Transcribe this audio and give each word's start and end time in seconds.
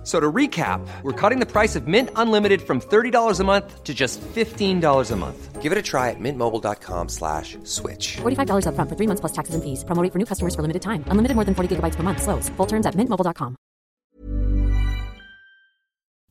F- 0.00 0.06
So 0.06 0.18
to 0.18 0.32
recap, 0.32 0.80
we're 1.02 1.12
cutting 1.30 1.40
the 1.40 1.46
price 1.52 1.76
of 1.78 1.86
Mint 1.86 2.08
Unlimited 2.16 2.60
from 2.62 2.80
$30 2.80 3.40
a 3.40 3.44
month 3.44 3.84
to 3.84 3.92
just 3.92 4.20
$15 4.34 5.10
a 5.12 5.16
month. 5.16 5.62
Give 5.62 5.72
it 5.72 5.78
a 5.78 5.82
try 5.82 6.08
at 6.10 6.16
mintmobile.com 6.18 7.08
slash 7.08 7.58
switch. 7.64 8.16
$45 8.22 8.64
upfront 8.66 8.88
for 8.88 8.96
three 8.96 9.06
months 9.06 9.20
plus 9.20 9.32
taxes 9.32 9.54
and 9.54 9.62
fees. 9.62 9.84
Promo 9.84 10.02
rate 10.02 10.12
for 10.12 10.18
new 10.18 10.24
customers 10.26 10.54
for 10.54 10.62
limited 10.62 10.80
time. 10.82 11.04
Unlimited 11.12 11.34
more 11.36 11.44
than 11.44 11.54
40 11.54 11.68
gigabytes 11.76 11.96
per 11.96 12.02
month. 12.02 12.22
Slows. 12.22 12.48
Full 12.56 12.66
terms 12.66 12.86
at 12.86 12.94
mintmobile.com. 12.96 13.56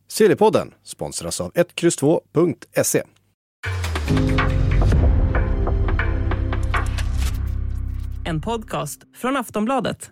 Sillypodden 0.07 0.73
sponsras 0.83 1.41
av 1.41 1.51
1X2.se. 1.53 3.03
En 8.25 8.41
podcast 8.41 9.01
från 9.15 9.37
Aftonbladet. 9.37 10.11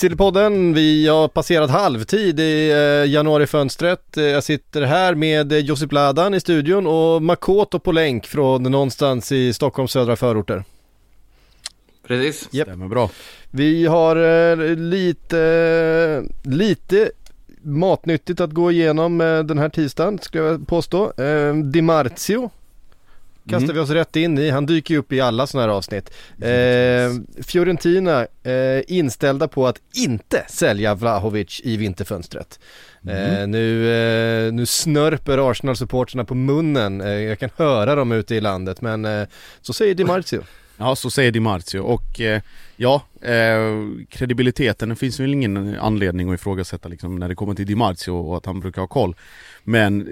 Sillypodden, 0.00 0.74
vi 0.74 1.08
har 1.08 1.28
passerat 1.28 1.70
halvtid 1.70 2.40
i 2.40 2.70
eh, 2.70 3.10
januarifönstret. 3.12 4.16
Eh, 4.16 4.24
Jag 4.24 4.44
sitter 4.44 4.82
här 4.82 5.14
med 5.14 5.52
eh, 5.52 5.58
Josip 5.58 5.92
Ladan 5.92 6.34
i 6.34 6.40
studion 6.40 6.86
och 6.86 7.22
Makoto 7.22 7.78
på 7.78 7.92
länk 7.92 8.26
från 8.26 8.62
någonstans 8.62 9.32
i 9.32 9.52
Stockholms 9.52 9.92
södra 9.92 10.16
förorter. 10.16 10.64
Precis. 12.06 12.48
Japp. 12.52 12.68
Stämmer 12.68 12.88
bra. 12.88 13.10
Vi 13.50 13.86
har 13.86 14.16
eh, 14.16 14.76
lite, 14.76 16.22
lite 16.42 17.10
matnyttigt 17.62 18.40
att 18.40 18.50
gå 18.50 18.70
igenom 18.72 19.20
eh, 19.20 19.38
den 19.38 19.58
här 19.58 19.68
tisdagen 19.68 20.18
skulle 20.18 20.44
jag 20.44 20.66
påstå. 20.68 21.12
Eh, 21.22 21.54
Di 21.54 21.82
Marzio 21.82 22.50
kastar 23.50 23.64
Mm. 23.64 23.74
vi 23.74 23.80
oss 23.80 23.90
rätt 23.90 24.16
in 24.16 24.38
i. 24.38 24.50
Han 24.50 24.66
dyker 24.66 24.94
ju 24.94 25.00
upp 25.00 25.12
i 25.12 25.20
alla 25.20 25.46
sådana 25.46 25.66
här 25.68 25.76
avsnitt. 25.76 26.10
Eh, 26.40 27.42
Fiorentina 27.42 28.26
eh, 28.42 28.82
inställda 28.86 29.48
på 29.48 29.66
att 29.66 29.76
inte 29.94 30.44
sälja 30.48 30.94
Vlahovic 30.94 31.60
i 31.64 31.76
vinterfönstret. 31.76 32.60
Eh, 33.08 33.46
nu, 33.46 33.92
eh, 34.46 34.52
nu 34.52 34.66
snörper 34.66 35.50
Arsenal-supporterna 35.50 36.24
på 36.24 36.34
munnen. 36.34 37.00
Eh, 37.00 37.08
jag 37.08 37.38
kan 37.38 37.50
höra 37.56 37.94
dem 37.94 38.12
ute 38.12 38.34
i 38.34 38.40
landet 38.40 38.80
men 38.80 39.04
eh, 39.04 39.26
så 39.60 39.72
säger 39.72 39.94
Di 39.94 40.04
Marzio. 40.04 40.42
Ja, 40.82 40.96
så 40.96 41.10
säger 41.10 41.32
Di 41.32 41.40
Marzio 41.40 41.80
och 41.80 42.20
eh, 42.20 42.42
ja, 42.76 43.02
eh, 43.22 43.70
kredibiliteten, 44.08 44.88
det 44.88 44.96
finns 44.96 45.20
väl 45.20 45.34
ingen 45.34 45.78
anledning 45.78 46.28
att 46.28 46.34
ifrågasätta 46.34 46.88
liksom 46.88 47.16
när 47.16 47.28
det 47.28 47.34
kommer 47.34 47.54
till 47.54 47.66
Di 47.66 47.74
Marzio 47.74 48.10
och 48.10 48.36
att 48.36 48.46
han 48.46 48.60
brukar 48.60 48.82
ha 48.82 48.88
koll. 48.88 49.16
Men 49.64 50.08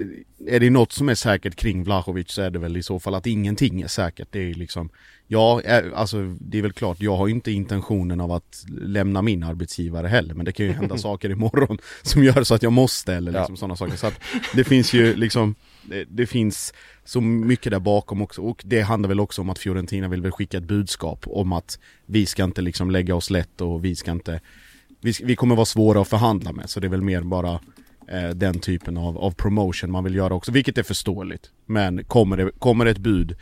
är 0.47 0.59
det 0.59 0.69
något 0.69 0.91
som 0.91 1.09
är 1.09 1.15
säkert 1.15 1.55
kring 1.55 1.83
Vlahovic 1.83 2.31
så 2.31 2.41
är 2.41 2.49
det 2.49 2.59
väl 2.59 2.77
i 2.77 2.83
så 2.83 2.99
fall 2.99 3.15
att 3.15 3.27
ingenting 3.27 3.81
är 3.81 3.87
säkert. 3.87 4.27
Det 4.31 4.39
är 4.39 4.53
liksom, 4.53 4.89
ja, 5.27 5.61
eh, 5.61 5.83
alltså 5.95 6.35
det 6.39 6.57
är 6.57 6.61
väl 6.61 6.73
klart, 6.73 6.97
jag 6.99 7.17
har 7.17 7.27
inte 7.27 7.51
intentionen 7.51 8.21
av 8.21 8.31
att 8.31 8.65
lämna 8.81 9.21
min 9.21 9.43
arbetsgivare 9.43 10.07
heller, 10.07 10.33
men 10.33 10.45
det 10.45 10.51
kan 10.51 10.65
ju 10.65 10.71
hända 10.71 10.97
saker 11.07 11.29
imorgon 11.29 11.77
som 12.01 12.23
gör 12.23 12.43
så 12.43 12.55
att 12.55 12.63
jag 12.63 12.73
måste 12.73 13.13
eller 13.13 13.31
liksom 13.31 13.57
sådana 13.57 13.75
saker. 13.75 13.97
Så 13.97 14.07
att 14.07 14.19
det 14.53 14.63
finns 14.63 14.93
ju 14.93 15.15
liksom, 15.15 15.55
det, 15.89 16.05
det 16.09 16.25
finns 16.25 16.73
så 17.03 17.21
mycket 17.21 17.71
där 17.71 17.79
bakom 17.79 18.21
också 18.21 18.41
och 18.41 18.61
det 18.65 18.81
handlar 18.81 19.07
väl 19.07 19.19
också 19.19 19.41
om 19.41 19.49
att 19.49 19.59
Fiorentina 19.59 20.07
vill 20.07 20.21
väl 20.21 20.31
skicka 20.31 20.57
ett 20.57 20.63
budskap 20.63 21.25
om 21.27 21.53
att 21.53 21.79
vi 22.05 22.25
ska 22.25 22.43
inte 22.43 22.61
liksom 22.61 22.91
lägga 22.91 23.15
oss 23.15 23.29
lätt 23.29 23.61
och 23.61 23.85
vi 23.85 23.95
ska 23.95 24.11
inte 24.11 24.41
vi, 25.01 25.13
vi 25.23 25.35
kommer 25.35 25.55
vara 25.55 25.65
svåra 25.65 26.01
att 26.01 26.07
förhandla 26.07 26.51
med 26.51 26.69
så 26.69 26.79
det 26.79 26.87
är 26.87 26.89
väl 26.89 27.01
mer 27.01 27.21
bara 27.21 27.59
eh, 28.07 28.29
den 28.29 28.59
typen 28.59 28.97
av, 28.97 29.17
av 29.17 29.31
promotion 29.31 29.91
man 29.91 30.03
vill 30.03 30.15
göra 30.15 30.33
också, 30.33 30.51
vilket 30.51 30.77
är 30.77 30.83
förståeligt. 30.83 31.51
Men 31.65 32.03
kommer 32.03 32.37
det, 32.37 32.51
kommer 32.59 32.85
det 32.85 32.91
ett 32.91 32.97
bud 32.97 33.35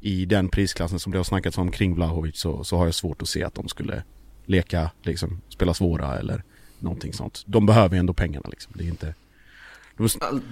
i 0.00 0.24
den 0.24 0.48
prisklassen 0.48 0.98
som 0.98 1.12
det 1.12 1.18
har 1.18 1.24
snackats 1.24 1.58
om 1.58 1.70
kring 1.70 1.94
Vlahovic 1.94 2.36
så, 2.36 2.64
så 2.64 2.76
har 2.76 2.84
jag 2.84 2.94
svårt 2.94 3.22
att 3.22 3.28
se 3.28 3.44
att 3.44 3.54
de 3.54 3.68
skulle 3.68 4.02
leka, 4.46 4.90
liksom, 5.02 5.40
spela 5.48 5.74
svåra 5.74 6.18
eller 6.18 6.42
någonting 6.78 7.12
sånt. 7.12 7.42
De 7.46 7.66
behöver 7.66 7.94
ju 7.94 8.00
ändå 8.00 8.12
pengarna 8.12 8.48
liksom, 8.50 8.72
det 8.76 8.84
är 8.84 8.88
inte 8.88 9.14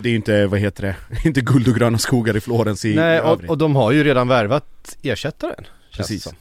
det 0.01 0.09
är 0.09 0.11
ju 0.11 0.17
inte, 0.17 0.47
vad 0.47 0.61
heter 0.61 0.83
det, 0.83 0.97
inte 1.29 1.41
guld 1.41 1.69
och 1.69 1.75
gröna 1.75 1.99
skogar 1.99 2.37
i 2.37 2.41
Florens 2.41 2.85
i 2.85 2.95
Nej 2.95 3.21
och, 3.21 3.45
och 3.45 3.59
de 3.59 3.77
har 3.77 3.93
ju 3.93 4.05
redan 4.05 4.29
värvat 4.29 4.97
ersättaren. 5.03 5.65
Precis. 5.97 6.23
som. 6.23 6.33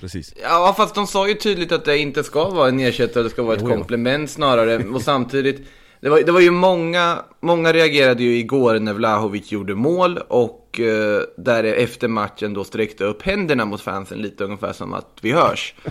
Precis. 0.00 0.34
Ja, 0.42 0.74
fast 0.76 0.94
de 0.94 1.06
sa 1.06 1.28
ju 1.28 1.34
tydligt 1.34 1.72
att 1.72 1.84
det 1.84 1.98
inte 1.98 2.24
ska 2.24 2.48
vara 2.48 2.68
en 2.68 2.80
ersättare, 2.80 3.22
det 3.22 3.30
ska 3.30 3.42
vara 3.42 3.54
ett 3.56 3.62
Jo, 3.62 3.68
jo. 3.70 3.76
komplement 3.76 4.30
snarare. 4.30 4.78
Och 4.78 5.02
samtidigt, 5.02 5.66
det 6.02 6.08
var, 6.08 6.20
det 6.20 6.32
var 6.32 6.40
ju 6.40 6.50
många, 6.50 7.22
många 7.40 7.72
reagerade 7.72 8.22
ju 8.22 8.36
igår 8.38 8.78
när 8.78 8.92
Vlahovic 8.92 9.52
gjorde 9.52 9.74
mål 9.74 10.18
och 10.28 10.80
eh, 10.80 11.22
där 11.36 11.64
efter 11.64 12.08
matchen 12.08 12.54
då 12.54 12.64
sträckte 12.64 13.04
upp 13.04 13.22
händerna 13.22 13.64
mot 13.64 13.80
fansen 13.80 14.18
lite 14.18 14.44
ungefär 14.44 14.72
som 14.72 14.94
att 14.94 15.06
vi 15.20 15.32
hörs. 15.32 15.74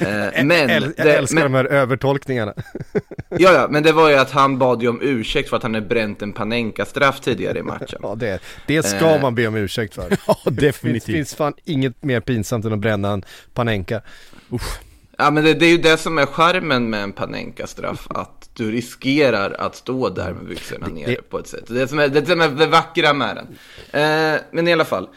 Eh, 0.00 0.44
men, 0.44 0.50
Äl- 0.70 0.92
jag 0.96 1.06
det- 1.06 1.12
älskar 1.16 1.34
men, 1.48 1.52
de 1.52 1.54
här 1.58 1.64
övertolkningarna. 1.64 2.54
ja, 3.28 3.52
ja, 3.52 3.66
men 3.70 3.82
det 3.82 3.92
var 3.92 4.10
ju 4.10 4.16
att 4.16 4.30
han 4.30 4.58
bad 4.58 4.82
ju 4.82 4.88
om 4.88 4.98
ursäkt 5.02 5.48
för 5.48 5.56
att 5.56 5.62
han 5.62 5.74
hade 5.74 5.86
bränt 5.86 6.22
en 6.22 6.32
Panenka-straff 6.32 7.20
tidigare 7.20 7.58
i 7.58 7.62
matchen. 7.62 7.98
Ja, 8.02 8.14
det, 8.14 8.40
det 8.66 8.82
ska 8.82 9.06
Eh. 9.14 9.22
man 9.22 9.34
be 9.34 9.46
om 9.46 9.54
ursäkt 9.56 9.94
för. 9.94 10.16
Ja, 10.26 10.36
Det 10.44 10.50
finns, 10.72 11.04
definitivt. 11.04 11.32
fan 11.32 11.54
inget 11.64 12.02
mer 12.04 12.20
pinsamt 12.20 12.64
än 12.64 12.72
att 12.72 12.78
bränna 12.78 13.12
en 13.12 13.24
Panenka. 13.54 14.00
Ja, 15.24 15.30
men 15.30 15.44
det, 15.44 15.54
det 15.54 15.66
är 15.66 15.70
ju 15.70 15.78
det 15.78 15.96
som 15.96 16.18
är 16.18 16.26
charmen 16.26 16.90
med 16.90 17.02
en 17.02 17.12
Panenka-straff, 17.12 18.06
att 18.10 18.50
du 18.54 18.70
riskerar 18.70 19.50
att 19.58 19.76
stå 19.76 20.08
där 20.08 20.32
med 20.32 20.46
byxorna 20.46 20.86
nere 20.86 21.16
på 21.30 21.38
ett 21.38 21.46
sätt. 21.46 21.64
Det 21.66 21.88
som 21.88 21.98
är 21.98 22.08
det, 22.08 22.26
som 22.26 22.40
är 22.40 22.48
det 22.48 22.66
vackra 22.66 23.12
med 23.12 23.36
den. 23.36 23.46
Eh, 24.02 24.40
men 24.52 24.68
i 24.68 24.72
alla 24.72 24.84
fall, 24.84 25.08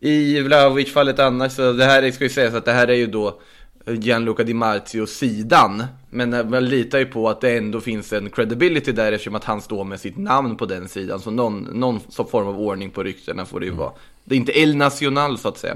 i 0.00 0.40
Vlahovic-fallet 0.40 1.18
annars, 1.18 1.52
så 1.52 1.72
det 1.72 1.84
här 1.84 2.02
är- 2.02 2.10
ska 2.10 2.24
ju 2.24 2.30
sägas 2.30 2.54
att 2.54 2.64
det 2.64 2.72
här 2.72 2.88
är 2.88 2.94
ju 2.94 3.06
då 3.06 3.40
Gianluca 3.86 4.42
Di 4.44 4.54
Marzio-sidan. 4.54 5.84
Men 6.10 6.50
man 6.50 6.64
litar 6.68 6.98
ju 6.98 7.04
på 7.06 7.28
att 7.28 7.40
det 7.40 7.56
ändå 7.56 7.80
finns 7.80 8.12
en 8.12 8.30
credibility 8.30 8.92
där 8.92 9.12
eftersom 9.12 9.34
att 9.34 9.44
han 9.44 9.60
står 9.60 9.84
med 9.84 10.00
sitt 10.00 10.16
namn 10.18 10.56
på 10.56 10.66
den 10.66 10.88
sidan. 10.88 11.20
Så 11.20 11.30
någon, 11.30 11.62
någon 11.72 12.00
form 12.30 12.46
av 12.48 12.60
ordning 12.60 12.90
på 12.90 13.02
ryktena 13.02 13.44
får 13.46 13.60
det 13.60 13.66
ju 13.66 13.72
vara. 13.72 13.92
Det 14.24 14.34
är 14.34 14.36
inte 14.36 14.58
El 14.58 14.76
Nacional 14.76 15.38
så 15.38 15.48
att 15.48 15.58
säga. 15.58 15.74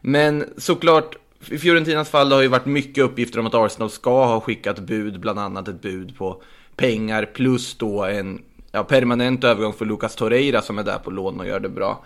Men 0.00 0.44
såklart, 0.56 1.16
i 1.46 1.58
Fiorentinas 1.58 2.10
fall 2.10 2.28
det 2.28 2.34
har 2.34 2.42
ju 2.42 2.48
varit 2.48 2.66
mycket 2.66 3.04
uppgifter 3.04 3.38
om 3.38 3.46
att 3.46 3.54
Arsenal 3.54 3.90
ska 3.90 4.26
ha 4.26 4.40
skickat 4.40 4.78
bud, 4.78 5.20
bland 5.20 5.38
annat 5.38 5.68
ett 5.68 5.82
bud 5.82 6.16
på 6.16 6.42
pengar 6.76 7.24
plus 7.34 7.78
då 7.78 8.04
en 8.04 8.42
ja, 8.72 8.84
permanent 8.84 9.44
övergång 9.44 9.72
för 9.72 9.84
Lucas 9.84 10.16
Torreira 10.16 10.62
som 10.62 10.78
är 10.78 10.82
där 10.82 10.98
på 10.98 11.10
lån 11.10 11.40
och 11.40 11.46
gör 11.46 11.60
det 11.60 11.68
bra. 11.68 12.04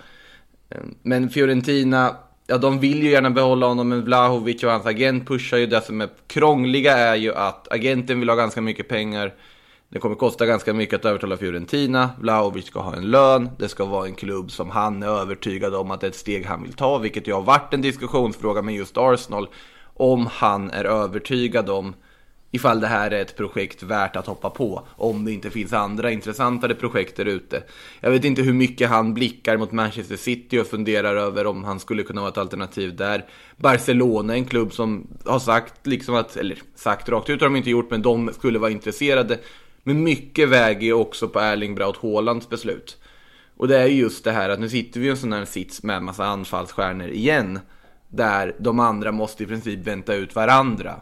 Ehm, 0.70 0.94
men 1.02 1.30
Fiorentina, 1.30 2.16
ja 2.46 2.58
de 2.58 2.80
vill 2.80 3.02
ju 3.02 3.10
gärna 3.10 3.30
behålla 3.30 3.66
honom, 3.66 3.88
men 3.88 4.04
Vlahovic 4.04 4.64
och 4.64 4.70
hans 4.70 4.86
agent 4.86 5.28
pushar 5.28 5.58
ju. 5.58 5.66
Det 5.66 5.80
som 5.80 6.00
är 6.00 6.08
krångliga 6.26 6.98
är 6.98 7.16
ju 7.16 7.34
att 7.34 7.72
agenten 7.72 8.20
vill 8.20 8.28
ha 8.28 8.36
ganska 8.36 8.60
mycket 8.60 8.88
pengar. 8.88 9.34
Det 9.92 9.98
kommer 9.98 10.16
kosta 10.16 10.46
ganska 10.46 10.74
mycket 10.74 10.98
att 10.98 11.04
övertala 11.04 11.36
Fiorentina. 11.36 12.10
Vlahovic 12.20 12.66
ska 12.66 12.80
ha 12.80 12.96
en 12.96 13.10
lön. 13.10 13.50
Det 13.58 13.68
ska 13.68 13.84
vara 13.84 14.06
en 14.06 14.14
klubb 14.14 14.50
som 14.50 14.70
han 14.70 15.02
är 15.02 15.06
övertygad 15.06 15.74
om 15.74 15.90
att 15.90 16.00
det 16.00 16.06
är 16.06 16.10
ett 16.10 16.16
steg 16.16 16.46
han 16.46 16.62
vill 16.62 16.72
ta. 16.72 16.98
Vilket 16.98 17.28
ju 17.28 17.32
har 17.32 17.42
varit 17.42 17.74
en 17.74 17.80
diskussionsfråga 17.80 18.62
med 18.62 18.74
just 18.74 18.98
Arsenal. 18.98 19.48
Om 19.94 20.28
han 20.32 20.70
är 20.70 20.84
övertygad 20.84 21.70
om 21.70 21.94
ifall 22.50 22.80
det 22.80 22.86
här 22.86 23.10
är 23.10 23.22
ett 23.22 23.36
projekt 23.36 23.82
värt 23.82 24.16
att 24.16 24.26
hoppa 24.26 24.50
på. 24.50 24.86
Om 24.96 25.24
det 25.24 25.32
inte 25.32 25.50
finns 25.50 25.72
andra 25.72 26.10
intressantare 26.10 26.74
projekt 26.74 27.16
där 27.16 27.24
ute. 27.24 27.62
Jag 28.00 28.10
vet 28.10 28.24
inte 28.24 28.42
hur 28.42 28.52
mycket 28.52 28.88
han 28.88 29.14
blickar 29.14 29.56
mot 29.56 29.72
Manchester 29.72 30.16
City 30.16 30.58
och 30.58 30.66
funderar 30.66 31.16
över 31.16 31.46
om 31.46 31.64
han 31.64 31.80
skulle 31.80 32.02
kunna 32.02 32.20
vara 32.20 32.30
ett 32.30 32.38
alternativ 32.38 32.96
där. 32.96 33.24
Barcelona 33.56 34.32
är 34.32 34.38
en 34.38 34.44
klubb 34.44 34.72
som 34.72 35.06
har 35.24 35.38
sagt 35.38 35.86
liksom 35.86 36.14
att, 36.14 36.36
eller 36.36 36.58
sagt 36.74 37.08
rakt 37.08 37.30
ut 37.30 37.40
har 37.40 37.48
de 37.48 37.56
inte 37.56 37.70
gjort, 37.70 37.90
men 37.90 38.02
de 38.02 38.30
skulle 38.32 38.58
vara 38.58 38.70
intresserade. 38.70 39.38
Men 39.82 40.02
mycket 40.02 40.48
väger 40.48 40.86
ju 40.86 40.92
också 40.92 41.28
på 41.28 41.40
Erling 41.40 41.74
Braut 41.74 41.96
Haalands 41.96 42.48
beslut. 42.48 42.98
Och 43.56 43.68
det 43.68 43.78
är 43.78 43.86
ju 43.86 44.00
just 44.00 44.24
det 44.24 44.32
här 44.32 44.48
att 44.48 44.60
nu 44.60 44.68
sitter 44.68 45.00
vi 45.00 45.06
i 45.06 45.10
en 45.10 45.16
sån 45.16 45.32
här 45.32 45.44
sits 45.44 45.82
med 45.82 45.96
en 45.96 46.04
massa 46.04 46.24
anfallsstjärnor 46.24 47.08
igen. 47.08 47.60
där 48.08 48.54
de 48.58 48.80
andra 48.80 49.12
måste 49.12 49.42
i 49.42 49.46
princip 49.46 49.86
vänta 49.86 50.14
ut 50.14 50.34
varandra. 50.34 51.00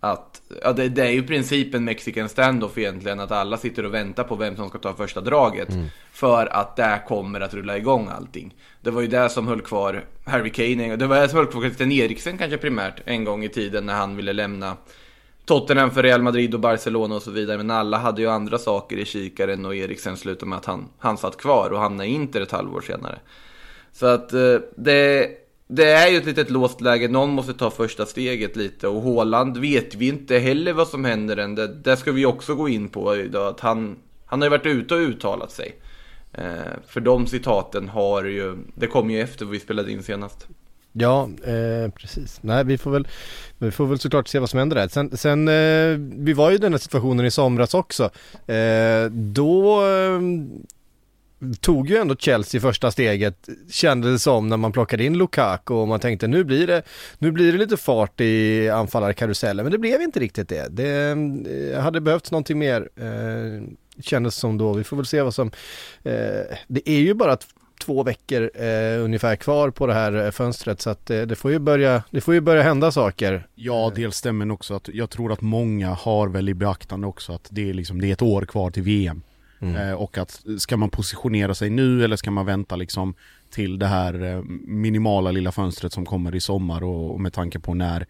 Att, 0.00 0.42
ja, 0.62 0.72
det, 0.72 0.88
det 0.88 1.02
är 1.02 1.10
ju 1.10 1.22
principen 1.22 1.84
mexican 1.84 2.28
standoff 2.28 2.78
egentligen, 2.78 3.20
att 3.20 3.30
alla 3.30 3.56
sitter 3.56 3.86
och 3.86 3.94
väntar 3.94 4.24
på 4.24 4.36
vem 4.36 4.56
som 4.56 4.68
ska 4.68 4.78
ta 4.78 4.94
första 4.94 5.20
draget. 5.20 5.68
För 6.12 6.46
att 6.46 6.76
där 6.76 7.06
kommer 7.06 7.40
att 7.40 7.54
rulla 7.54 7.76
igång 7.76 8.08
allting. 8.16 8.54
Det 8.80 8.90
var 8.90 9.00
ju 9.00 9.06
det 9.06 9.28
som 9.28 9.48
höll 9.48 9.60
kvar 9.60 10.04
Harry 10.24 10.50
Kane, 10.50 10.96
det 10.96 11.06
var 11.06 11.20
det 11.20 11.28
som 11.28 11.38
höll 11.38 11.46
kvar 11.46 11.62
Christian 11.62 11.92
Eriksen 11.92 12.38
kanske 12.38 12.58
primärt 12.58 13.00
en 13.04 13.24
gång 13.24 13.44
i 13.44 13.48
tiden 13.48 13.86
när 13.86 13.94
han 13.94 14.16
ville 14.16 14.32
lämna 14.32 14.76
Tottenham 15.44 15.90
för 15.90 16.02
Real 16.02 16.22
Madrid 16.22 16.54
och 16.54 16.60
Barcelona 16.60 17.14
och 17.14 17.22
så 17.22 17.30
vidare. 17.30 17.56
Men 17.56 17.70
alla 17.70 17.98
hade 17.98 18.22
ju 18.22 18.28
andra 18.28 18.58
saker 18.58 18.96
i 18.96 19.04
kikaren 19.04 19.66
och 19.66 19.76
Eriksen 19.76 20.16
slutade 20.16 20.48
med 20.48 20.58
att 20.58 20.64
han, 20.64 20.88
han 20.98 21.18
satt 21.18 21.36
kvar 21.36 21.70
och 21.70 21.80
hamnade 21.80 22.08
i 22.08 22.12
Inter 22.12 22.40
ett 22.40 22.52
halvår 22.52 22.80
senare. 22.80 23.18
Så 23.92 24.06
att 24.06 24.32
eh, 24.32 24.56
det, 24.76 25.30
det 25.66 25.90
är 25.90 26.08
ju 26.08 26.16
ett 26.16 26.26
litet 26.26 26.50
låst 26.50 26.80
läge. 26.80 27.08
Någon 27.08 27.30
måste 27.30 27.54
ta 27.54 27.70
första 27.70 28.06
steget 28.06 28.56
lite 28.56 28.88
och 28.88 29.02
Håland 29.02 29.56
vet 29.56 29.94
vi 29.94 30.08
inte 30.08 30.38
heller 30.38 30.72
vad 30.72 30.88
som 30.88 31.04
händer 31.04 31.36
än. 31.36 31.54
Det, 31.54 31.66
det 31.66 31.96
ska 31.96 32.12
vi 32.12 32.26
också 32.26 32.54
gå 32.54 32.68
in 32.68 32.88
på 32.88 33.16
idag. 33.16 33.46
Att 33.48 33.60
han, 33.60 33.96
han 34.26 34.40
har 34.40 34.46
ju 34.46 34.50
varit 34.50 34.66
ute 34.66 34.94
och 34.94 35.00
uttalat 35.00 35.50
sig. 35.50 35.80
Eh, 36.32 36.72
för 36.86 37.00
de 37.00 37.26
citaten 37.26 37.88
har 37.88 38.24
ju, 38.24 38.56
det 38.74 38.86
kom 38.86 39.10
ju 39.10 39.20
efter 39.20 39.46
vi 39.46 39.60
spelade 39.60 39.92
in 39.92 40.02
senast. 40.02 40.48
Ja, 40.96 41.28
eh, 41.44 41.90
precis. 41.90 42.38
Nej, 42.42 42.64
vi 42.64 42.78
får 42.78 42.90
väl, 42.90 43.08
vi 43.58 43.70
får 43.70 43.86
väl 43.86 43.98
såklart 43.98 44.28
se 44.28 44.38
vad 44.38 44.50
som 44.50 44.58
händer 44.58 44.76
där. 44.76 44.88
Sen, 44.88 45.16
sen 45.16 45.48
eh, 45.48 46.24
vi 46.24 46.32
var 46.32 46.50
ju 46.50 46.56
i 46.56 46.58
den 46.58 46.72
här 46.72 46.78
situationen 46.78 47.26
i 47.26 47.30
somras 47.30 47.74
också. 47.74 48.10
Eh, 48.46 49.04
då 49.10 49.86
eh, 49.86 50.20
tog 51.60 51.90
ju 51.90 51.96
ändå 51.96 52.16
Chelsea 52.16 52.60
första 52.60 52.90
steget, 52.90 53.48
kändes 53.70 54.12
det 54.12 54.18
som 54.18 54.48
när 54.48 54.56
man 54.56 54.72
plockade 54.72 55.04
in 55.04 55.18
Lukaku 55.18 55.74
och 55.74 55.88
man 55.88 56.00
tänkte 56.00 56.26
nu 56.26 56.44
blir 56.44 56.66
det, 56.66 56.82
nu 57.18 57.30
blir 57.30 57.52
det 57.52 57.58
lite 57.58 57.76
fart 57.76 58.20
i 58.20 58.68
anfallarkarusellen, 58.68 59.64
men 59.64 59.72
det 59.72 59.78
blev 59.78 60.02
inte 60.02 60.20
riktigt 60.20 60.48
det. 60.48 60.68
Det 60.70 61.10
eh, 61.72 61.80
hade 61.80 62.00
behövts 62.00 62.30
någonting 62.30 62.58
mer, 62.58 62.88
eh, 62.96 63.62
kändes 64.02 64.34
som 64.34 64.58
då. 64.58 64.72
Vi 64.72 64.84
får 64.84 64.96
väl 64.96 65.06
se 65.06 65.22
vad 65.22 65.34
som, 65.34 65.50
eh, 66.02 66.56
det 66.66 66.88
är 66.88 67.00
ju 67.00 67.14
bara 67.14 67.32
att 67.32 67.46
två 67.84 68.02
veckor 68.02 68.50
eh, 68.54 69.04
ungefär 69.04 69.36
kvar 69.36 69.70
på 69.70 69.86
det 69.86 69.94
här 69.94 70.30
fönstret 70.30 70.80
så 70.80 70.90
att 70.90 71.10
eh, 71.10 71.22
det 71.22 71.36
får 71.36 71.50
ju 71.50 71.58
börja, 71.58 72.02
det 72.10 72.20
får 72.20 72.34
ju 72.34 72.40
börja 72.40 72.62
hända 72.62 72.92
saker. 72.92 73.46
Ja, 73.54 73.92
dels 73.94 74.16
stämmer 74.16 74.50
också 74.50 74.74
att 74.74 74.88
jag 74.88 75.10
tror 75.10 75.32
att 75.32 75.40
många 75.40 75.90
har 75.90 76.28
väl 76.28 76.48
i 76.48 76.54
beaktande 76.54 77.06
också 77.06 77.32
att 77.32 77.48
det 77.50 77.70
är 77.70 77.74
liksom, 77.74 78.00
det 78.00 78.08
är 78.08 78.12
ett 78.12 78.22
år 78.22 78.42
kvar 78.42 78.70
till 78.70 78.82
VM. 78.82 79.22
Mm. 79.60 79.76
Eh, 79.76 79.94
och 79.94 80.18
att 80.18 80.42
ska 80.58 80.76
man 80.76 80.90
positionera 80.90 81.54
sig 81.54 81.70
nu 81.70 82.04
eller 82.04 82.16
ska 82.16 82.30
man 82.30 82.46
vänta 82.46 82.76
liksom 82.76 83.14
till 83.50 83.78
det 83.78 83.86
här 83.86 84.24
eh, 84.24 84.42
minimala 84.66 85.30
lilla 85.30 85.52
fönstret 85.52 85.92
som 85.92 86.06
kommer 86.06 86.34
i 86.34 86.40
sommar 86.40 86.82
och, 86.82 87.14
och 87.14 87.20
med 87.20 87.32
tanke 87.32 87.58
på 87.58 87.74
när 87.74 88.06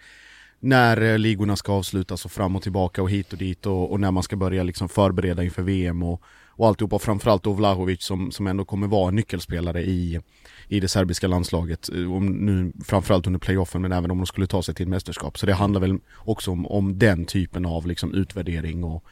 när 0.61 1.01
eh, 1.01 1.19
ligorna 1.19 1.57
ska 1.57 1.73
avslutas 1.73 2.25
och 2.25 2.33
fram 2.33 2.57
och 2.57 2.63
tillbaka 2.63 3.03
och 3.03 3.11
hit 3.11 3.33
och 3.33 3.39
dit 3.39 3.67
och, 3.67 3.93
och 3.93 4.01
när 4.01 4.11
man 4.11 4.23
ska 4.23 4.37
börja 4.37 4.63
liksom 4.63 4.89
förbereda 4.89 5.45
inför 5.45 5.63
VM 5.63 6.03
och, 6.03 6.23
och 6.57 6.69
alltihopa. 6.69 6.99
Framförallt 6.99 7.43
då 7.43 7.53
Vlahovic 7.53 8.03
som, 8.03 8.31
som 8.31 8.47
ändå 8.47 8.65
kommer 8.65 8.87
vara 8.87 9.09
en 9.09 9.15
nyckelspelare 9.15 9.83
i, 9.83 10.21
i 10.69 10.81
det 10.81 10.89
serbiska 10.89 11.27
landslaget. 11.27 11.89
Eh, 11.89 12.13
om 12.13 12.27
nu, 12.27 12.73
framförallt 12.85 13.27
under 13.27 13.41
playoffen 13.41 13.83
men 13.83 13.93
även 13.93 14.11
om 14.11 14.19
de 14.19 14.27
skulle 14.27 14.47
ta 14.47 14.63
sig 14.63 14.75
till 14.75 14.89
mästerskap. 14.89 15.39
Så 15.39 15.47
det 15.47 15.55
handlar 15.55 15.81
väl 15.81 15.99
också 16.15 16.51
om, 16.51 16.67
om 16.67 16.99
den 16.99 17.25
typen 17.25 17.67
av 17.67 17.87
liksom 17.87 18.15
utvärdering 18.15 18.85
och, 18.85 19.05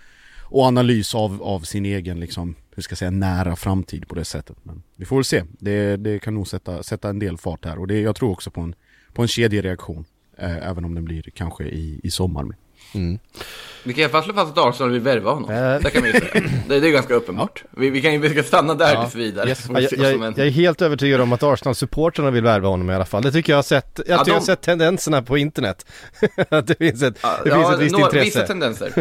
och 0.45 0.65
analys 0.65 1.15
av, 1.15 1.43
av 1.43 1.61
sin 1.61 1.87
egen 1.87 2.21
liksom, 2.21 2.55
hur 2.75 2.83
ska 2.83 2.93
jag 2.93 2.99
säga, 2.99 3.11
nära 3.11 3.57
framtid 3.57 4.09
på 4.09 4.15
det 4.15 4.25
sättet. 4.25 4.57
Men 4.63 4.83
vi 4.97 5.05
får 5.05 5.17
väl 5.17 5.25
se. 5.25 5.45
Det, 5.51 5.97
det 5.97 6.19
kan 6.19 6.35
nog 6.35 6.49
sätta, 6.49 6.83
sätta 6.83 7.09
en 7.09 7.19
del 7.19 7.39
fart 7.39 7.65
här 7.65 7.79
och 7.79 7.87
det, 7.87 8.01
jag 8.01 8.17
tror 8.17 8.31
också 8.31 8.51
på 8.51 8.61
en, 8.61 8.75
på 9.13 9.23
en 9.23 9.29
kedjereaktion. 9.29 10.05
Eh, 10.39 10.69
även 10.69 10.85
om 10.85 10.95
den 10.95 11.05
blir 11.05 11.23
kanske 11.23 11.65
i, 11.65 12.01
i 12.03 12.11
sommar. 12.11 12.45
Mm. 12.95 13.19
Vi 13.85 13.93
kan 13.93 14.01
i 14.01 14.05
alla 14.05 14.13
fall 14.13 14.23
slå 14.23 14.35
fast 14.35 14.59
att 14.59 14.67
Arsenal 14.67 14.93
vill 14.93 15.01
värva 15.01 15.31
honom. 15.31 15.51
Äh. 15.51 15.81
Det 15.81 15.91
kan 15.91 16.03
vi 16.03 16.13
säga. 16.13 16.43
Det, 16.69 16.81
det 16.81 16.89
är 16.89 16.93
ganska 16.93 17.15
uppenbart. 17.15 17.65
Vi, 17.71 17.91
vi, 17.91 18.03
kan, 18.03 18.21
vi 18.21 18.31
ska 18.31 18.43
stanna 18.43 18.75
där 18.75 18.95
ja. 18.95 19.03
tills 19.03 19.15
vidare. 19.15 19.49
Yes. 19.49 19.67
Jag, 19.69 19.83
jag, 19.83 20.35
jag, 20.37 20.47
är 20.47 20.51
helt 20.51 20.83
övertygad 20.83 21.21
om 21.21 21.33
att 21.33 21.43
Arsenal-supporterna 21.43 22.31
vill 22.31 22.43
värva 22.43 22.69
honom 22.69 22.91
i 22.91 22.95
alla 22.95 23.05
fall. 23.05 23.23
Det 23.23 23.33
tycker 23.33 23.53
jag 23.53 23.59
har 23.59 23.63
sett. 23.63 24.01
Jag, 24.07 24.19
ja, 24.19 24.25
de... 24.25 24.31
jag 24.31 24.37
har 24.37 24.45
sett 24.45 24.61
tendenserna 24.61 25.23
på 25.23 25.39
internet. 25.39 25.87
att 26.49 26.67
det 26.67 26.75
finns 26.75 27.03
ett, 27.03 27.23
det 27.23 27.51
ja, 27.51 27.55
finns 27.55 27.71
ett 27.71 27.81
visst 27.81 27.93
några, 27.93 28.05
intresse. 28.07 28.25
Vissa 28.25 28.47
tendenser. 28.47 28.93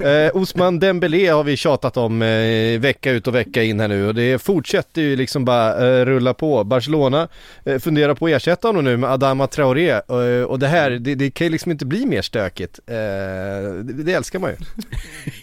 eh, 0.26 0.36
Osman 0.36 0.78
Dembélé 0.78 1.28
har 1.28 1.44
vi 1.44 1.56
tjatat 1.56 1.96
om 1.96 2.22
eh, 2.22 2.80
vecka 2.80 3.10
ut 3.10 3.26
och 3.26 3.34
vecka 3.34 3.62
in 3.62 3.80
här 3.80 3.88
nu 3.88 4.08
och 4.08 4.14
det 4.14 4.42
fortsätter 4.42 5.02
ju 5.02 5.16
liksom 5.16 5.44
bara 5.44 5.86
eh, 5.86 6.04
rulla 6.04 6.34
på. 6.34 6.64
Barcelona 6.64 7.28
eh, 7.64 7.78
funderar 7.78 8.14
på 8.14 8.26
att 8.26 8.32
ersätta 8.32 8.68
honom 8.68 8.84
nu 8.84 8.96
med 8.96 9.10
Adama 9.10 9.46
Traoré 9.46 9.90
eh, 9.90 10.42
och 10.46 10.58
det 10.58 10.66
här, 10.66 10.90
det, 10.90 11.14
det 11.14 11.30
kan 11.30 11.46
ju 11.46 11.50
liksom 11.50 11.72
inte 11.72 11.86
bli 11.86 12.06
mer 12.06 12.22
stökigt. 12.22 12.73
Eh, 12.86 12.94
det, 13.84 14.02
det, 14.02 14.12
älskar 14.12 14.38
man 14.38 14.50
ju. 14.50 14.56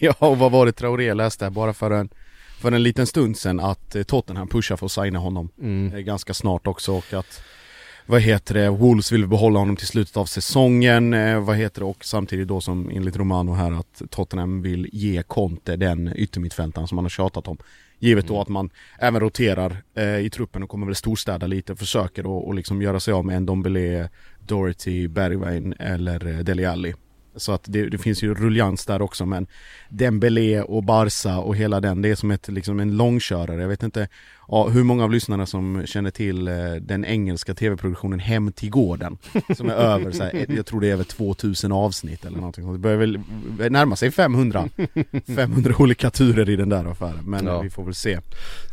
ja, 0.00 0.14
och 0.18 0.38
vad 0.38 0.52
var 0.52 0.66
det 0.66 0.72
Traoré 0.72 1.14
läste 1.14 1.50
bara 1.50 1.72
för 1.72 1.90
en, 1.90 2.08
för 2.60 2.72
en 2.72 2.82
liten 2.82 3.06
stund 3.06 3.38
sedan 3.38 3.60
att 3.60 3.94
eh, 3.94 4.02
Tottenham 4.02 4.48
pushar 4.48 4.76
för 4.76 4.86
att 4.86 4.92
signa 4.92 5.18
honom 5.18 5.48
mm. 5.60 5.94
Eh, 5.94 6.00
ganska 6.00 6.34
snart 6.34 6.66
också 6.66 6.92
och 6.92 7.12
att 7.12 7.42
vad 8.06 8.20
heter 8.20 8.54
det, 8.54 8.70
Wolves 8.70 9.12
vill 9.12 9.28
behålla 9.28 9.58
honom 9.58 9.76
till 9.76 9.86
slutet 9.86 10.16
av 10.16 10.24
säsongen, 10.24 11.14
eh, 11.14 11.40
vad 11.40 11.56
heter 11.56 11.80
det, 11.80 11.86
och 11.86 12.04
samtidigt 12.04 12.48
då 12.48 12.60
som 12.60 12.90
enligt 12.90 13.16
Romano 13.16 13.52
här 13.52 13.72
att 13.72 14.02
Tottenham 14.10 14.62
vill 14.62 14.88
ge 14.92 15.22
Conte 15.22 15.76
den 15.76 16.12
yttermittfältaren 16.16 16.88
som 16.88 16.96
man 16.96 17.04
har 17.04 17.10
tjatat 17.10 17.48
om. 17.48 17.58
Givet 17.98 18.26
då 18.26 18.34
mm. 18.34 18.42
att 18.42 18.48
man 18.48 18.70
även 18.98 19.20
roterar 19.20 19.76
eh, 19.94 20.18
i 20.18 20.30
truppen 20.30 20.62
och 20.62 20.68
kommer 20.68 20.86
väl 20.86 20.94
storstäda 20.94 21.46
lite, 21.46 21.76
försöker 21.76 22.22
då 22.22 22.32
och 22.32 22.54
liksom 22.54 22.82
göra 22.82 23.00
sig 23.00 23.14
av 23.14 23.24
med 23.24 23.36
en 23.36 23.46
Dombele, 23.46 24.08
Dorothy, 24.40 25.08
Bergwijn 25.08 25.74
eller 25.78 26.42
Dele 26.42 26.70
Alli. 26.70 26.94
Så 27.36 27.52
att 27.52 27.62
det, 27.66 27.88
det, 27.88 27.98
finns 27.98 28.22
ju 28.22 28.34
ruljans 28.34 28.86
där 28.86 29.02
också 29.02 29.26
men 29.26 29.46
Dembélé 29.88 30.62
och 30.62 30.82
Barca 30.82 31.38
och 31.38 31.56
hela 31.56 31.80
den, 31.80 32.02
det 32.02 32.08
är 32.08 32.14
som 32.14 32.30
ett, 32.30 32.48
liksom 32.48 32.80
en 32.80 32.96
långkörare. 32.96 33.60
Jag 33.60 33.68
vet 33.68 33.82
inte 33.82 34.08
ja, 34.48 34.68
hur 34.68 34.82
många 34.82 35.04
av 35.04 35.10
lyssnarna 35.10 35.46
som 35.46 35.82
känner 35.86 36.10
till 36.10 36.48
eh, 36.48 36.54
den 36.80 37.04
engelska 37.04 37.54
tv-produktionen 37.54 38.18
Hem 38.18 38.52
till 38.52 38.70
gården. 38.70 39.18
Som 39.56 39.70
är 39.70 39.74
över, 39.74 40.10
så 40.10 40.22
här, 40.22 40.46
jag 40.48 40.66
tror 40.66 40.80
det 40.80 40.88
är 40.88 40.92
över 40.92 41.04
2000 41.04 41.72
avsnitt 41.72 42.24
eller 42.24 42.36
någonting 42.36 42.72
Det 42.72 42.78
börjar 42.78 42.96
väl 42.96 43.20
närma 43.70 43.96
sig 43.96 44.10
500 44.10 44.68
500 45.36 45.74
olika 45.78 46.10
turer 46.10 46.50
i 46.50 46.56
den 46.56 46.68
där 46.68 46.84
affären, 46.90 47.24
men 47.24 47.46
ja. 47.46 47.60
vi 47.60 47.70
får 47.70 47.84
väl 47.84 47.94
se. 47.94 48.18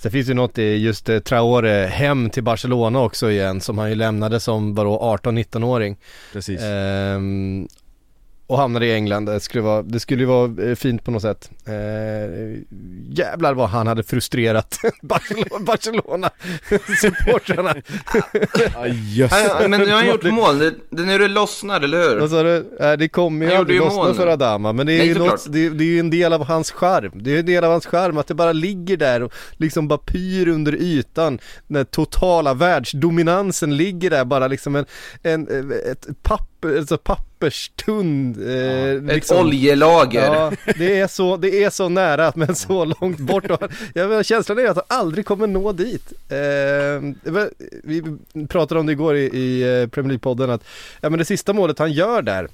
Sen 0.01 0.11
finns 0.11 0.27
det 0.27 0.33
något 0.33 0.57
i 0.57 0.75
just 0.75 1.09
eh, 1.09 1.19
Traore 1.19 1.87
hem 1.87 2.29
till 2.29 2.43
Barcelona 2.43 2.99
också 2.99 3.31
igen 3.31 3.61
som 3.61 3.77
han 3.77 3.89
ju 3.89 3.95
lämnade 3.95 4.39
som 4.39 4.73
bara 4.73 4.87
18-19-åring. 4.87 5.97
Precis. 6.33 6.61
Ehm, 6.61 7.67
och 8.49 8.57
hamnade 8.57 8.85
i 8.85 8.93
England. 8.93 9.25
Det 9.25 9.39
skulle, 9.39 9.63
vara, 9.63 9.81
det 9.81 9.99
skulle 9.99 10.21
ju 10.21 10.25
vara 10.25 10.69
eh, 10.69 10.75
fint 10.75 11.03
på 11.03 11.11
något 11.11 11.21
sätt. 11.21 11.51
Eh, 11.65 11.73
jävlar 13.09 13.53
vad 13.53 13.69
han 13.69 13.87
hade 13.87 14.03
frustrerat 14.03 14.79
Barcelona-supportrarna. 15.01 17.73
Barcelona 18.21 19.59
men 19.67 19.81
nu 19.81 19.85
har 19.85 19.95
han 19.95 20.07
gjort 20.07 20.23
mål, 20.23 20.59
det, 20.59 20.73
det 20.89 21.01
är 21.01 21.05
nu 21.05 21.17
det 21.17 21.27
lossnar, 21.27 21.81
eller 21.81 22.09
hur? 22.09 22.19
Vad 22.19 22.29
sa 22.29 22.43
du? 22.43 22.77
Äh, 22.79 22.93
det 22.93 23.09
kommer 23.09 23.45
ju 23.45 23.53
aldrig 23.53 23.79
lossna 23.79 24.13
för 24.13 24.27
Adama, 24.27 24.73
men 24.73 24.87
det 24.87 24.93
är, 24.93 24.97
Nej, 24.97 25.07
ju 25.07 25.13
något, 25.13 25.45
det, 25.49 25.69
det, 25.69 25.83
är 25.83 25.87
ju 25.87 25.99
en 25.99 26.09
del 26.09 26.33
av 26.33 26.45
hans 26.45 26.71
charm. 26.71 27.11
Det 27.15 27.35
är 27.35 27.39
en 27.39 27.45
del 27.45 27.63
av 27.63 27.71
hans 27.71 27.85
charm 27.85 28.17
att 28.17 28.27
det 28.27 28.33
bara 28.33 28.53
ligger 28.53 28.97
där 28.97 29.23
och 29.23 29.33
liksom 29.57 29.87
bara 29.87 29.99
pyr 29.99 30.47
under 30.47 30.75
ytan. 30.75 31.39
Den 31.67 31.85
totala 31.85 32.53
världsdominansen 32.53 33.77
ligger 33.77 34.09
där 34.09 34.25
bara 34.25 34.47
liksom 34.47 34.75
en, 34.75 34.85
en 35.23 35.47
ett 35.91 36.07
papper, 36.23 36.48
alltså 36.65 36.97
papperstunn 36.97 38.35
eh, 38.47 38.53
ja, 38.55 38.93
liksom. 39.13 39.37
Ett 39.37 39.43
oljelager. 39.45 40.33
Ja, 40.33 40.51
det 40.77 40.99
är 40.99 41.07
så, 41.07 41.37
det 41.37 41.63
är 41.63 41.69
så 41.69 41.89
nära 41.89 42.31
men 42.35 42.55
så 42.55 42.85
långt 42.85 43.19
bort. 43.19 43.43
Jag 43.93 44.09
menar, 44.09 44.23
känslan 44.23 44.59
är 44.59 44.65
att 44.67 44.75
han 44.75 44.99
aldrig 44.99 45.25
kommer 45.25 45.47
nå 45.47 45.71
dit. 45.71 46.13
Eh, 46.29 47.37
Vi 47.83 48.03
pratade 48.49 48.79
om 48.79 48.85
det 48.85 48.91
igår 48.91 49.15
i, 49.15 49.23
i 49.23 49.81
eh, 49.81 49.87
Premier 49.87 50.17
League-podden 50.17 50.49
att 50.53 50.63
Ja 51.01 51.09
men 51.09 51.19
det 51.19 51.25
sista 51.25 51.53
målet 51.53 51.79
han 51.79 51.91
gör 51.91 52.21
där 52.21 52.47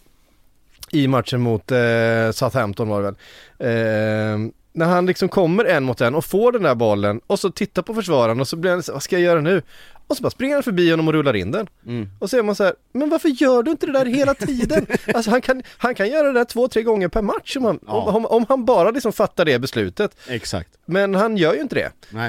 I 0.91 1.07
matchen 1.07 1.41
mot 1.41 1.71
eh, 1.71 2.31
Southampton 2.33 2.87
var 2.89 3.01
det 3.01 3.03
väl 3.03 3.15
eh, 3.59 4.49
när 4.73 4.85
han 4.85 5.05
liksom 5.05 5.29
kommer 5.29 5.65
en 5.65 5.83
mot 5.83 6.01
en 6.01 6.15
och 6.15 6.25
får 6.25 6.51
den 6.51 6.63
där 6.63 6.75
bollen 6.75 7.21
och 7.27 7.39
så 7.39 7.49
tittar 7.51 7.81
på 7.81 7.93
försvararen 7.93 8.39
och 8.39 8.47
så 8.47 8.55
blir 8.55 8.71
han 8.71 8.83
så, 8.83 8.93
vad 8.93 9.03
ska 9.03 9.15
jag 9.15 9.23
göra 9.25 9.41
nu? 9.41 9.61
Och 10.07 10.17
så 10.17 10.23
bara 10.23 10.29
springer 10.29 10.53
han 10.53 10.63
förbi 10.63 10.91
honom 10.91 11.07
och 11.07 11.13
rullar 11.13 11.35
in 11.35 11.51
den. 11.51 11.67
Mm. 11.87 12.09
Och 12.19 12.29
så 12.29 12.37
är 12.37 12.43
man 12.43 12.55
så 12.55 12.63
här, 12.63 12.73
men 12.91 13.09
varför 13.09 13.29
gör 13.29 13.63
du 13.63 13.71
inte 13.71 13.85
det 13.85 13.91
där 13.91 14.05
hela 14.05 14.33
tiden? 14.33 14.87
alltså 15.13 15.31
han 15.31 15.41
kan, 15.41 15.63
han 15.77 15.95
kan 15.95 16.09
göra 16.09 16.27
det 16.27 16.33
där 16.33 16.45
två, 16.45 16.67
tre 16.67 16.83
gånger 16.83 17.07
per 17.07 17.21
match 17.21 17.57
om 17.57 17.65
han, 17.65 17.79
ja. 17.87 17.93
om, 17.93 18.25
om, 18.25 18.45
han 18.49 18.65
bara 18.65 18.91
liksom 18.91 19.13
fattar 19.13 19.45
det 19.45 19.59
beslutet. 19.59 20.17
Exakt. 20.27 20.69
Men 20.85 21.15
han 21.15 21.37
gör 21.37 21.53
ju 21.53 21.61
inte 21.61 21.75
det. 21.75 21.91
Nej, 22.09 22.27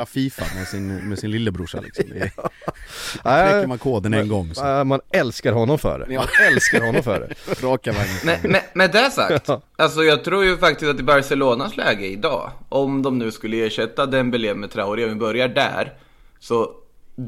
eh, 0.00 0.04
Fifa 0.04 0.44
med 0.54 0.68
sin, 0.68 1.08
med 1.08 1.18
sin 1.18 1.30
lillebrorsa 1.30 1.80
liksom. 1.80 2.04
Det 2.08 2.30
knäcker 3.22 3.66
man 3.66 3.78
koden 3.78 4.14
en 4.14 4.28
gång 4.28 4.54
så. 4.54 4.84
Man 4.84 5.00
älskar 5.10 5.52
honom 5.52 5.78
för 5.78 5.98
det. 5.98 6.14
Man 6.14 6.26
älskar 6.52 6.80
honom 6.80 7.02
för 7.02 7.20
det. 7.20 7.62
Raka 7.66 7.92
vägen. 7.92 8.14
Med, 8.24 8.50
med, 8.50 8.62
med 8.74 8.90
det 8.90 9.10
sagt, 9.10 9.48
ja. 9.48 9.62
alltså 9.76 10.02
jag 10.02 10.24
tror 10.24 10.44
ju 10.44 10.56
faktiskt 10.56 10.90
att 10.90 11.00
i 11.00 11.02
Barcelonas 11.02 11.76
läge 11.76 12.06
idag, 12.06 12.50
om 12.68 13.02
de 13.02 13.18
nu 13.18 13.30
skulle 13.30 13.66
ersätta 13.66 14.06
Dembélé 14.06 14.54
med 14.54 14.70
Traoré, 14.70 15.04
om 15.04 15.10
vi 15.10 15.16
börjar 15.16 15.48
där, 15.48 15.92
så 16.40 16.70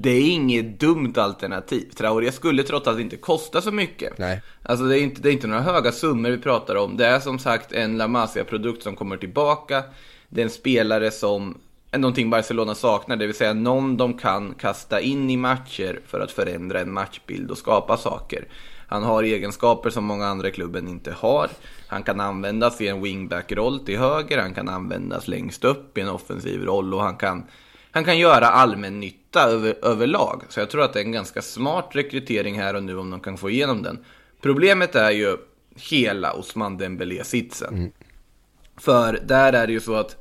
det 0.00 0.11
är 0.11 0.30
inget 0.30 0.80
dumt 0.80 1.12
alternativ. 1.16 1.90
Traoré 1.96 2.32
skulle 2.32 2.62
trots 2.62 2.88
allt 2.88 3.00
inte 3.00 3.16
kosta 3.16 3.62
så 3.62 3.72
mycket. 3.72 4.18
Nej. 4.18 4.42
Alltså 4.62 4.84
det 4.84 4.99
är, 4.99 5.02
inte, 5.02 5.20
det 5.20 5.28
är 5.28 5.32
inte 5.32 5.46
några 5.46 5.62
höga 5.62 5.92
summor 5.92 6.30
vi 6.30 6.38
pratar 6.38 6.75
om. 6.75 6.96
Det 6.96 7.06
är 7.06 7.20
som 7.20 7.38
sagt 7.38 7.72
en 7.72 7.99
La 7.99 8.08
Masia-produkt 8.08 8.82
som 8.82 8.96
kommer 8.96 9.16
tillbaka. 9.16 9.82
Det 10.28 10.40
är 10.40 10.44
en 10.44 10.50
spelare 10.50 11.11
som 11.11 11.58
är 11.90 11.99
någonting 11.99 12.30
Barcelona 12.30 12.75
saknar, 12.75 13.16
det 13.16 13.26
vill 13.26 13.37
säga 13.37 13.52
någon 13.52 13.96
de 13.96 14.18
kan 14.18 14.54
kasta 14.54 15.00
in 15.00 15.30
i 15.30 15.37
matcher 15.37 16.00
för 16.06 16.20
att 16.20 16.30
förändra 16.30 16.80
en 16.80 16.92
matchbild 16.92 17.50
och 17.50 17.58
skapa 17.58 17.96
saker. 17.96 18.49
Han 18.87 19.02
har 19.02 19.22
egenskaper 19.22 19.90
som 19.90 20.04
många 20.04 20.26
andra 20.26 20.49
i 20.49 20.50
klubben 20.50 20.88
inte 20.88 21.12
har. 21.12 21.50
Han 21.87 22.02
kan 22.02 22.20
användas 22.20 22.80
i 22.80 22.88
en 22.88 23.02
wingback-roll 23.02 23.84
till 23.84 23.99
höger, 23.99 24.38
han 24.38 24.54
kan 24.54 24.68
användas 24.68 25.28
längst 25.28 25.64
upp 25.64 25.99
i 25.99 26.00
en 26.00 26.08
offensiv 26.08 26.64
roll 26.64 26.94
och 26.94 27.02
han 27.02 27.16
kan, 27.16 27.44
han 27.90 28.04
kan 28.04 28.18
göra 28.18 28.46
allmän 28.46 29.00
nytta 29.32 29.50
över, 29.50 29.74
överlag. 29.82 30.42
Så 30.48 30.60
jag 30.60 30.70
tror 30.70 30.82
att 30.82 30.92
det 30.92 31.00
är 31.00 31.04
en 31.04 31.12
ganska 31.12 31.42
smart 31.42 31.90
rekrytering 31.92 32.58
här 32.58 32.76
och 32.76 32.82
nu 32.82 32.98
om 32.98 33.10
de 33.10 33.20
kan 33.20 33.36
få 33.36 33.50
igenom 33.50 33.82
den. 33.82 33.98
Problemet 34.42 34.94
är 34.94 35.10
ju 35.10 35.36
hela 35.90 36.32
Osman 36.32 36.78
Dembélé-sitsen. 36.78 37.92
För 38.80 39.20
där 39.26 39.52
är 39.52 39.66
det 39.66 39.72
ju 39.72 39.80
så 39.80 39.94
att 39.94 40.16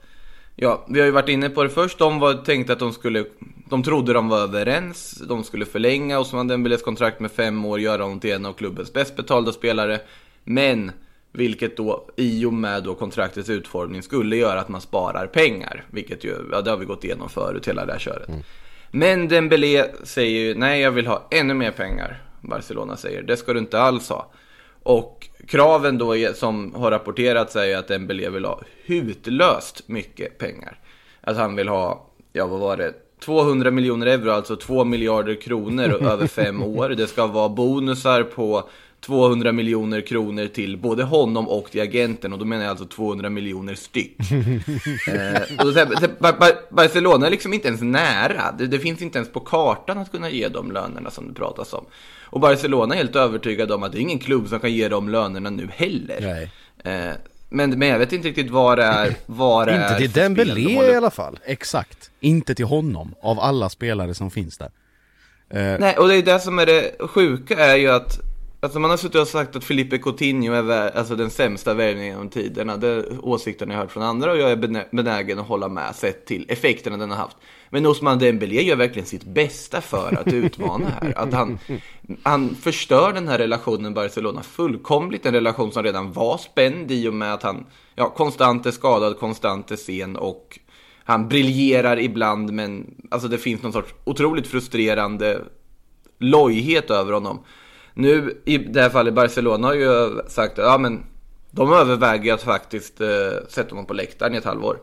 Ja, 0.56 0.86
vi 0.90 1.00
har 1.00 1.06
ju 1.06 1.12
varit 1.12 1.30
inne 1.30 1.50
på 1.50 1.64
det 1.64 1.70
först. 1.70 1.98
De 1.98 2.20
var 2.20 2.34
tänkte 2.34 2.74
att 2.74 2.80
de 2.80 2.94
skulle... 2.94 3.26
De 3.70 3.84
trodde 3.84 4.14
de 4.14 4.30
var 4.30 4.40
överens. 4.40 5.24
De 5.28 5.44
skulle 5.44 5.66
förlänga 5.66 6.20
Osman 6.20 6.48
Dembélés 6.48 6.82
kontrakt 6.82 7.20
med 7.20 7.32
fem 7.32 7.66
år, 7.66 7.80
göra 7.80 8.04
honom 8.04 8.20
till 8.20 8.32
en 8.32 8.46
av 8.46 8.54
klubbens 8.54 8.94
bäst 8.94 9.16
betalda 9.16 9.52
spelare. 9.52 10.00
Men, 10.44 10.92
vilket 11.32 11.78
då 11.78 12.08
i 12.18 12.46
och 12.46 12.54
med 12.54 12.84
då 12.84 12.96
kontraktets 12.96 13.50
utformning 13.50 14.04
skulle 14.04 14.36
göra 14.36 14.60
att 14.60 14.70
man 14.70 14.82
sparar 14.82 15.28
pengar. 15.28 15.86
Vilket 15.92 16.24
ju, 16.24 16.36
ja 16.52 16.62
det 16.62 16.70
har 16.70 16.78
vi 16.78 16.86
gått 16.86 17.04
igenom 17.04 17.30
förut, 17.30 17.68
hela 17.68 17.86
det 17.86 17.92
här 17.92 18.00
köret. 18.00 18.30
Men 18.92 19.28
Dembélé 19.28 19.86
säger 20.04 20.40
ju, 20.40 20.56
nej 20.56 20.82
jag 20.82 20.92
vill 20.92 21.08
ha 21.08 21.28
ännu 21.32 21.54
mer 21.54 21.72
pengar. 21.72 22.22
Barcelona 22.42 22.98
säger, 22.98 23.22
det 23.22 23.38
ska 23.38 23.54
du 23.54 23.60
inte 23.60 23.82
alls 23.82 24.10
ha. 24.10 24.32
Och 24.84 25.30
kraven 25.48 25.98
då 25.98 26.16
som 26.34 26.76
har 26.76 26.92
rapporterats 26.92 27.56
är 27.56 27.66
ju 27.66 27.74
att 27.74 27.88
Dembélé 27.88 28.30
vill 28.30 28.46
ha 28.46 28.62
hutlöst 28.86 29.88
mycket 29.88 30.38
pengar. 30.38 30.80
Att 31.22 31.38
han 31.38 31.56
vill 31.56 31.68
ha, 31.68 32.08
ja 32.34 32.48
vad 32.48 32.60
var 32.60 32.78
det, 32.78 32.94
200 33.20 33.72
miljoner 33.72 34.08
euro, 34.08 34.32
alltså 34.32 34.56
2 34.56 34.84
miljarder 34.84 35.42
kronor 35.42 35.84
över 36.12 36.28
fem 36.28 36.64
år. 36.64 36.90
Det 36.90 37.08
ska 37.08 37.28
vara 37.28 37.50
bonusar 37.50 38.24
på 38.24 38.70
200 39.06 39.52
miljoner 39.52 40.02
kronor 40.02 40.48
till 40.48 40.78
både 40.78 41.04
honom 41.04 41.48
och 41.50 41.72
till 41.72 41.82
agenten 41.82 42.34
och 42.34 42.40
då 42.40 42.46
menar 42.46 42.64
jag 42.64 42.70
alltså 42.70 42.86
200 42.86 43.30
miljoner 43.30 43.76
styck. 43.76 44.18
eh, 45.08 45.66
och 45.66 45.74
då, 45.74 46.08
Ba- 46.20 46.32
Ba- 46.40 46.62
Barcelona 46.70 47.28
är 47.28 47.32
liksom 47.32 47.54
inte 47.54 47.68
ens 47.68 47.82
nära, 47.82 48.56
det, 48.58 48.68
det 48.68 48.80
finns 48.80 49.02
inte 49.02 49.18
ens 49.18 49.32
på 49.32 49.40
kartan 49.40 49.98
att 49.98 50.12
kunna 50.12 50.30
ge 50.30 50.48
de 50.48 50.72
lönerna 50.72 51.12
som 51.12 51.28
det 51.28 51.34
pratas 51.34 51.74
om. 51.74 51.86
Och 52.24 52.40
Barcelona 52.40 52.94
är 52.94 52.98
helt 52.98 53.16
övertygad 53.16 53.72
om 53.72 53.84
att 53.84 53.92
det 53.92 53.98
är 53.98 54.02
ingen 54.02 54.20
klubb 54.20 54.48
som 54.48 54.60
kan 54.60 54.74
ge 54.74 54.88
de 54.88 55.10
lönerna 55.10 55.50
nu 55.50 55.70
heller. 55.74 56.18
Nej. 56.22 56.52
Eh, 56.96 57.14
men, 57.50 57.80
men 57.80 57.88
jag 57.88 58.00
vet 58.00 58.14
inte 58.14 58.28
riktigt 58.28 58.50
vad 58.50 58.78
det 58.78 58.84
är, 58.84 59.16
vad 59.26 59.68
det 59.68 59.76
Inte 59.76 59.98
till 59.98 60.12
de 60.12 60.20
Dembélé 60.22 60.76
håller 60.76 60.94
i 60.94 60.96
alla 60.96 61.12
fall. 61.12 61.40
Exakt. 61.46 62.12
Inte 62.20 62.56
till 62.56 62.66
honom, 62.66 63.16
av 63.22 63.40
alla 63.40 63.70
spelare 63.70 64.14
som 64.14 64.32
finns 64.32 64.58
där. 64.58 64.72
Eh, 65.50 65.80
Nej, 65.80 65.98
och 65.98 66.08
det 66.08 66.16
är 66.16 66.24
det 66.24 66.40
som 66.40 66.60
är 66.60 66.66
det 66.66 67.08
sjuka 67.08 67.66
är 67.66 67.76
ju 67.76 67.90
att 67.90 68.20
Alltså 68.64 68.80
man 68.80 68.90
har 68.90 68.98
suttit 68.98 69.22
och 69.22 69.28
sagt 69.28 69.56
att 69.56 69.64
Felipe 69.64 69.98
Coutinho 69.98 70.54
är 70.54 70.98
alltså 70.98 71.16
den 71.16 71.30
sämsta 71.30 71.74
värvningen 71.74 72.10
genom 72.10 72.30
tiderna. 72.30 72.78
Det 72.78 72.88
är 72.88 73.26
åsikten 73.26 73.70
jag 73.70 73.78
har 73.78 73.84
hört 73.84 73.92
från 73.92 74.04
andra 74.04 74.32
och 74.32 74.38
jag 74.38 74.52
är 74.52 74.56
benä- 74.56 74.86
benägen 74.92 75.40
att 75.40 75.48
hålla 75.48 75.70
med 75.70 75.96
sett 75.96 76.26
till 76.26 76.46
effekterna 76.50 76.98
den 76.98 77.10
har 77.10 77.18
haft. 77.18 77.38
Men 77.70 77.86
Osman 77.86 78.20
Dembélé 78.20 78.62
gör 78.62 78.76
verkligen 78.76 79.06
sitt 79.06 79.24
bästa 79.24 79.82
för 79.82 80.18
att 80.20 80.34
utmana 80.34 80.86
här. 81.02 81.14
Att 81.18 81.34
han, 81.34 81.60
han 82.24 82.56
förstör 82.56 83.14
den 83.14 83.28
här 83.28 83.38
relationen 83.38 83.84
med 83.84 83.94
Barcelona 83.94 84.44
fullkomligt. 84.44 85.26
En 85.26 85.34
relation 85.34 85.72
som 85.72 85.84
redan 85.84 86.12
var 86.14 86.38
spänd 86.38 86.92
i 86.92 87.08
och 87.08 87.14
med 87.14 87.34
att 87.34 87.44
han 87.44 87.66
ja, 87.96 88.10
konstant 88.10 88.66
är 88.66 88.72
skadad, 88.72 89.20
konstant 89.20 89.72
är 89.72 89.76
sen 89.76 90.16
och 90.16 90.60
han 91.04 91.28
briljerar 91.28 92.00
ibland 92.00 92.54
men 92.54 92.96
alltså 93.12 93.28
det 93.28 93.38
finns 93.38 93.62
någon 93.64 93.74
sorts 93.74 93.94
otroligt 94.04 94.48
frustrerande 94.48 95.42
lojhet 96.20 96.92
över 96.92 97.14
honom. 97.14 97.40
Nu 97.94 98.42
i 98.46 98.58
det 98.58 98.82
här 98.82 98.90
fallet 98.90 99.14
Barcelona 99.14 99.68
har 99.68 99.74
ju 99.74 100.22
sagt 100.28 100.60
att 100.60 100.66
ja, 100.66 100.78
men 100.78 101.04
de 101.52 101.74
överväger 101.74 102.34
att 102.34 102.44
faktiskt 102.44 103.02
eh, 103.02 103.08
sätta 103.48 103.70
honom 103.70 103.86
på 103.86 103.94
läktaren 103.94 104.34
i 104.34 104.38
ett 104.38 104.46
halvår. 104.46 104.78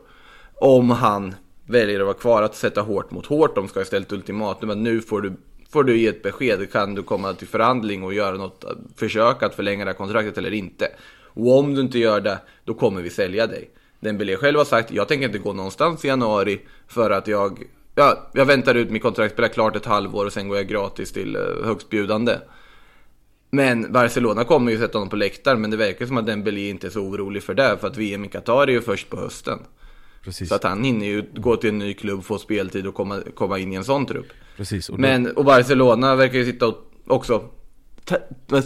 Om 0.55 0.89
han 0.89 1.35
väljer 1.65 1.99
att 1.99 2.05
vara 2.05 2.17
kvar, 2.17 2.41
att 2.41 2.55
sätta 2.55 2.81
hårt 2.81 3.11
mot 3.11 3.25
hårt. 3.25 3.55
De 3.55 3.67
ska 3.67 3.81
istället 3.81 4.11
ultimatum 4.11 4.69
att 4.69 4.77
nu 4.77 5.01
får 5.01 5.21
du, 5.21 5.33
får 5.69 5.83
du 5.83 5.97
ge 5.97 6.07
ett 6.07 6.23
besked. 6.23 6.71
Kan 6.71 6.95
du 6.95 7.03
komma 7.03 7.33
till 7.33 7.47
förhandling 7.47 8.03
och 8.03 8.13
göra 8.13 8.35
något 8.35 8.63
eh, 8.63 8.69
försök 8.95 9.43
att 9.43 9.55
förlänga 9.55 9.85
det 9.85 9.91
här 9.91 9.97
kontraktet 9.97 10.37
eller 10.37 10.53
inte? 10.53 10.87
Och 11.23 11.57
om 11.57 11.75
du 11.75 11.81
inte 11.81 11.99
gör 11.99 12.21
det, 12.21 12.39
då 12.65 12.73
kommer 12.73 13.01
vi 13.01 13.09
sälja 13.09 13.47
dig. 13.47 13.69
Dembélé 13.99 14.35
själv 14.35 14.57
har 14.57 14.65
sagt 14.65 14.91
jag 14.91 15.07
tänker 15.07 15.25
inte 15.25 15.37
gå 15.37 15.53
någonstans 15.53 16.05
i 16.05 16.07
januari 16.07 16.61
för 16.87 17.11
att 17.11 17.27
jag, 17.27 17.63
ja, 17.95 18.29
jag 18.33 18.45
väntar 18.45 18.75
ut 18.75 18.89
mitt 18.89 19.01
kontrakt, 19.01 19.33
spelar 19.33 19.49
klart 19.49 19.75
ett 19.75 19.85
halvår 19.85 20.25
och 20.25 20.33
sen 20.33 20.47
går 20.47 20.57
jag 20.57 20.67
gratis 20.67 21.11
till 21.11 21.35
eh, 21.35 21.41
högstbjudande. 21.65 22.35
Men 23.49 23.91
Barcelona 23.91 24.43
kommer 24.43 24.71
ju 24.71 24.77
sätta 24.77 24.97
honom 24.97 25.09
på 25.09 25.15
läktaren, 25.15 25.61
men 25.61 25.71
det 25.71 25.77
verkar 25.77 26.05
som 26.05 26.17
att 26.17 26.25
Dembélé 26.25 26.69
inte 26.69 26.87
är 26.87 26.91
så 26.91 26.99
orolig 27.01 27.43
för 27.43 27.53
det, 27.53 27.77
för 27.81 27.87
att 27.87 27.97
VM 27.97 28.25
i 28.25 28.27
Qatar 28.27 28.67
är 28.67 28.71
ju 28.71 28.81
först 28.81 29.09
på 29.09 29.17
hösten. 29.17 29.59
Precis. 30.23 30.49
Så 30.49 30.55
att 30.55 30.63
han 30.63 30.83
hinner 30.83 31.05
ju 31.05 31.23
gå 31.35 31.55
till 31.55 31.69
en 31.69 31.79
ny 31.79 31.93
klubb, 31.93 32.23
få 32.23 32.37
speltid 32.37 32.87
och 32.87 32.95
komma, 32.95 33.21
komma 33.35 33.59
in 33.59 33.73
i 33.73 33.75
en 33.75 33.83
sån 33.83 34.05
trupp. 34.05 34.27
Precis. 34.57 34.89
Och 34.89 34.97
då- 34.97 35.01
Men, 35.01 35.27
och 35.35 35.45
Barcelona 35.45 36.15
verkar 36.15 36.37
ju 36.37 36.45
sitta 36.45 36.67
och 36.67 36.77
också... 37.07 37.43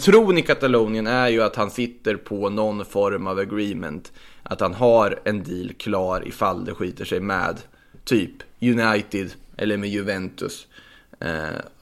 tron 0.04 0.38
i 0.38 0.42
Katalonien 0.42 1.08
är 1.08 1.28
ju 1.28 1.42
att 1.44 1.56
han 1.56 1.72
sitter 1.72 2.16
på 2.16 2.50
någon 2.50 2.86
form 2.86 3.28
av 3.28 3.40
agreement. 3.40 4.12
Att 4.44 4.60
han 4.62 4.74
har 4.74 5.20
en 5.24 5.44
deal 5.44 5.74
klar 5.78 6.28
ifall 6.28 6.66
det 6.66 6.74
skiter 6.74 7.06
sig 7.06 7.20
med 7.20 7.58
typ 8.06 8.32
United 8.62 9.32
eller 9.58 9.78
med 9.78 9.90
Juventus. 9.90 10.68
Eh, 11.20 11.30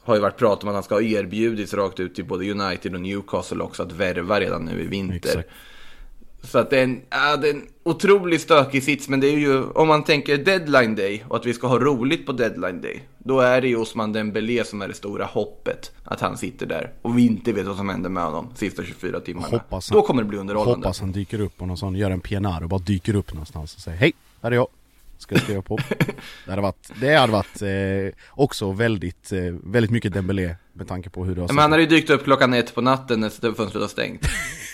har 0.03 0.15
ju 0.15 0.21
varit 0.21 0.37
prat 0.37 0.63
om 0.63 0.69
att 0.69 0.75
han 0.75 0.83
ska 0.83 0.95
ha 0.95 1.01
erbjudits 1.01 1.73
rakt 1.73 1.99
ut 1.99 2.15
till 2.15 2.25
både 2.25 2.51
United 2.51 2.95
och 2.95 3.01
Newcastle 3.01 3.63
också 3.63 3.83
att 3.83 3.91
värva 3.91 4.39
redan 4.39 4.65
nu 4.65 4.81
i 4.81 4.87
vinter. 4.87 5.29
Exakt. 5.29 5.49
Så 6.43 6.57
att 6.57 6.69
det 6.69 6.79
är, 6.79 6.83
en, 6.83 7.01
ja, 7.09 7.37
det 7.37 7.49
är 7.49 7.53
en 7.53 7.67
otroligt 7.83 8.41
stökig 8.41 8.83
sits, 8.83 9.09
men 9.09 9.19
det 9.19 9.27
är 9.27 9.37
ju, 9.37 9.63
om 9.63 9.87
man 9.87 10.03
tänker 10.03 10.37
deadline 10.37 10.95
day 10.95 11.23
och 11.27 11.35
att 11.35 11.45
vi 11.45 11.53
ska 11.53 11.67
ha 11.67 11.79
roligt 11.79 12.25
på 12.25 12.31
deadline 12.31 12.81
day, 12.81 13.03
då 13.17 13.39
är 13.39 13.61
det 13.61 13.67
ju 13.67 13.75
Osman 13.75 14.13
Dembélé 14.13 14.63
som 14.63 14.81
är 14.81 14.87
det 14.87 14.93
stora 14.93 15.25
hoppet, 15.25 15.91
att 16.03 16.21
han 16.21 16.37
sitter 16.37 16.65
där 16.65 16.91
och 17.01 17.17
vi 17.17 17.25
inte 17.25 17.53
vet 17.53 17.67
vad 17.67 17.77
som 17.77 17.89
händer 17.89 18.09
med 18.09 18.23
honom 18.23 18.47
sista 18.55 18.83
24 18.83 19.19
timmarna. 19.19 19.47
Hoppas 19.47 19.89
han, 19.89 19.99
då 19.99 20.05
kommer 20.05 20.23
det 20.23 20.29
bli 20.29 20.37
underhållande. 20.37 20.87
Hoppas 20.87 20.99
han 20.99 21.11
dyker 21.11 21.41
upp 21.41 21.57
på 21.57 21.65
någon 21.65 21.77
sån, 21.77 21.95
gör 21.95 22.11
en 22.11 22.21
PNR 22.21 22.63
och 22.63 22.69
bara 22.69 22.79
dyker 22.79 23.15
upp 23.15 23.33
någonstans 23.33 23.75
och 23.75 23.81
säger 23.81 23.97
Hej, 23.97 24.13
här 24.41 24.51
är 24.51 24.55
jag. 24.55 24.67
Ska 25.21 25.35
jag 25.35 25.43
skriva 25.43 25.61
på. 25.61 25.77
det 26.45 26.51
hade 26.51 26.61
varit, 26.61 26.91
det 27.01 27.15
hade 27.15 27.33
varit 27.33 27.61
eh, 27.61 28.19
också 28.31 28.71
väldigt, 28.71 29.31
eh, 29.31 29.43
väldigt 29.63 29.91
mycket 29.91 30.13
Dembélé 30.13 30.55
med 30.73 30.87
tanke 30.87 31.09
på 31.09 31.25
hur 31.25 31.35
det 31.35 31.41
har 31.41 31.47
Men 31.47 31.57
han 31.57 31.71
hade 31.71 31.83
ju 31.83 31.89
dykt 31.89 32.09
upp 32.09 32.23
klockan 32.23 32.53
ett 32.53 32.75
på 32.75 32.81
natten 32.81 33.19
när 33.19 33.29
fönstret 33.29 33.81
var 33.81 33.87
stängt. 33.87 34.27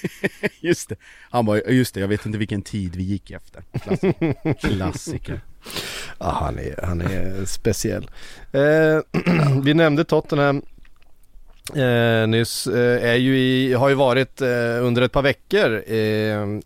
Just 0.59 0.89
det. 0.89 0.95
Han 1.29 1.45
bara, 1.45 1.61
just 1.61 1.93
det, 1.93 1.99
jag 1.99 2.07
vet 2.07 2.25
inte 2.25 2.37
vilken 2.37 2.61
tid 2.61 2.95
vi 2.95 3.03
gick 3.03 3.31
efter. 3.31 3.63
Klassiker. 3.83 4.53
Klassiker. 4.59 5.41
Ja, 6.19 6.37
han 6.41 6.59
är, 6.59 6.85
han 6.85 7.01
är 7.01 7.45
speciell. 7.45 8.09
Eh, 8.51 9.61
vi 9.63 9.73
nämnde 9.73 10.03
Tottenham 10.03 10.61
eh, 11.75 12.27
nyss. 12.27 12.67
Eh, 12.67 13.09
är 13.09 13.15
ju 13.15 13.39
i, 13.39 13.73
har 13.73 13.89
ju 13.89 13.95
varit 13.95 14.41
eh, 14.41 14.47
under 14.85 15.01
ett 15.01 15.11
par 15.11 15.21
veckor 15.21 15.83
eh, 15.87 15.95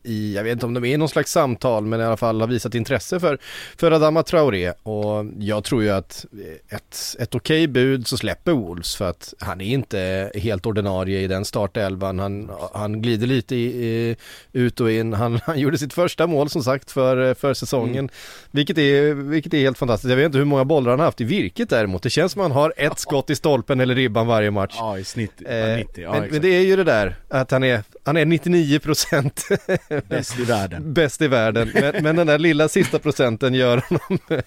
i, 0.04 0.34
jag 0.36 0.44
vet 0.44 0.52
inte 0.54 0.66
om 0.66 0.74
de 0.74 0.86
är 0.86 0.94
i 0.94 0.98
någon 0.98 1.10
slags 1.10 1.32
samtal, 1.32 1.86
men 1.86 2.02
i 2.02 2.04
alla 2.04 2.18
fall 2.18 2.42
har 2.42 2.48
visat 2.48 2.76
intresse 2.76 3.20
för, 3.20 3.38
för 3.78 3.92
Adama 3.92 4.24
Traoré. 4.24 4.72
Och 4.84 5.26
jag 5.40 5.64
tror 5.64 5.84
ju 5.84 5.90
att 5.90 6.26
ett, 6.70 7.16
ett 7.20 7.36
okej 7.36 7.68
bud 7.68 8.08
så 8.08 8.18
släpper 8.18 8.52
Wolves 8.52 8.96
för 8.96 9.10
att 9.10 9.34
han 9.40 9.62
är 9.62 9.66
inte 9.66 10.32
helt 10.36 10.66
ordinarie 10.66 11.20
i 11.20 11.28
den 11.28 11.46
startelvan. 11.46 12.20
Han, 12.20 12.52
han 12.74 13.02
glider 13.02 13.28
lite 13.28 13.56
i, 13.56 13.86
i, 13.86 14.16
ut 14.52 14.80
och 14.80 14.92
in. 14.92 15.14
Han, 15.14 15.40
han 15.46 15.60
gjorde 15.60 15.78
sitt 15.78 15.94
första 15.94 16.28
mål 16.28 16.50
som 16.50 16.64
sagt 16.64 16.92
för, 16.92 17.34
för 17.34 17.54
säsongen. 17.54 18.10
Vilket, 18.52 18.78
är, 18.78 19.14
vilket 19.14 19.54
är 19.54 19.60
helt 19.60 19.78
fantastiskt. 19.78 20.10
Jag 20.10 20.18
vet 20.18 20.26
inte 20.26 20.38
hur 20.38 20.46
många 20.46 20.66
bollar 20.66 20.90
han 20.90 21.00
har 21.00 21.06
haft 21.06 21.22
i 21.22 21.24
virket 21.24 21.70
däremot. 21.70 22.04
Det 22.04 22.10
känns 22.10 22.32
som 22.32 22.42
att 22.42 22.48
han 22.48 22.58
har 22.58 22.74
ett 22.78 23.00
skott 23.00 23.30
i 23.30 23.36
stolpen 23.36 23.80
eller 23.80 23.96
ribban 23.96 24.28
varje 24.28 24.52
match. 24.52 24.76
Ja, 24.78 24.91
i 25.00 25.04
snitt 25.04 25.32
Eh, 25.46 25.78
90. 25.78 26.04
Ja, 26.04 26.12
men, 26.12 26.30
men 26.32 26.42
det 26.42 26.48
är 26.48 26.62
ju 26.62 26.76
det 26.76 26.84
där 26.84 27.16
att 27.30 27.52
han 27.52 27.64
är, 27.64 27.84
han 28.04 28.18
är 28.18 28.26
99% 28.26 30.02
Bäst 30.10 30.40
i 30.40 30.44
världen. 30.44 30.94
bäst 30.94 31.22
i 31.22 31.28
världen. 31.28 31.72
Men, 31.74 32.04
men 32.04 32.16
den 32.16 32.28
där 32.28 32.40
lilla 32.40 32.68
sista 32.70 33.00
procenten 33.00 33.54
gör 33.54 33.84
honom 33.90 34.20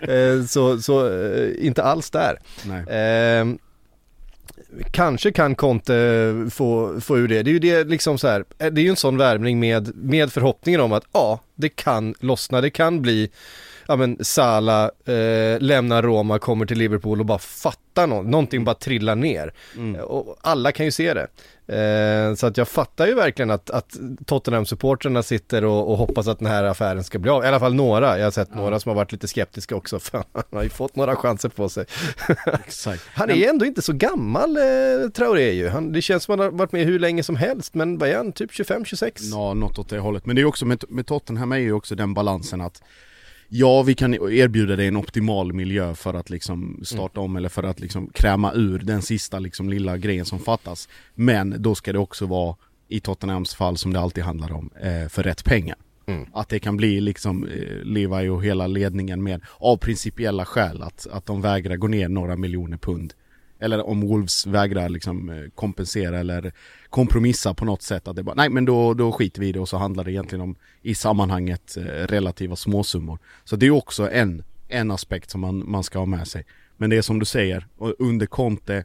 eh, 0.00 0.46
så, 0.46 0.78
så 0.82 1.08
eh, 1.08 1.66
inte 1.66 1.82
alls 1.82 2.10
där. 2.10 2.38
Eh, 2.88 3.46
kanske 4.90 5.32
kan 5.32 5.54
Conte 5.54 6.46
få, 6.50 7.00
få 7.00 7.18
ur 7.18 7.28
det. 7.28 7.42
Det 7.42 7.50
är 7.50 7.52
ju 7.52 7.58
det 7.58 7.84
liksom 7.84 8.18
så 8.18 8.28
här, 8.28 8.44
det 8.58 8.80
är 8.80 8.84
ju 8.84 8.90
en 8.90 8.96
sån 8.96 9.16
värvning 9.16 9.60
med, 9.60 9.96
med 9.96 10.32
förhoppningen 10.32 10.80
om 10.80 10.92
att 10.92 11.04
ja, 11.12 11.40
det 11.54 11.68
kan 11.68 12.14
lossna, 12.20 12.60
det 12.60 12.70
kan 12.70 13.02
bli 13.02 13.30
ja 13.90 13.96
men 13.96 14.16
Salah 14.20 14.84
eh, 14.84 15.60
lämnar 15.60 16.02
Roma, 16.02 16.38
kommer 16.38 16.66
till 16.66 16.78
Liverpool 16.78 17.20
och 17.20 17.26
bara 17.26 17.38
fattar 17.38 18.06
något, 18.06 18.26
någonting 18.26 18.64
bara 18.64 18.74
trillar 18.74 19.16
ner. 19.16 19.54
Mm. 19.76 20.00
Och 20.00 20.36
alla 20.40 20.72
kan 20.72 20.86
ju 20.86 20.92
se 20.92 21.14
det. 21.14 21.26
Eh, 21.76 22.34
så 22.34 22.46
att 22.46 22.56
jag 22.56 22.68
fattar 22.68 23.06
ju 23.06 23.14
verkligen 23.14 23.50
att, 23.50 23.70
att 23.70 23.96
Tottenham-supporterna 24.26 25.22
sitter 25.22 25.64
och, 25.64 25.90
och 25.90 25.96
hoppas 25.96 26.28
att 26.28 26.38
den 26.38 26.48
här 26.48 26.64
affären 26.64 27.04
ska 27.04 27.18
bli 27.18 27.30
av. 27.30 27.44
I 27.44 27.46
alla 27.46 27.60
fall 27.60 27.74
några, 27.74 28.18
jag 28.18 28.26
har 28.26 28.30
sett 28.30 28.54
några 28.54 28.80
som 28.80 28.90
har 28.90 28.96
varit 28.96 29.12
lite 29.12 29.28
skeptiska 29.28 29.76
också, 29.76 29.98
för 29.98 30.18
han 30.32 30.44
har 30.52 30.62
ju 30.62 30.68
fått 30.68 30.96
några 30.96 31.16
chanser 31.16 31.48
på 31.48 31.68
sig. 31.68 31.86
Han 33.14 33.30
är 33.30 33.48
ändå 33.48 33.66
inte 33.66 33.82
så 33.82 33.92
gammal, 33.92 34.56
eh, 34.56 34.62
Traoré 35.14 35.52
ju. 35.52 35.68
Han, 35.68 35.92
det 35.92 36.02
känns 36.02 36.24
som 36.24 36.34
att 36.34 36.40
han 36.40 36.52
har 36.52 36.58
varit 36.58 36.72
med 36.72 36.86
hur 36.86 36.98
länge 36.98 37.22
som 37.22 37.36
helst, 37.36 37.74
men 37.74 37.98
vad 37.98 38.08
är 38.08 38.16
han, 38.16 38.32
typ 38.32 38.50
25-26? 38.50 39.10
Ja, 39.16 39.54
något 39.54 39.78
åt 39.78 39.88
det 39.88 39.98
hållet. 39.98 40.26
Men 40.26 40.36
det 40.36 40.42
är 40.42 40.46
också 40.46 40.66
med, 40.66 40.84
med 40.88 41.06
Tottenham 41.06 41.52
är 41.52 41.56
ju 41.56 41.72
också 41.72 41.94
den 41.94 42.14
balansen 42.14 42.60
att 42.60 42.82
Ja, 43.52 43.82
vi 43.82 43.94
kan 43.94 44.14
erbjuda 44.14 44.76
dig 44.76 44.86
en 44.86 44.96
optimal 44.96 45.52
miljö 45.52 45.94
för 45.94 46.14
att 46.14 46.30
liksom 46.30 46.80
starta 46.82 47.20
om 47.20 47.36
eller 47.36 47.48
för 47.48 47.62
att 47.62 47.80
liksom 47.80 48.10
kräma 48.14 48.52
ur 48.54 48.78
den 48.78 49.02
sista 49.02 49.38
liksom 49.38 49.68
lilla 49.68 49.96
grejen 49.96 50.24
som 50.24 50.38
fattas. 50.38 50.88
Men 51.14 51.62
då 51.62 51.74
ska 51.74 51.92
det 51.92 51.98
också 51.98 52.26
vara, 52.26 52.56
i 52.88 53.00
Tottenhams 53.00 53.54
fall 53.54 53.76
som 53.76 53.92
det 53.92 54.00
alltid 54.00 54.24
handlar 54.24 54.52
om, 54.52 54.70
eh, 54.80 55.08
för 55.08 55.22
rätt 55.22 55.44
pengar. 55.44 55.76
Att 56.32 56.48
det 56.48 56.58
kan 56.58 56.76
bli 56.76 57.00
liksom 57.00 57.44
eh, 57.46 57.84
Levi 57.84 58.28
och 58.28 58.44
hela 58.44 58.66
ledningen 58.66 59.22
med, 59.22 59.40
av 59.58 59.76
principiella 59.76 60.44
skäl, 60.44 60.82
att, 60.82 61.06
att 61.10 61.26
de 61.26 61.40
vägrar 61.40 61.76
gå 61.76 61.86
ner 61.88 62.08
några 62.08 62.36
miljoner 62.36 62.76
pund. 62.76 63.14
Eller 63.60 63.86
om 63.86 64.00
Wolves 64.00 64.46
vägrar 64.46 64.88
liksom 64.88 65.30
eh, 65.30 65.50
kompensera 65.54 66.18
eller 66.18 66.52
kompromissa 66.88 67.54
på 67.54 67.64
något 67.64 67.82
sätt 67.82 68.08
att 68.08 68.16
det 68.16 68.22
bara, 68.22 68.34
nej 68.34 68.48
men 68.48 68.64
då, 68.64 68.94
då 68.94 69.12
skiter 69.12 69.40
vi 69.40 69.48
i 69.48 69.52
det 69.52 69.60
och 69.60 69.68
så 69.68 69.76
handlar 69.76 70.04
det 70.04 70.12
egentligen 70.12 70.42
om 70.42 70.56
i 70.82 70.94
sammanhanget 70.94 71.76
eh, 71.76 71.82
relativa 71.82 72.56
småsummor. 72.56 73.18
Så 73.44 73.56
det 73.56 73.66
är 73.66 73.70
också 73.70 74.10
en, 74.10 74.42
en 74.68 74.90
aspekt 74.90 75.30
som 75.30 75.40
man, 75.40 75.70
man 75.70 75.84
ska 75.84 75.98
ha 75.98 76.06
med 76.06 76.28
sig. 76.28 76.44
Men 76.76 76.90
det 76.90 76.96
är 76.96 77.02
som 77.02 77.18
du 77.18 77.26
säger, 77.26 77.66
under 77.98 78.26
Conte, 78.26 78.84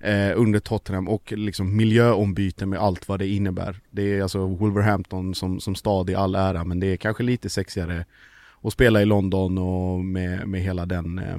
eh, 0.00 0.32
under 0.36 0.60
Tottenham 0.60 1.08
och 1.08 1.32
liksom 1.32 1.76
miljöombyte 1.76 2.66
med 2.66 2.78
allt 2.78 3.08
vad 3.08 3.18
det 3.18 3.28
innebär. 3.28 3.80
Det 3.90 4.02
är 4.18 4.22
alltså 4.22 4.46
Wolverhampton 4.46 5.34
som, 5.34 5.60
som 5.60 5.74
stad 5.74 6.10
i 6.10 6.14
all 6.14 6.34
ära 6.34 6.64
men 6.64 6.80
det 6.80 6.86
är 6.86 6.96
kanske 6.96 7.22
lite 7.22 7.50
sexigare 7.50 8.04
att 8.62 8.72
spela 8.72 9.02
i 9.02 9.04
London 9.04 9.58
och 9.58 10.04
med, 10.04 10.48
med 10.48 10.60
hela 10.60 10.86
den, 10.86 11.18
eh, 11.18 11.38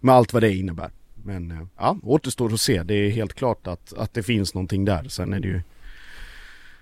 med 0.00 0.14
allt 0.14 0.32
vad 0.32 0.42
det 0.42 0.54
innebär. 0.54 0.90
Men 1.24 1.50
eh, 1.50 1.66
ja, 1.78 1.96
återstår 2.02 2.52
att 2.52 2.60
se. 2.60 2.82
Det 2.82 2.94
är 2.94 3.10
helt 3.10 3.34
klart 3.34 3.66
att, 3.66 3.92
att 3.92 4.14
det 4.14 4.22
finns 4.22 4.54
någonting 4.54 4.84
där. 4.84 5.04
Sen 5.08 5.32
är 5.32 5.40
det 5.40 5.48
ju 5.48 5.60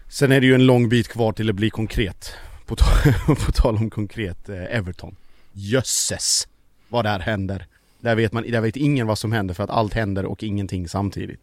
Sen 0.09 0.33
är 0.33 0.40
det 0.40 0.47
ju 0.47 0.54
en 0.54 0.66
lång 0.66 0.88
bit 0.88 1.09
kvar 1.09 1.33
till 1.33 1.47
det 1.47 1.52
blir 1.52 1.71
konkret. 1.71 2.33
På, 2.66 2.76
ta- 2.76 3.35
på 3.47 3.52
tal 3.52 3.76
om 3.76 3.90
konkret, 3.90 4.49
eh, 4.49 4.76
Everton. 4.76 5.16
Jösses! 5.52 6.49
Vad 6.88 7.04
där 7.04 7.18
händer. 7.18 7.66
Där 8.00 8.14
vet, 8.16 8.33
man, 8.33 8.42
där 8.42 8.61
vet 8.61 8.76
ingen 8.76 9.07
vad 9.07 9.18
som 9.18 9.33
händer 9.33 9.54
för 9.54 9.64
att 9.64 9.71
allt 9.71 9.95
händer 9.95 10.25
och 10.25 10.42
ingenting 10.42 10.88
samtidigt. 10.88 11.40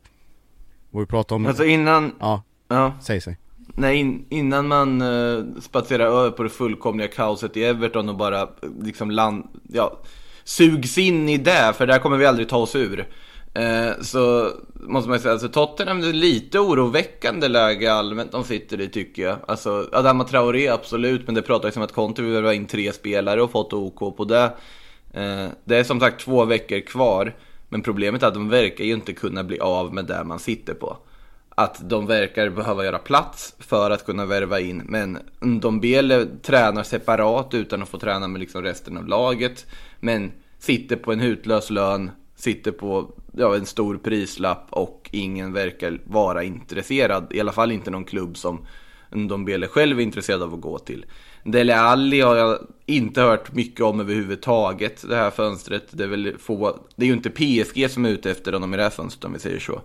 Och 0.91 1.01
vi 1.01 1.05
pratar 1.05 1.35
om... 1.35 1.45
Alltså 1.45 1.65
innan, 1.65 2.15
Ja, 2.19 2.43
ja, 2.67 2.93
säg 3.01 3.21
sig. 3.21 3.37
nej, 3.75 3.97
in, 3.97 4.25
innan 4.29 4.67
man 4.67 5.01
uh, 5.01 5.59
spatserar 5.61 6.05
över 6.05 6.31
på 6.31 6.43
det 6.43 6.49
fullkomliga 6.49 7.07
kaoset 7.07 7.57
i 7.57 7.63
Everton 7.63 8.09
och 8.09 8.17
bara 8.17 8.49
liksom 8.81 9.11
land, 9.11 9.47
ja, 9.73 9.99
sugs 10.45 10.97
in 10.97 11.29
i 11.29 11.37
det, 11.37 11.73
för 11.77 11.87
där 11.87 11.99
kommer 11.99 12.17
vi 12.17 12.25
aldrig 12.25 12.49
ta 12.49 12.57
oss 12.57 12.75
ur. 12.75 13.07
Eh, 13.55 13.91
så 14.01 14.51
måste 14.75 15.09
man 15.09 15.17
ju 15.17 15.21
säga, 15.21 15.31
alltså 15.31 15.49
Tottenham 15.49 16.03
är 16.03 16.13
lite 16.13 16.59
oroväckande 16.59 17.47
läge 17.47 17.93
allmänt 17.93 18.31
de 18.31 18.43
sitter 18.43 18.81
i 18.81 18.89
tycker 18.89 19.23
jag. 19.23 19.37
Alltså 19.47 19.89
Adama 19.91 20.23
Traoré 20.23 20.67
absolut, 20.67 21.25
men 21.25 21.35
det 21.35 21.41
pratas 21.41 21.77
om 21.77 21.83
att 21.83 21.91
Conte 21.91 22.21
vill 22.21 22.33
värva 22.33 22.53
in 22.53 22.65
tre 22.65 22.93
spelare 22.93 23.41
och 23.41 23.51
fått 23.51 23.73
OK 23.73 24.17
på 24.17 24.25
det. 24.25 24.43
Eh, 25.13 25.47
det 25.63 25.77
är 25.77 25.83
som 25.83 25.99
sagt 25.99 26.21
två 26.21 26.45
veckor 26.45 26.79
kvar, 26.79 27.35
men 27.69 27.81
problemet 27.81 28.23
är 28.23 28.27
att 28.27 28.33
de 28.33 28.49
verkar 28.49 28.83
ju 28.83 28.93
inte 28.93 29.13
kunna 29.13 29.43
bli 29.43 29.59
av 29.59 29.93
med 29.93 30.05
det 30.05 30.23
man 30.23 30.39
sitter 30.39 30.73
på. 30.73 30.97
Att 31.49 31.89
de 31.89 32.05
verkar 32.05 32.49
behöva 32.49 32.85
göra 32.85 32.97
plats 32.97 33.55
för 33.59 33.91
att 33.91 34.05
kunna 34.05 34.25
värva 34.25 34.59
in, 34.59 34.81
men 34.85 35.19
Ndombele 35.39 36.25
tränar 36.41 36.83
separat 36.83 37.53
utan 37.53 37.81
att 37.81 37.89
få 37.89 37.97
träna 37.97 38.27
med 38.27 38.39
liksom 38.39 38.61
resten 38.61 38.97
av 38.97 39.07
laget. 39.07 39.65
Men 39.99 40.31
sitter 40.65 40.95
på 40.95 41.13
en 41.13 41.19
hutlös 41.19 41.69
lön, 41.69 42.11
sitter 42.35 42.71
på 42.71 43.11
ja, 43.37 43.55
en 43.55 43.65
stor 43.65 43.97
prislapp 43.97 44.67
och 44.69 45.09
ingen 45.11 45.53
verkar 45.53 45.99
vara 46.03 46.43
intresserad. 46.43 47.27
I 47.31 47.39
alla 47.39 47.51
fall 47.51 47.71
inte 47.71 47.91
någon 47.91 48.03
klubb 48.03 48.37
som 48.37 48.65
Ndombele 49.11 49.67
själv 49.67 49.99
är 49.99 50.03
intresserad 50.03 50.43
av 50.43 50.53
att 50.53 50.61
gå 50.61 50.79
till. 50.79 51.05
Dele 51.43 51.75
Alli 51.75 52.21
har 52.21 52.35
jag 52.35 52.59
inte 52.85 53.21
hört 53.21 53.53
mycket 53.53 53.81
om 53.81 53.99
överhuvudtaget 53.99 55.09
det 55.09 55.15
här 55.15 55.31
fönstret. 55.31 55.87
Det 55.91 56.03
är 56.03 56.07
väl 56.07 56.37
få, 56.39 56.79
det 56.95 57.05
är 57.05 57.07
ju 57.07 57.13
inte 57.13 57.29
PSG 57.29 57.91
som 57.91 58.05
är 58.05 58.09
ute 58.09 58.31
efter 58.31 58.53
honom 58.53 58.73
i 58.73 58.77
det 58.77 58.83
här 58.83 58.89
fönstret 58.89 59.25
om 59.25 59.33
vi 59.33 59.39
säger 59.39 59.59
så. 59.59 59.81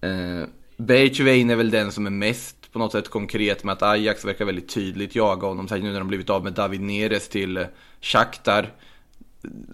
Eh, 0.00 0.48
Bergevin 0.76 1.50
är 1.50 1.56
väl 1.56 1.70
den 1.70 1.92
som 1.92 2.06
är 2.06 2.10
mest 2.10 2.72
på 2.72 2.78
något 2.78 2.92
sätt 2.92 3.08
konkret 3.08 3.64
med 3.64 3.72
att 3.72 3.82
Ajax 3.82 4.24
verkar 4.24 4.44
väldigt 4.44 4.68
tydligt 4.68 5.14
jaga 5.14 5.46
honom. 5.46 5.68
Särskilt 5.68 5.84
nu 5.84 5.92
när 5.92 5.98
de 5.98 6.08
blivit 6.08 6.30
av 6.30 6.44
med 6.44 6.52
David 6.52 6.80
Neres 6.80 7.28
till 7.28 7.56
eh, 7.56 7.66
Shakhtar. 8.00 8.72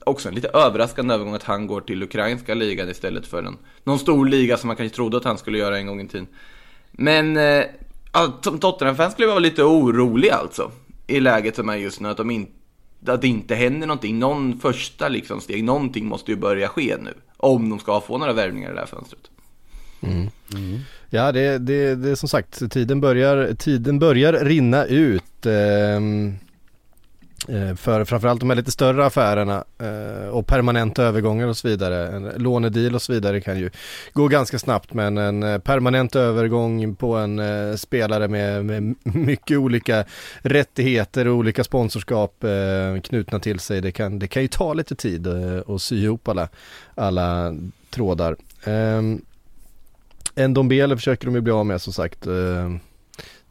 Också 0.04 0.28
en 0.28 0.35
lite 0.35 0.48
överraskande 0.48 1.14
övergång 1.14 1.35
att 1.35 1.42
han 1.42 1.66
går 1.66 1.80
till 1.80 2.02
ukrainska 2.02 2.54
ligan 2.54 2.88
istället 2.88 3.26
för 3.26 3.42
en, 3.42 3.56
någon 3.85 3.98
stor 3.98 4.26
liga 4.26 4.56
som 4.56 4.66
man 4.66 4.76
kanske 4.76 4.96
trodde 4.96 5.16
att 5.16 5.24
han 5.24 5.38
skulle 5.38 5.59
göra 5.59 5.78
en 5.78 5.87
gång 5.87 6.00
i 6.00 6.09
tiden. 6.09 6.26
Men 6.92 7.37
eh, 7.37 7.64
ja, 8.12 8.38
som 8.44 8.59
Tottenham-fan 8.59 9.11
skulle 9.11 9.26
jag 9.26 9.33
vara 9.33 9.38
lite 9.38 9.62
orolig 9.62 10.30
alltså. 10.30 10.70
I 11.06 11.20
läget 11.20 11.56
som 11.56 11.68
är 11.68 11.76
just 11.76 12.00
nu, 12.00 12.09
att, 12.09 12.16
de 12.16 12.30
in, 12.30 12.46
att 13.06 13.20
det 13.20 13.28
inte 13.28 13.54
händer 13.54 13.87
någonting. 13.87 14.18
Någon 14.18 14.59
första 14.59 15.09
liksom 15.09 15.40
steg, 15.40 15.64
någonting 15.64 16.06
måste 16.06 16.30
ju 16.30 16.37
börja 16.37 16.68
ske 16.68 16.96
nu. 17.00 17.14
Om 17.37 17.70
de 17.70 17.78
ska 17.78 18.00
få 18.00 18.18
några 18.18 18.33
värvningar 18.33 18.70
i 18.70 18.74
det 18.74 18.80
här 18.80 18.87
fönstret. 18.87 19.30
Ja 21.11 21.33
det, 21.33 21.59
det, 21.59 21.94
det 21.94 22.11
är 22.11 22.14
som 22.14 22.28
sagt, 22.28 22.70
tiden 22.70 23.00
börjar, 23.00 23.54
tiden 23.54 23.98
börjar 23.98 24.33
rinna 24.33 24.85
ut. 24.85 25.46
ehm, 25.46 26.28
eh, 26.28 26.35
Eh, 27.48 27.74
för 27.74 28.05
framförallt 28.05 28.40
de 28.40 28.50
här 28.50 28.57
lite 28.57 28.70
större 28.70 29.07
affärerna 29.07 29.64
eh, 29.79 30.29
och 30.29 30.46
permanenta 30.46 31.03
övergångar 31.03 31.46
och 31.46 31.57
så 31.57 31.68
vidare. 31.68 32.09
En 32.09 32.33
lånedeal 32.37 32.94
och 32.94 33.03
så 33.03 33.12
vidare 33.12 33.40
kan 33.40 33.59
ju 33.59 33.70
gå 34.12 34.29
ganska 34.29 34.59
snabbt 34.59 34.92
men 34.92 35.18
en 35.18 35.42
eh, 35.42 35.59
permanent 35.59 36.16
övergång 36.16 36.96
på 36.96 37.16
en 37.16 37.40
spelare 37.79 38.29
med, 38.29 38.64
med 38.64 38.94
mycket 39.03 39.59
olika 39.59 40.05
rättigheter 40.38 41.29
och 41.29 41.35
olika 41.35 41.64
sponsorskap 41.64 42.44
knutna 43.03 43.38
till 43.38 43.61
sig. 43.61 43.81
Det 43.81 43.92
kan, 43.92 44.18
det 44.18 44.29
kan 44.29 44.42
ju 44.42 44.48
ta 44.48 44.74
lite 44.74 44.94
tid 44.94 45.26
att 45.66 45.83
sy 45.83 46.03
ihop 46.03 46.29
alla, 46.29 46.48
alla 46.94 47.55
trådar. 47.90 48.37
Ehm, 48.64 49.22
en 50.35 50.55
Dombele 50.55 50.96
försöker 50.96 51.26
de 51.26 51.35
ju 51.35 51.40
bli 51.40 51.53
av 51.53 51.66
med 51.66 51.83
som 51.83 51.92
sagt. 51.92 52.26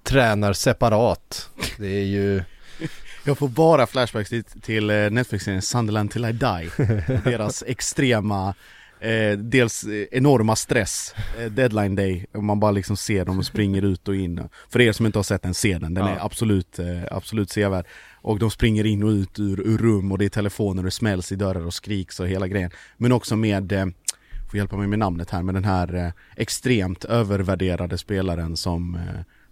Tränar 0.04 0.54
separat. 0.54 1.50
Det 1.78 1.88
är 1.88 2.06
ju... 2.06 2.44
Jag 3.30 3.38
får 3.38 3.48
bara 3.48 3.88
flashbacks 3.88 4.30
till, 4.62 4.90
eh, 4.90 4.96
Netflix-serien 4.96 5.62
Sunderland 5.62 6.12
till 6.12 6.26
I 6.26 6.32
die. 6.32 6.70
Deras 7.24 7.64
extrema 7.68 8.54
eh, 9.00 9.38
Dels 9.38 9.84
eh, 9.84 10.08
enorma 10.12 10.56
stress 10.56 11.16
eh, 11.40 11.46
Deadline 11.46 11.96
day, 11.96 12.26
man 12.34 12.60
bara 12.60 12.72
liksom 12.72 12.98
ser 12.98 13.26
dem 13.26 13.38
och 13.40 13.46
springer 13.46 13.82
ut 13.82 14.08
och 14.08 14.16
in. 14.16 14.50
För 14.70 14.82
er 14.82 14.92
som 14.92 15.06
inte 15.06 15.18
har 15.18 15.24
sett 15.24 15.42
den, 15.42 15.54
se 15.54 15.78
den, 15.78 15.94
den 15.94 16.06
är 16.06 16.26
absolut, 16.26 16.80
eh, 16.80 17.04
absolut 17.12 17.50
sevärd. 17.50 17.86
Och 18.22 18.40
de 18.40 18.52
springer 18.52 18.86
in 18.86 19.04
och 19.04 19.10
ut 19.10 19.40
ur, 19.40 19.60
ur 19.60 19.78
rum 19.78 20.12
och 20.12 20.18
det 20.18 20.26
är 20.26 20.30
telefoner 20.30 20.82
och 20.82 20.86
det 20.86 20.92
smälls 20.92 21.32
i 21.32 21.36
dörrar 21.36 21.66
och 21.66 21.74
skriks 21.74 22.20
och 22.20 22.28
hela 22.28 22.48
grejen. 22.48 22.72
Men 22.98 23.12
också 23.12 23.36
med 23.36 23.72
eh, 23.72 23.86
Får 24.50 24.58
hjälpa 24.58 24.78
mig 24.78 24.88
med 24.88 25.00
namnet 25.00 25.30
här, 25.30 25.44
men 25.44 25.56
den 25.56 25.66
här 25.66 25.96
eh, 25.96 26.12
extremt 26.36 27.06
övervärderade 27.06 27.98
spelaren 27.98 28.58
som 28.58 28.98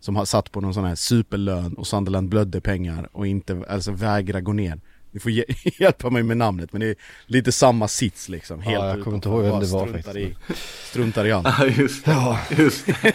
som 0.08 0.16
har 0.16 0.26
satt 0.26 0.52
på 0.52 0.62
någon 0.62 0.74
sån 0.74 0.86
här 0.86 0.96
superlön 0.96 1.74
och 1.74 1.88
Sunderland 1.88 2.30
blödde 2.30 2.62
pengar 2.62 3.10
och 3.12 3.28
inte, 3.28 3.64
alltså 3.70 3.92
vägra 3.92 4.42
gå 4.42 4.54
ner. 4.54 4.80
Ni 5.12 5.20
får 5.20 5.30
hj- 5.30 5.44
hjälpa 5.82 6.10
mig 6.10 6.24
med 6.24 6.38
namnet 6.38 6.74
men 6.74 6.80
det 6.82 6.88
är 6.90 6.96
lite 7.26 7.52
samma 7.52 7.88
sits 7.88 8.30
liksom. 8.30 8.62
Helt 8.62 8.84
Ja, 8.84 8.88
jag 8.96 9.04
kommer 9.04 9.16
inte 9.18 9.30
ihåg 9.30 9.42
vem 9.42 9.60
det 9.60 9.66
var 9.66 9.88
struntar 9.88 10.02
faktiskt. 10.02 10.18
I, 10.50 10.54
struntar 10.90 11.26
i 11.26 11.32
allt. 11.32 11.48
Ja, 11.60 11.66
just 11.66 12.06
det. 12.06 12.38
Just 12.58 12.86
det. 12.86 12.94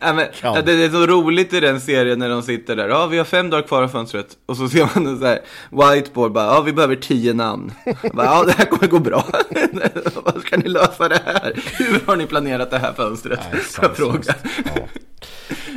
ja, 0.00 0.12
men, 0.12 0.26
ja, 0.42 0.62
det 0.62 0.72
är 0.72 0.90
så 0.90 1.06
roligt 1.06 1.52
i 1.52 1.60
den 1.60 1.80
serien 1.80 2.18
när 2.18 2.28
de 2.28 2.42
sitter 2.42 2.76
där. 2.76 2.88
Ja, 2.88 3.06
vi 3.06 3.18
har 3.18 3.24
fem 3.24 3.50
dagar 3.50 3.62
kvar 3.66 3.82
av 3.82 3.88
fönstret. 3.88 4.26
Och 4.46 4.56
så 4.56 4.68
ser 4.68 4.88
man 4.94 5.06
en 5.06 5.18
så 5.18 5.26
här 5.26 5.40
whiteboard 5.70 6.32
bara. 6.32 6.44
Ja, 6.44 6.60
vi 6.62 6.72
behöver 6.72 6.96
tio 6.96 7.32
namn. 7.34 7.72
Bara, 8.12 8.26
ja, 8.26 8.44
det 8.44 8.52
här 8.52 8.64
kommer 8.66 8.86
gå 8.86 8.98
bra. 8.98 9.24
Vad 10.24 10.42
ska 10.42 10.56
ni 10.56 10.68
lösa 10.68 11.08
det 11.08 11.20
här? 11.24 11.52
Hur 11.78 12.00
har 12.06 12.16
ni 12.16 12.26
planerat 12.26 12.70
det 12.70 12.78
här 12.78 12.92
fönstret? 12.92 13.40
Jag 13.82 13.96
fråga. 13.96 14.34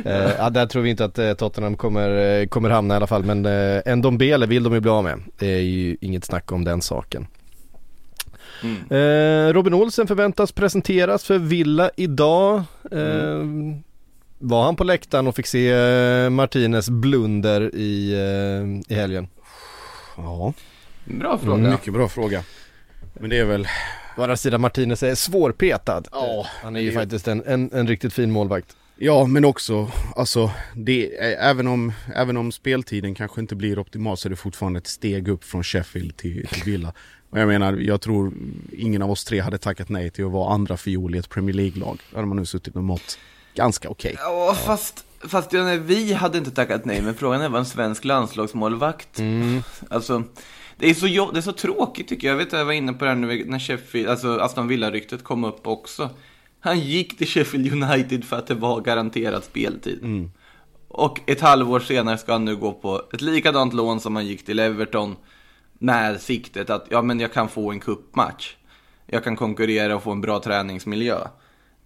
Eh, 0.04 0.30
ja, 0.38 0.50
där 0.50 0.66
tror 0.66 0.82
vi 0.82 0.90
inte 0.90 1.04
att 1.04 1.18
eh, 1.18 1.32
Tottenham 1.34 1.76
kommer, 1.76 2.40
eh, 2.40 2.46
kommer 2.46 2.70
hamna 2.70 2.94
i 2.94 2.96
alla 2.96 3.06
fall. 3.06 3.24
Men 3.24 3.46
eh, 3.46 3.82
en 3.86 4.02
Dombele 4.02 4.46
vill 4.46 4.62
de 4.62 4.72
ju 4.74 4.80
bli 4.80 4.90
av 4.90 5.04
med. 5.04 5.20
Det 5.38 5.46
är 5.46 5.60
ju 5.60 5.96
inget 6.00 6.24
snack 6.24 6.52
om 6.52 6.64
den 6.64 6.82
saken. 6.82 7.26
Eh, 8.90 9.52
Robin 9.52 9.74
Olsen 9.74 10.06
förväntas 10.06 10.52
presenteras 10.52 11.24
för 11.24 11.38
Villa 11.38 11.90
idag. 11.96 12.62
Eh, 12.92 13.44
Var 14.38 14.64
han 14.64 14.76
på 14.76 14.84
läktaren 14.84 15.26
och 15.26 15.36
fick 15.36 15.46
se 15.46 15.70
eh, 15.72 16.30
Martinez 16.30 16.88
blunder 16.90 17.74
i, 17.74 18.12
i 18.88 18.94
helgen? 18.94 19.28
Ja, 20.16 20.52
Bra 21.04 21.38
fråga. 21.38 21.58
Mm, 21.58 21.70
mycket 21.70 21.92
bra 21.92 22.08
fråga. 22.08 22.42
Men 23.14 23.30
det 23.30 23.38
är 23.38 23.44
väl, 23.44 23.68
Å 24.18 24.22
andra 24.22 24.36
sidan 24.36 24.60
Martinez 24.60 25.02
är 25.02 25.14
svårpetad. 25.14 26.02
Ja, 26.12 26.46
Han 26.62 26.76
är 26.76 26.80
ju 26.80 26.90
det 26.90 26.94
är- 26.96 27.00
faktiskt 27.00 27.28
en, 27.28 27.42
en, 27.46 27.70
en 27.72 27.88
riktigt 27.88 28.12
fin 28.12 28.30
målvakt. 28.30 28.76
Ja 28.96 29.26
men 29.26 29.44
också, 29.44 29.90
alltså 30.16 30.50
det, 30.74 31.16
även, 31.34 31.66
om, 31.66 31.92
även 32.14 32.36
om 32.36 32.52
speltiden 32.52 33.14
kanske 33.14 33.40
inte 33.40 33.54
blir 33.54 33.78
optimal 33.78 34.16
så 34.16 34.28
är 34.28 34.30
det 34.30 34.36
fortfarande 34.36 34.78
ett 34.78 34.86
steg 34.86 35.28
upp 35.28 35.44
från 35.44 35.64
Sheffield 35.64 36.16
till, 36.16 36.46
till 36.46 36.62
Villa. 36.64 36.92
Och 37.30 37.38
jag 37.40 37.48
menar, 37.48 37.72
jag 37.72 38.00
tror 38.00 38.32
ingen 38.72 39.02
av 39.02 39.10
oss 39.10 39.24
tre 39.24 39.40
hade 39.40 39.58
tackat 39.58 39.88
nej 39.88 40.10
till 40.10 40.24
att 40.24 40.32
vara 40.32 40.54
andra 40.54 40.76
fiol 40.76 41.14
i 41.14 41.18
ett 41.18 41.28
Premier 41.28 41.54
League-lag. 41.54 41.98
Då 42.10 42.16
hade 42.16 42.28
man 42.28 42.36
nu 42.36 42.46
suttit 42.46 42.74
med 42.74 42.84
mått 42.84 43.18
ganska 43.54 43.88
okej. 43.88 44.14
Ja, 44.18 44.56
fast, 44.66 45.04
fast 45.28 45.52
menar, 45.52 45.76
vi 45.76 46.12
hade 46.12 46.38
inte 46.38 46.50
tackat 46.50 46.84
nej, 46.84 47.02
men 47.02 47.14
frågan 47.14 47.40
är 47.40 47.48
vad 47.48 47.58
en 47.58 47.66
svensk 47.66 48.04
landslagsmålvakt. 48.04 49.20
Alltså, 49.90 50.22
det 50.76 50.90
är, 50.90 50.94
så, 50.94 51.06
det 51.32 51.38
är 51.38 51.42
så 51.42 51.52
tråkigt 51.52 52.08
tycker 52.08 52.26
jag. 52.26 52.34
Jag 52.34 52.38
vet 52.38 52.52
att 52.52 52.58
jag 52.58 52.66
var 52.66 52.72
inne 52.72 52.92
på 52.92 53.04
det 53.04 53.10
här 53.10 53.16
nu 53.16 53.44
när 53.44 53.58
Sheffield, 53.58 54.08
alltså 54.08 54.38
Aston 54.38 54.68
Villa-ryktet 54.68 55.24
kom 55.24 55.44
upp 55.44 55.66
också. 55.66 56.10
Han 56.66 56.80
gick 56.80 57.18
till 57.18 57.26
Sheffield 57.26 57.72
United 57.72 58.24
för 58.24 58.36
att 58.36 58.46
det 58.46 58.54
var 58.54 58.80
garanterad 58.80 59.44
speltid. 59.44 59.98
Och 60.88 61.20
ett 61.26 61.40
halvår 61.40 61.80
senare 61.80 62.18
ska 62.18 62.32
han 62.32 62.44
nu 62.44 62.56
gå 62.56 62.72
på 62.72 63.02
ett 63.12 63.20
likadant 63.20 63.74
lån 63.74 64.00
som 64.00 64.16
han 64.16 64.26
gick 64.26 64.44
till 64.44 64.58
Everton. 64.58 65.16
Med 65.78 66.20
siktet 66.20 66.70
att, 66.70 66.86
ja 66.90 67.02
men 67.02 67.20
jag 67.20 67.32
kan 67.32 67.48
få 67.48 67.70
en 67.70 67.80
kuppmatch. 67.80 68.54
Jag 69.06 69.24
kan 69.24 69.36
konkurrera 69.36 69.96
och 69.96 70.02
få 70.02 70.10
en 70.10 70.20
bra 70.20 70.40
träningsmiljö. 70.40 71.18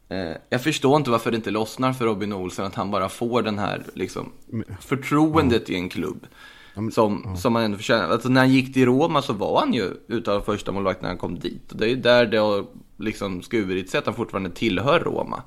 Eh, 0.08 0.36
jag 0.48 0.62
förstår 0.62 0.96
inte 0.96 1.10
varför 1.10 1.30
det 1.30 1.36
inte 1.36 1.50
lossnar 1.50 1.92
för 1.92 2.04
Robin 2.04 2.32
Olsen 2.32 2.64
att 2.64 2.74
han 2.74 2.90
bara 2.90 3.08
får 3.08 3.42
den 3.42 3.58
här 3.58 3.82
liksom, 3.94 4.32
förtroendet 4.80 5.70
i 5.70 5.74
en 5.74 5.88
klubb. 5.88 6.26
Som, 6.92 7.36
som 7.36 7.54
han 7.54 7.64
ändå 7.64 7.76
förtjänar. 7.76 8.10
Alltså, 8.10 8.28
när 8.28 8.40
han 8.40 8.50
gick 8.50 8.74
till 8.74 8.86
Roma 8.86 9.22
så 9.22 9.32
var 9.32 9.60
han 9.60 9.74
ju 9.74 9.90
utav 10.08 10.40
första 10.40 10.72
målvakt 10.72 11.02
när 11.02 11.08
han 11.08 11.18
kom 11.18 11.38
dit. 11.38 11.72
Och 11.72 11.78
det 11.78 11.84
är 11.84 11.88
ju 11.88 11.96
där 11.96 12.26
det 12.26 12.36
har 12.36 12.66
liksom 13.00 13.42
skurit 13.42 13.90
sig 13.90 13.98
att 13.98 14.06
han 14.06 14.14
fortfarande 14.14 14.50
tillhör 14.50 15.00
Roma. 15.00 15.42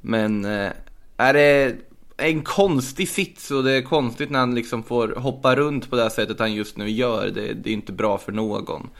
Men 0.00 0.44
eh, 0.44 0.70
är 1.16 1.34
det 1.34 1.76
en 2.16 2.42
konstig 2.42 3.08
sits 3.08 3.50
och 3.50 3.64
det 3.64 3.72
är 3.72 3.82
konstigt 3.82 4.30
när 4.30 4.38
han 4.38 4.54
liksom 4.54 4.82
får 4.82 5.08
hoppa 5.08 5.56
runt 5.56 5.90
på 5.90 5.96
det 5.96 6.02
här 6.02 6.08
sättet 6.08 6.38
han 6.38 6.54
just 6.54 6.76
nu 6.76 6.90
gör. 6.90 7.30
Det, 7.34 7.54
det 7.54 7.70
är 7.70 7.74
inte 7.74 7.92
bra 7.92 8.18
för 8.18 8.32
någon. 8.32 8.90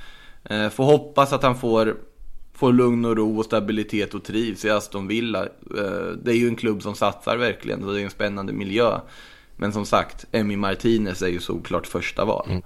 Eh, 0.45 0.69
får 0.69 0.85
hoppas 0.85 1.33
att 1.33 1.43
han 1.43 1.59
får, 1.59 1.97
får 2.53 2.73
lugn 2.73 3.05
och 3.05 3.17
ro 3.17 3.39
och 3.39 3.45
stabilitet 3.45 4.15
och 4.15 4.25
trivs 4.25 4.65
i 4.65 4.71
Aston 4.71 5.09
Villa. 5.09 5.43
Eh, 5.79 6.09
det 6.23 6.31
är 6.31 6.37
ju 6.37 6.49
en 6.49 6.57
klubb 6.57 6.83
som 6.83 6.95
satsar 6.95 7.37
verkligen 7.37 7.85
och 7.85 7.95
det 7.95 8.01
är 8.01 8.05
en 8.05 8.11
spännande 8.11 8.53
miljö. 8.53 9.01
Men 9.57 9.73
som 9.73 9.87
sagt, 9.87 10.25
Emi 10.33 10.57
Martinez 10.57 11.23
är 11.23 11.29
ju 11.29 11.41
såklart 11.41 11.87
första 11.87 12.25
val. 12.25 12.63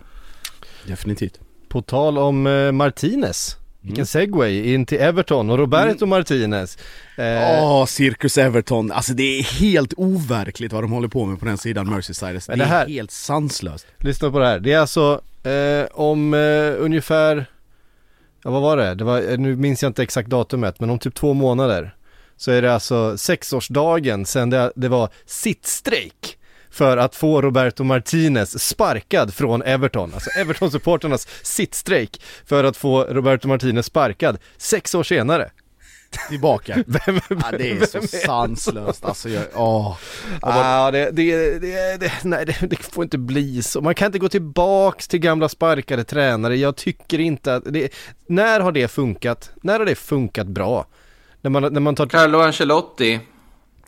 Definitivt. 0.86 1.40
På 1.68 1.82
tal 1.82 2.18
om 2.18 2.46
eh, 2.46 2.72
Martinez. 2.72 3.56
Vilken 3.82 4.06
segway 4.06 4.74
in 4.74 4.86
till 4.86 4.98
Everton 5.00 5.50
och 5.50 5.58
Roberto 5.58 6.06
Martinez. 6.06 6.78
Eh, 7.16 7.62
Åh, 7.64 7.86
Circus 7.86 8.38
Everton. 8.38 8.92
Alltså 8.92 9.12
det 9.12 9.22
är 9.38 9.42
helt 9.42 9.94
overkligt 9.96 10.72
vad 10.72 10.84
de 10.84 10.92
håller 10.92 11.08
på 11.08 11.26
med 11.26 11.40
på 11.40 11.44
den 11.46 11.58
sidan 11.58 11.90
Merseyside. 11.90 12.34
Det, 12.34 12.56
det 12.56 12.62
är 12.62 12.66
här- 12.66 12.86
helt 12.88 13.10
sanslöst. 13.10 13.86
Lyssna 13.98 14.30
på 14.30 14.38
det 14.38 14.46
här. 14.46 14.60
Det 14.60 14.72
är 14.72 14.78
alltså 14.78 15.20
eh, 15.42 15.86
om 15.92 16.34
eh, 16.34 16.74
ungefär, 16.84 17.46
ja 18.44 18.50
vad 18.50 18.62
var 18.62 18.76
det? 18.76 18.94
det 18.94 19.04
var, 19.04 19.30
eh, 19.32 19.38
nu 19.38 19.56
minns 19.56 19.82
jag 19.82 19.90
inte 19.90 20.02
exakt 20.02 20.28
datumet, 20.28 20.80
men 20.80 20.90
om 20.90 20.98
typ 20.98 21.14
två 21.14 21.34
månader. 21.34 21.94
Så 22.36 22.50
är 22.50 22.62
det 22.62 22.74
alltså 22.74 23.18
sexårsdagen 23.18 24.26
sedan 24.26 24.50
det, 24.50 24.72
det 24.76 24.88
var 24.88 25.08
sittstrejk 25.26 26.36
för 26.70 26.96
att 26.96 27.16
få 27.16 27.42
Roberto 27.42 27.84
Martinez 27.84 28.68
sparkad 28.68 29.34
från 29.34 29.62
Everton. 29.62 30.14
Alltså 30.14 30.30
Everton-supporternas 30.30 31.28
sittstrejk 31.42 32.22
för 32.46 32.64
att 32.64 32.76
få 32.76 33.04
Roberto 33.04 33.48
Martinez 33.48 33.86
sparkad 33.86 34.38
sex 34.58 34.94
år 34.94 35.02
senare. 35.02 35.50
Tillbaka. 36.28 36.74
Vem, 36.86 37.20
Ja, 37.28 37.58
det 37.58 37.70
är 37.70 37.86
så 37.86 38.06
sanslöst. 38.26 39.04
Alltså 39.04 39.28
jag, 39.28 39.44
åh. 39.54 39.96
Ja, 40.42 40.90
det, 40.90 41.10
det, 41.10 41.58
det, 41.58 42.00
det, 42.00 42.12
nej, 42.24 42.46
det, 42.46 42.66
det 42.66 42.76
får 42.76 43.04
inte 43.04 43.18
bli 43.18 43.62
så. 43.62 43.80
Man 43.80 43.94
kan 43.94 44.06
inte 44.06 44.18
gå 44.18 44.28
tillbaks 44.28 45.08
till 45.08 45.20
gamla 45.20 45.48
sparkade 45.48 46.04
tränare. 46.04 46.56
Jag 46.56 46.76
tycker 46.76 47.18
inte 47.18 47.54
att 47.54 47.62
det, 47.66 47.92
när 48.26 48.60
har 48.60 48.72
det 48.72 48.88
funkat? 48.88 49.50
När 49.62 49.78
har 49.78 49.86
det 49.86 49.94
funkat 49.94 50.46
bra? 50.46 50.86
När 51.40 51.50
man, 51.50 51.72
när 51.72 51.80
man 51.80 51.94
tar... 51.94 52.06
Carlo 52.06 52.40
Ancelotti. 52.40 53.20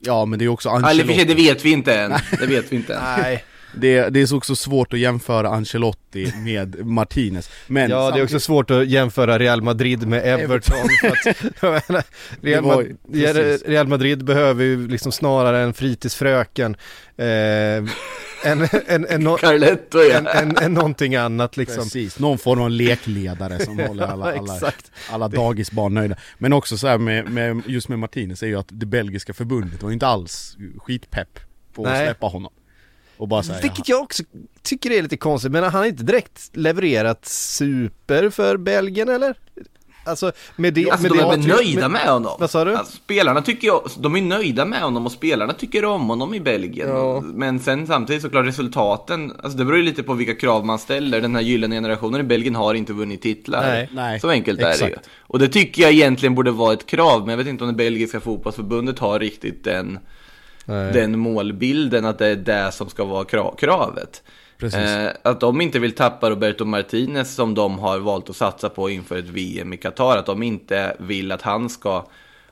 Ja 0.05 0.25
men 0.25 0.39
det 0.39 0.45
är 0.45 0.49
också 0.49 0.69
Ja, 0.69 0.77
Eller 0.79 0.89
Ancelotti. 0.89 1.25
det 1.25 1.35
vet 1.35 1.65
vi 1.65 1.71
inte 1.73 1.95
än. 1.95 2.15
Det 2.41 2.47
vet 2.47 2.73
vi 2.73 2.77
inte 2.77 2.95
än. 2.95 3.03
Nej. 3.23 3.45
Det, 3.75 4.09
det 4.09 4.21
är 4.21 4.27
så 4.27 4.37
också 4.37 4.57
svårt 4.57 4.93
att 4.93 4.99
jämföra 4.99 5.49
Ancelotti 5.49 6.33
med 6.45 6.87
Martinez. 6.87 7.51
Men 7.67 7.91
Ja, 7.91 7.97
det 7.97 8.03
är 8.03 8.07
samtidigt- 8.07 8.25
också 8.25 8.41
svårt 8.41 8.71
att 8.71 8.87
jämföra 8.89 9.39
Real 9.39 9.63
Madrid 9.63 10.07
med 10.09 10.23
Everton. 10.25 10.89
för 11.57 11.77
att, 11.77 11.89
menar, 11.89 12.05
Real, 12.41 12.65
var- 12.65 12.87
precis. 13.13 13.63
Real 13.69 13.87
Madrid 13.89 14.25
behöver 14.25 14.65
ju 14.65 14.89
liksom 14.89 15.13
snarare 15.13 15.61
en 15.63 15.75
fritidsfröken 15.75 16.77
eh, 17.17 17.85
än, 18.45 18.69
Carletto 19.41 19.99
ja. 19.99 20.19
än, 20.19 20.27
än, 20.27 20.57
än 20.57 20.75
någonting 20.75 21.17
annat 21.17 21.57
liksom. 21.57 21.83
Precis, 21.85 22.19
någon 22.19 22.39
form 22.39 22.61
av 22.63 22.71
lekledare 22.71 23.65
som 23.65 23.79
håller 23.89 24.07
alla, 24.07 24.33
alla, 24.39 24.55
exakt. 24.57 24.91
alla 25.11 25.29
dagisbarn 25.29 25.95
nöjda. 25.95 26.17
Men 26.39 26.53
också 26.53 26.77
så 26.79 26.87
här 26.87 26.99
med, 26.99 27.31
med, 27.31 27.63
just 27.67 27.89
med 27.89 27.99
Martinez 27.99 28.43
är 28.43 28.47
ju 28.47 28.59
att 28.59 28.69
det 28.71 28.87
belgiska 28.87 29.33
förbundet 29.35 29.83
var 29.83 29.91
ju 29.91 29.95
inte 29.95 30.07
alls 30.07 30.57
skitpepp 30.79 31.39
på 31.75 31.83
att 31.85 31.93
Nej. 31.93 32.07
släppa 32.07 32.27
honom. 32.27 32.53
Och 33.23 33.29
bara 33.29 33.43
säga, 33.43 33.59
Vilket 33.63 33.89
jag 33.89 34.03
också 34.03 34.23
tycker 34.63 34.91
är 34.91 35.03
lite 35.03 35.17
konstigt, 35.17 35.53
men 35.53 35.63
han 35.63 35.73
har 35.73 35.85
inte 35.85 36.03
direkt 36.03 36.51
levererat 36.53 37.27
super 37.27 38.31
för 38.31 38.57
Belgien 38.57 39.09
eller? 39.09 39.35
Alltså 40.05 40.33
med 40.57 40.75
det... 40.75 40.91
Alltså 40.91 41.03
med 41.03 41.11
de 41.13 41.19
det 41.19 41.25
är 41.25 41.37
väl 41.37 41.47
nöjda 41.47 41.89
med 41.89 42.01
honom? 42.01 42.37
Vad 42.41 42.51
sa 42.51 42.65
du? 42.65 42.77
Alltså, 42.77 42.97
spelarna 42.97 43.43
tycker 43.43 43.67
jag, 43.67 43.83
de 43.99 44.17
är 44.17 44.23
nöjda 44.23 44.65
med 44.65 44.83
honom 44.83 45.07
och 45.07 45.13
spelarna 45.13 45.53
tycker 45.53 45.85
om 45.85 46.09
honom 46.09 46.35
i 46.35 46.41
Belgien. 46.41 46.89
Ja. 46.89 47.21
Men 47.21 47.61
sen 47.61 47.87
samtidigt 47.87 48.23
såklart 48.23 48.47
resultaten, 48.47 49.33
alltså 49.43 49.59
det 49.59 49.65
beror 49.65 49.79
ju 49.79 49.85
lite 49.85 50.03
på 50.03 50.15
vilka 50.15 50.35
krav 50.35 50.67
man 50.67 50.79
ställer. 50.79 51.21
Den 51.21 51.35
här 51.35 51.43
gyllene 51.43 51.77
generationen 51.77 52.21
i 52.21 52.25
Belgien 52.25 52.55
har 52.55 52.75
inte 52.75 52.93
vunnit 52.93 53.23
titlar. 53.23 53.63
Nej. 53.63 53.89
Nej. 53.93 54.21
Så 54.21 54.31
enkelt 54.31 54.61
är 54.61 54.65
det 54.65 54.79
ju. 54.79 54.87
Exakt. 54.87 55.09
Och 55.21 55.39
det 55.39 55.49
tycker 55.49 55.83
jag 55.83 55.93
egentligen 55.93 56.35
borde 56.35 56.51
vara 56.51 56.73
ett 56.73 56.87
krav, 56.87 57.21
men 57.21 57.29
jag 57.29 57.37
vet 57.37 57.47
inte 57.47 57.65
om 57.65 57.71
det 57.71 57.77
belgiska 57.77 58.21
fotbollsförbundet 58.21 58.99
har 58.99 59.19
riktigt 59.19 59.65
den, 59.65 59.99
Nej. 60.65 60.93
den 60.93 61.19
målbilden 61.19 62.05
att 62.05 62.19
det 62.19 62.27
är 62.27 62.37
det 62.37 62.73
som 62.73 62.89
ska 62.89 63.05
vara 63.05 63.25
kra- 63.25 63.57
kravet. 63.57 64.23
Eh, 65.07 65.11
att 65.23 65.41
de 65.41 65.61
inte 65.61 65.79
vill 65.79 65.93
tappa 65.93 66.31
Roberto 66.31 66.65
Martinez 66.65 67.35
som 67.35 67.55
de 67.55 67.79
har 67.79 67.99
valt 67.99 68.31
att 68.31 68.37
satsa 68.37 68.69
på 68.69 68.91
inför 68.91 69.19
ett 69.19 69.29
VM 69.29 69.73
i 69.73 69.77
Qatar. 69.77 70.17
Att 70.17 70.27
de 70.27 70.43
inte 70.43 70.97
vill 70.99 71.33
att 71.33 71.43
han 71.43 71.69
ska 71.69 72.07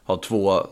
ha 0.05 0.17
två, 0.17 0.67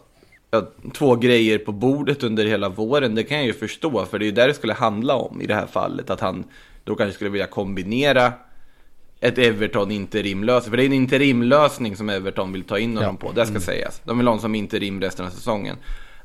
ja, 0.51 0.62
två 0.94 1.16
grejer 1.16 1.59
på 1.59 1.72
bordet 1.72 2.22
under 2.22 2.44
hela 2.46 2.68
våren. 2.68 3.14
Det 3.14 3.22
kan 3.22 3.37
jag 3.38 3.46
ju 3.46 3.55
förstå, 3.55 4.05
för 4.05 4.18
det 4.18 4.24
är 4.24 4.27
ju 4.27 4.33
där 4.33 4.48
det 4.48 4.55
skulle 4.55 4.74
handla 4.74 5.14
om 5.14 5.40
i 5.42 5.46
det 5.46 5.55
här 5.55 5.66
fallet. 5.66 6.11
Att 6.11 6.20
han 6.20 6.44
då 6.85 6.94
kanske 6.94 7.14
skulle 7.14 7.31
vilja 7.31 7.46
kombinera 7.46 8.33
ett 9.20 9.38
Everton 9.38 9.90
interimlösning. 9.90 10.70
För 10.70 10.77
det 10.77 10.83
är 10.83 10.87
en 10.87 10.92
interimlösning 10.92 11.96
som 11.96 12.09
Everton 12.09 12.53
vill 12.53 12.64
ta 12.64 12.79
in 12.79 12.96
honom 12.96 13.16
på, 13.16 13.33
det 13.33 13.46
ska 13.46 13.61
sägas. 13.61 14.01
De 14.05 14.18
vill 14.18 14.27
ha 14.27 14.31
honom 14.33 14.42
som 14.42 14.55
interim 14.55 15.01
resten 15.01 15.27
av 15.27 15.31
säsongen. 15.31 15.77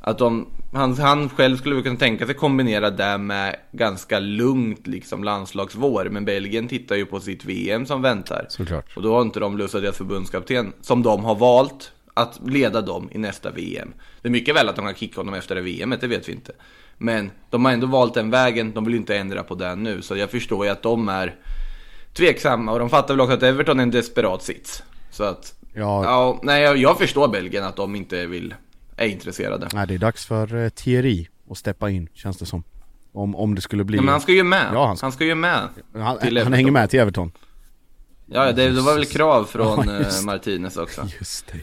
Att 0.06 0.18
de, 0.18 0.48
han, 0.74 0.94
han 0.94 1.30
själv 1.30 1.58
skulle 1.58 1.82
kunna 1.82 1.96
tänka 1.96 2.26
sig 2.26 2.36
kombinera 2.36 2.90
det 2.90 3.18
med 3.18 3.56
ganska 3.72 4.20
lugnt 4.20 4.88
liksom 4.88 5.24
landslagsvår. 5.24 6.08
Men 6.12 6.26
Belgien 6.26 6.68
tittar 6.68 6.96
ju 6.96 7.06
på 7.06 7.20
sitt 7.20 7.46
VM 7.46 7.86
som 7.86 8.02
väntar. 8.02 8.46
Såklart. 8.50 8.98
Och 8.98 9.02
då 9.02 9.14
har 9.14 9.22
inte 9.22 9.40
de 9.40 9.58
lust 9.58 9.76
att 9.76 9.82
deras 9.82 9.98
förbundskapten, 9.98 10.74
som 10.82 11.04
de 11.04 11.24
har 11.26 11.36
valt, 11.36 11.92
att 12.14 12.40
leda 12.46 12.82
dem 12.82 13.10
i 13.12 13.18
nästa 13.18 13.52
VM. 13.52 13.94
Det 14.22 14.28
är 14.28 14.32
mycket 14.32 14.56
väl 14.56 14.70
att 14.70 14.76
de 14.76 14.86
kan 14.86 14.96
kicka 14.96 15.20
honom 15.20 15.34
efter 15.34 15.56
det 15.56 15.62
VMet, 15.62 16.02
det 16.02 16.08
vet 16.08 16.30
vi 16.30 16.34
inte. 16.34 16.52
Men 16.98 17.32
de 17.50 17.66
har 17.66 17.72
ändå 17.72 17.88
valt 17.88 18.14
den 18.14 18.30
vägen, 18.30 18.74
de 18.74 18.86
vill 18.86 18.96
inte 18.96 19.18
ändra 19.18 19.44
på 19.44 19.56
den 19.56 19.84
nu. 19.84 20.02
Så 20.02 20.16
jag 20.18 20.32
förstår 20.32 20.66
ju 20.66 20.72
att 20.72 20.82
de 20.82 21.10
är 21.10 21.36
tveksamma 22.14 22.72
och 22.72 22.80
de 22.80 22.90
fattar 22.90 23.14
väl 23.14 23.22
också 23.22 23.34
att 23.34 23.44
Everton 23.44 23.80
är 23.80 23.84
en 23.84 23.92
desperat 23.92 24.44
sits. 24.44 24.84
Så 25.12 25.24
att, 25.24 25.54
Ja. 25.74 26.04
ja, 26.04 26.40
nej 26.44 26.62
jag, 26.62 26.78
jag 26.78 26.98
förstår 26.98 27.28
Belgien 27.28 27.64
att 27.64 27.76
de 27.76 27.96
inte 27.96 28.26
vill, 28.26 28.56
är 28.98 29.08
intresserade. 29.08 29.68
Nej, 29.74 29.88
det 29.88 29.94
är 29.94 29.98
dags 29.98 30.26
för 30.26 30.56
uh, 30.56 30.70
Thierry 30.70 31.28
att 31.50 31.58
steppa 31.58 31.90
in, 31.90 32.10
känns 32.14 32.38
det 32.38 32.46
som. 32.46 32.64
Om, 33.12 33.36
om 33.36 33.56
det 33.56 33.62
skulle 33.62 33.84
bli... 33.84 33.98
Ja, 33.98 34.02
men 34.02 34.12
han 34.12 34.22
ska 34.22 34.32
ju 34.32 34.44
med. 34.44 34.70
Ja, 34.74 34.80
han 34.80 34.88
han, 34.88 34.98
ska- 34.98 35.12
ska... 35.12 35.26
ju 35.26 35.36
med. 35.36 35.70
han, 35.94 36.18
han, 36.38 36.54
hänger 36.54 36.72
med 36.72 36.90
till 36.90 37.00
Everton. 37.00 37.32
Ja, 38.26 38.52
det, 38.52 38.70
det 38.70 38.82
var 38.82 38.94
väl 38.94 39.06
krav 39.06 39.46
från 39.46 39.88
Ja, 39.88 39.98
just 39.98 40.22
eh, 40.22 40.26
Martinez 40.26 40.78
också. 40.78 41.08
Just 41.20 41.48
det. 41.52 41.60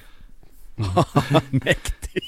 Mäktig! 1.50 2.22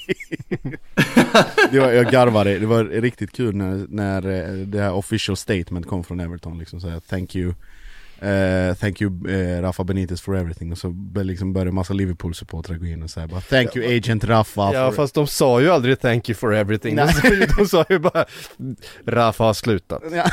det 1.71 1.79
var, 1.79 1.91
jag 1.91 2.11
garvade, 2.11 2.59
det 2.59 2.65
var 2.65 2.83
riktigt 2.83 3.31
kul 3.31 3.55
när, 3.55 3.85
när 3.89 4.29
eh, 4.29 4.65
det 4.65 4.81
här 4.81 4.93
official 4.93 5.37
statement 5.37 5.87
kom 5.87 6.03
från 6.03 6.19
Everton 6.19 6.59
liksom 6.59 6.81
så 6.81 6.89
här, 6.89 6.99
Thank 6.99 7.35
you 7.35 7.53
eh, 8.23 8.75
Thank 8.75 9.01
you 9.01 9.29
eh, 9.29 9.61
Rafa 9.61 9.83
Benitez 9.83 10.21
for 10.21 10.35
everything 10.37 10.71
och 10.71 10.77
så 10.77 10.95
liksom 11.15 11.53
började 11.53 11.71
massa 11.71 11.93
Liverpool-supportrar 11.93 12.75
gå 12.77 12.85
in 12.85 13.03
och 13.03 13.09
säga 13.09 13.27
bara 13.27 13.41
Thank 13.41 13.75
you 13.75 13.97
agent 13.97 14.23
Rafa 14.23 14.73
Ja 14.73 14.89
for... 14.89 14.95
fast 14.95 15.15
de 15.15 15.27
sa 15.27 15.61
ju 15.61 15.69
aldrig 15.69 15.99
'thank 15.99 16.29
you 16.29 16.35
for 16.35 16.53
everything' 16.53 16.95
de 16.95 17.05
Nej. 17.05 17.13
sa, 17.13 17.27
ju, 17.27 17.45
de 17.57 17.65
sa 17.67 17.85
ju 17.89 17.99
bara 17.99 18.25
'Rafa 19.05 19.43
har 19.43 19.53
slutat' 19.53 20.01
Ja. 20.11 20.25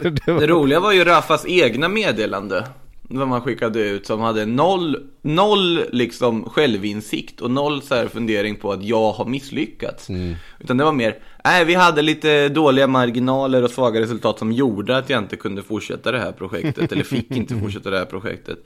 det 0.26 0.32
var, 0.32 0.40
Det 0.40 0.46
roliga 0.46 0.80
var 0.80 0.92
ju 0.92 1.04
Rafas 1.04 1.46
egna 1.46 1.88
meddelande. 1.88 2.66
Vad 3.14 3.28
man 3.28 3.40
skickade 3.40 3.80
ut 3.80 4.06
som 4.06 4.20
hade 4.20 4.46
noll, 4.46 4.96
noll 5.22 5.84
liksom 5.92 6.44
självinsikt 6.44 7.40
och 7.40 7.50
noll 7.50 7.82
så 7.82 7.94
här 7.94 8.08
fundering 8.08 8.56
på 8.56 8.72
att 8.72 8.84
jag 8.84 9.12
har 9.12 9.24
misslyckats. 9.24 10.08
Utan 10.60 10.76
det 10.76 10.84
var 10.84 10.92
mer, 10.92 11.18
nej 11.44 11.64
vi 11.64 11.74
hade 11.74 12.02
lite 12.02 12.48
dåliga 12.48 12.86
marginaler 12.86 13.62
och 13.62 13.70
svaga 13.70 14.00
resultat 14.00 14.38
som 14.38 14.52
gjorde 14.52 14.96
att 14.96 15.10
jag 15.10 15.18
inte 15.18 15.36
kunde 15.36 15.62
fortsätta 15.62 16.12
det 16.12 16.18
här 16.18 16.32
projektet. 16.32 16.92
eller 16.92 17.04
fick 17.04 17.30
inte 17.30 17.54
fortsätta 17.56 17.90
det 17.90 17.98
här 17.98 18.04
projektet. 18.04 18.58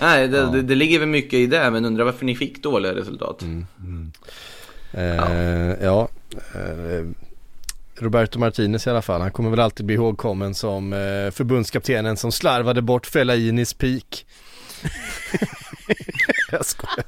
Nej, 0.00 0.28
det, 0.28 0.52
det, 0.52 0.62
det 0.62 0.74
ligger 0.74 0.98
väl 0.98 1.08
mycket 1.08 1.34
i 1.34 1.46
det, 1.46 1.70
men 1.70 1.84
undrar 1.84 2.04
varför 2.04 2.24
ni 2.24 2.36
fick 2.36 2.62
dåliga 2.62 2.94
resultat. 2.94 3.42
eh, 4.92 5.84
ja, 5.84 6.08
eh, 6.54 7.06
Roberto 7.98 8.38
Martinez 8.38 8.86
i 8.86 8.90
alla 8.90 9.02
fall, 9.02 9.20
han 9.20 9.30
kommer 9.30 9.50
väl 9.50 9.60
alltid 9.60 9.86
bli 9.86 9.94
ihågkommen 9.94 10.54
som 10.54 10.92
eh, 10.92 10.98
förbundskaptenen 11.30 12.16
som 12.16 12.32
slarvade 12.32 12.82
bort 12.82 13.06
Fellainis 13.06 13.74
peak. 13.74 14.26
Jag 16.50 16.66
skojar. 16.66 17.04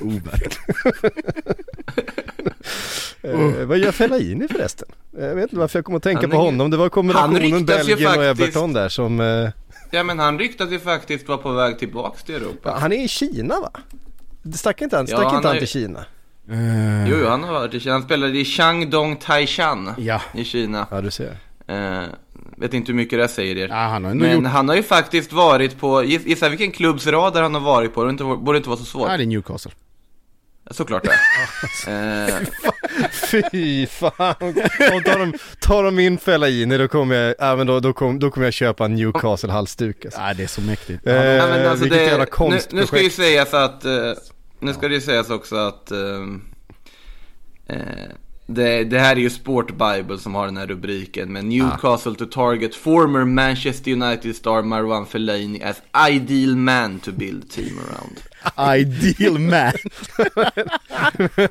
Ovärd. 0.00 0.54
Eh, 3.22 3.66
vad 3.66 3.78
gör 3.78 3.92
Fellaini 3.92 4.48
förresten? 4.48 4.88
Jag 5.18 5.34
vet 5.34 5.42
inte 5.42 5.56
varför 5.56 5.78
jag 5.78 5.84
kommer 5.84 5.96
att 5.96 6.02
tänka 6.02 6.20
Han 6.20 6.30
på 6.30 6.36
är- 6.36 6.40
honom. 6.40 6.70
Det 6.70 6.76
var 6.76 6.88
kombinationen 6.88 7.64
Belgien 7.66 8.18
och 8.18 8.24
Everton 8.24 8.72
där 8.72 8.88
som... 8.88 9.20
Eh, 9.20 9.48
Ja, 9.92 10.02
men 10.02 10.18
han 10.18 10.38
ryktas 10.38 10.70
ju 10.70 10.78
faktiskt 10.80 11.28
vara 11.28 11.38
på 11.38 11.52
väg 11.52 11.78
tillbaks 11.78 12.22
till 12.22 12.34
Europa. 12.34 12.76
han 12.80 12.92
är 12.92 13.04
i 13.04 13.08
Kina 13.08 13.60
va? 13.60 13.70
Stack 14.54 14.82
inte 14.82 14.96
han, 14.96 15.06
Ja, 15.08 15.16
stack 15.16 15.26
han 15.26 15.36
inte 15.36 15.48
han 15.48 15.54
har 15.56 15.60
till 15.60 15.68
Kina? 15.68 16.04
Eh, 16.50 17.08
Jo, 17.10 17.16
jo, 17.20 17.28
han 17.28 17.44
har 17.44 17.52
varit 17.52 17.74
i 17.74 17.80
Kina. 17.80 17.94
Han 17.94 18.02
spelade 18.02 18.38
i 18.38 18.44
Shandong 18.44 19.16
Taishan 19.16 19.94
Ja. 19.98 20.22
i 20.34 20.44
Kina. 20.44 20.86
Ja 20.90 21.00
du 21.00 21.10
ser. 21.10 21.36
Eh, 21.68 22.02
vet 22.56 22.74
inte 22.74 22.92
hur 22.92 22.96
mycket 22.96 23.18
det 23.18 23.28
säger 23.28 23.56
er. 23.56 23.68
Ja, 23.68 23.74
han 23.74 24.04
har 24.04 24.14
Men 24.14 24.32
gjort... 24.36 24.46
han 24.46 24.68
har 24.68 24.76
ju 24.76 24.82
faktiskt 24.82 25.32
varit 25.32 25.78
på, 25.80 26.02
giss- 26.02 26.26
gissa 26.28 26.48
vilken 26.48 26.70
klubbs 26.72 27.06
radar 27.06 27.42
han 27.42 27.54
har 27.54 27.60
varit 27.60 27.94
på, 27.94 28.00
det 28.04 28.12
borde 28.12 28.24
inte, 28.30 28.44
borde 28.44 28.56
inte 28.58 28.68
vara 28.68 28.78
så 28.78 28.84
svårt. 28.84 29.08
Nej, 29.08 29.18
det 29.18 29.24
är 29.24 29.26
Newcastle. 29.26 29.72
Såklart 30.70 31.02
det. 31.04 31.90
eh, 32.28 32.34
Fy 33.50 33.86
fan. 33.86 34.34
Om 34.92 35.02
tar 35.04 35.18
de, 35.18 35.32
tar 35.60 35.84
de 35.84 35.98
in 35.98 36.18
Fellaini 36.18 36.78
då 36.78 36.88
kommer 36.88 37.14
jag, 37.16 37.34
ja, 37.38 37.56
men 37.56 37.66
då, 37.66 37.80
då, 37.80 37.92
kom, 37.92 38.18
då 38.18 38.30
kommer 38.30 38.46
jag 38.46 38.54
köpa 38.54 38.84
en 38.84 38.94
Newcastle 38.94 39.52
halsduk 39.52 40.04
alltså. 40.04 40.20
Nej, 40.20 40.34
det 40.34 40.42
är 40.42 40.46
så 40.46 40.60
mäktigt. 40.60 41.06
Eh, 41.06 41.14
ja, 41.14 41.46
men 41.46 41.66
alltså 41.66 41.84
vilket 41.84 41.98
det, 41.98 42.04
jävla 42.04 42.24
nu, 42.24 42.30
konstprojekt. 42.30 42.72
nu 42.72 42.86
ska 42.86 43.02
ju 43.02 43.10
sägas 43.10 43.54
att, 43.54 43.84
eh, 43.84 43.92
nu 44.60 44.74
ska 44.74 44.88
det 44.88 44.94
ju 44.94 45.00
sägas 45.00 45.30
också 45.30 45.56
att 45.56 45.90
ehm, 45.90 46.42
eh, 47.66 48.10
det, 48.54 48.84
det 48.84 48.98
här 48.98 49.16
är 49.16 49.20
ju 49.20 49.30
Sport 49.30 49.68
Bible 49.68 50.18
som 50.18 50.34
har 50.34 50.46
den 50.46 50.56
här 50.56 50.66
rubriken. 50.66 51.32
Men 51.32 51.48
Newcastle 51.48 52.14
to 52.14 52.26
target 52.26 52.74
former 52.74 53.24
Manchester 53.24 53.90
United 53.90 54.36
star 54.36 54.62
Marwan 54.62 55.06
Fellaini 55.06 55.62
as 55.62 55.82
ideal 56.10 56.56
man 56.56 57.00
to 57.00 57.12
build 57.12 57.50
team 57.50 57.78
around. 57.78 58.20
Ideal 58.80 59.38
man. 59.38 59.72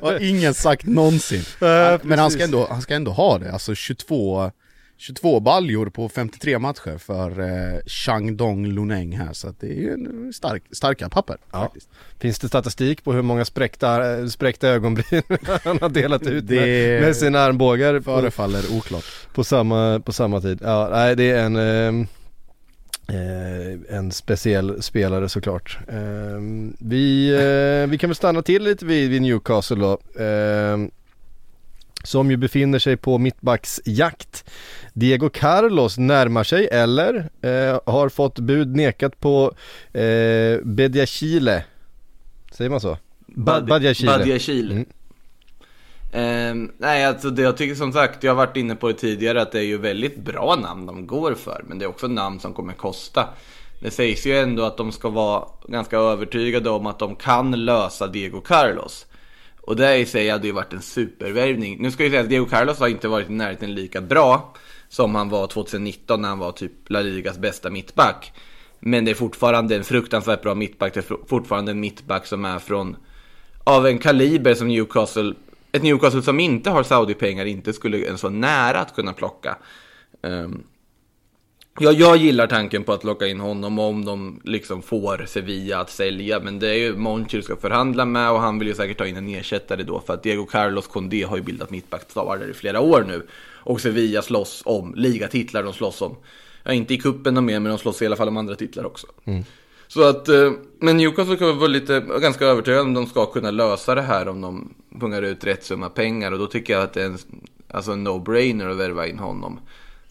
har 0.02 0.22
ingen 0.22 0.54
sagt 0.54 0.86
någonsin. 0.86 1.44
Men 2.02 2.18
han 2.18 2.30
ska, 2.30 2.44
ändå, 2.44 2.66
han 2.70 2.82
ska 2.82 2.94
ändå 2.94 3.10
ha 3.10 3.38
det, 3.38 3.52
alltså 3.52 3.74
22, 3.74 4.50
22 5.00 5.40
baljor 5.40 5.90
på 5.90 6.08
53 6.08 6.58
matcher 6.58 6.98
för 6.98 7.40
eh, 7.40 7.78
Shandong 7.86 8.66
Luneng 8.66 9.16
här, 9.16 9.32
så 9.32 9.48
att 9.48 9.60
det 9.60 9.66
är 9.66 9.74
ju 9.80 9.92
en 9.92 10.32
stark, 10.32 10.62
starka 10.72 11.08
papper 11.08 11.36
Ja. 11.52 11.60
faktiskt. 11.62 11.88
Finns 12.18 12.38
det 12.38 12.48
statistik 12.48 13.04
på 13.04 13.12
hur 13.12 13.22
många 13.22 13.44
spräckta, 13.44 14.18
eh, 14.18 14.26
spräckta 14.26 14.68
ögonbryn 14.68 15.22
han 15.64 15.78
har 15.80 15.88
delat 15.88 16.26
ut 16.26 16.48
Det- 16.48 16.54
med, 16.56 17.02
med 17.02 17.16
sina 17.16 17.38
armbågar 17.40 17.94
på, 18.00 18.02
Förefaller 18.20 18.62
oklart. 18.76 19.04
på, 19.34 19.44
samma, 19.44 20.00
på 20.00 20.12
samma 20.12 20.40
tid? 20.40 20.58
Ja, 20.62 20.88
nej 20.92 21.16
det 21.16 21.30
är 21.30 21.44
en 21.44 21.56
ehm, 21.56 22.06
eh, 23.08 23.96
en 23.96 24.12
speciell 24.12 24.82
spelare 24.82 25.28
såklart. 25.28 25.78
Ehm, 25.88 26.76
vi, 26.80 27.30
eh, 27.84 27.90
vi 27.90 27.98
kan 27.98 28.10
väl 28.10 28.14
stanna 28.16 28.42
till 28.42 28.62
lite 28.62 28.84
vid, 28.86 29.10
vid 29.10 29.22
Newcastle 29.22 29.76
då. 29.76 29.98
Som 32.04 32.30
ju 32.30 32.36
befinner 32.36 32.78
sig 32.78 32.96
på 32.96 33.18
mittbacksjakt. 33.18 34.44
Diego 34.92 35.28
Carlos 35.28 35.98
närmar 35.98 36.44
sig 36.44 36.68
eller 36.72 37.30
eh, 37.42 37.80
har 37.86 38.08
fått 38.08 38.38
bud 38.38 38.76
nekat 38.76 39.20
på 39.20 39.52
eh, 39.92 40.58
Bediachile. 40.64 41.64
Säger 42.52 42.70
man 42.70 42.80
så? 42.80 42.98
Ba- 43.26 43.60
Badiachile. 43.60 44.18
Badiachile. 44.18 44.72
Mm. 44.74 44.86
Ehm, 46.12 46.72
nej, 46.78 47.04
alltså 47.04 47.30
det 47.30 47.42
jag 47.42 47.56
tycker 47.56 47.74
som 47.74 47.92
sagt, 47.92 48.24
jag 48.24 48.30
har 48.30 48.36
varit 48.46 48.56
inne 48.56 48.74
på 48.74 48.88
det 48.88 48.94
tidigare, 48.94 49.42
att 49.42 49.52
det 49.52 49.58
är 49.58 49.64
ju 49.64 49.78
väldigt 49.78 50.16
bra 50.16 50.56
namn 50.56 50.86
de 50.86 51.06
går 51.06 51.34
för. 51.34 51.64
Men 51.68 51.78
det 51.78 51.84
är 51.84 51.88
också 51.88 52.06
namn 52.08 52.40
som 52.40 52.54
kommer 52.54 52.72
kosta. 52.72 53.28
Det 53.82 53.90
sägs 53.90 54.26
ju 54.26 54.38
ändå 54.38 54.64
att 54.64 54.76
de 54.76 54.92
ska 54.92 55.08
vara 55.08 55.44
ganska 55.68 55.96
övertygade 55.98 56.70
om 56.70 56.86
att 56.86 56.98
de 56.98 57.16
kan 57.16 57.64
lösa 57.64 58.06
Diego 58.06 58.40
Carlos. 58.40 59.06
Och 59.60 59.76
det 59.76 59.96
i 59.96 60.06
sig 60.06 60.28
hade 60.28 60.46
ju 60.46 60.52
varit 60.52 60.72
en 60.72 60.82
supervärvning. 60.82 61.76
Nu 61.80 61.90
ska 61.90 62.02
jag 62.02 62.10
säga 62.10 62.22
att 62.22 62.28
Diego 62.28 62.46
Carlos 62.46 62.78
har 62.78 62.88
inte 62.88 63.08
varit 63.08 63.30
i 63.30 63.32
närheten 63.32 63.74
lika 63.74 64.00
bra 64.00 64.54
som 64.88 65.14
han 65.14 65.28
var 65.28 65.46
2019 65.46 66.22
när 66.22 66.28
han 66.28 66.38
var 66.38 66.52
typ 66.52 66.72
La 66.86 67.00
Ligas 67.00 67.38
bästa 67.38 67.70
mittback. 67.70 68.32
Men 68.80 69.04
det 69.04 69.10
är 69.10 69.14
fortfarande 69.14 69.76
en 69.76 69.84
fruktansvärt 69.84 70.42
bra 70.42 70.54
mittback. 70.54 70.94
Det 70.94 71.10
är 71.10 71.26
fortfarande 71.26 71.70
en 71.70 71.80
mittback 71.80 72.26
som 72.26 72.44
är 72.44 72.58
från 72.58 72.96
av 73.64 73.86
en 73.86 73.98
kaliber 73.98 74.54
som 74.54 74.68
Newcastle, 74.68 75.34
ett 75.72 75.82
Newcastle 75.82 76.22
som 76.22 76.40
inte 76.40 76.70
har 76.70 76.82
Saudi-pengar 76.82 77.44
inte 77.44 77.72
skulle 77.72 77.98
ens 77.98 78.22
vara 78.22 78.32
nära 78.32 78.80
att 78.80 78.94
kunna 78.94 79.12
plocka. 79.12 79.56
Um, 80.22 80.62
ja, 81.80 81.92
jag 81.92 82.16
gillar 82.16 82.46
tanken 82.46 82.84
på 82.84 82.92
att 82.92 83.04
locka 83.04 83.26
in 83.26 83.40
honom 83.40 83.78
om 83.78 84.04
de 84.04 84.40
liksom 84.44 84.82
får 84.82 85.24
Sevilla 85.26 85.78
att 85.78 85.90
sälja. 85.90 86.40
Men 86.40 86.58
det 86.58 86.68
är 86.68 86.74
ju 86.74 86.96
Monchi 86.96 87.36
du 87.36 87.42
ska 87.42 87.56
förhandla 87.56 88.04
med 88.04 88.30
och 88.30 88.40
han 88.40 88.58
vill 88.58 88.68
ju 88.68 88.74
säkert 88.74 88.98
ta 88.98 89.06
in 89.06 89.16
en 89.16 89.28
ersättare 89.28 89.82
då. 89.82 90.00
För 90.06 90.14
att 90.14 90.22
Diego 90.22 90.46
Carlos 90.46 90.86
Condé 90.86 91.22
har 91.22 91.36
ju 91.36 91.42
bildat 91.42 91.70
mittbackspar 91.70 92.38
där 92.38 92.50
i 92.50 92.54
flera 92.54 92.80
år 92.80 93.04
nu. 93.08 93.26
Och 93.62 93.80
Sevilla 93.80 94.22
slåss 94.22 94.62
om 94.64 94.94
ligatitlar 94.96 95.62
de 95.62 95.72
slåss 95.72 96.02
om. 96.02 96.16
Ja, 96.62 96.72
inte 96.72 96.94
i 96.94 96.98
kuppen 96.98 97.36
och 97.36 97.42
mer, 97.42 97.60
men 97.60 97.70
de 97.70 97.78
slåss 97.78 98.02
i 98.02 98.06
alla 98.06 98.16
fall 98.16 98.28
om 98.28 98.36
andra 98.36 98.54
titlar 98.54 98.86
också. 98.86 99.06
Så 99.88 100.08
att, 100.08 100.28
eh, 100.28 100.52
men 100.78 100.96
Newcastle 100.96 101.36
kan 101.36 101.58
vara 101.58 101.68
lite, 101.68 102.00
ganska 102.00 102.46
övertygade 102.46 102.82
om 102.82 102.94
de 102.94 103.06
ska 103.06 103.26
kunna 103.26 103.50
lösa 103.50 103.94
det 103.94 104.02
här 104.02 104.28
om 104.28 104.40
de 104.40 104.74
pungar 105.00 105.22
ut 105.22 105.44
rätt 105.44 105.64
summa 105.64 105.88
pengar. 105.88 106.32
Och 106.32 106.38
då 106.38 106.46
tycker 106.46 106.72
jag 106.72 106.82
att 106.82 106.92
det 106.92 107.02
är 107.02 107.06
en, 107.06 107.18
alltså 107.68 107.92
en 107.92 108.08
no-brainer 108.08 108.70
att 108.70 108.76
värva 108.76 109.06
in 109.06 109.18
honom. 109.18 109.60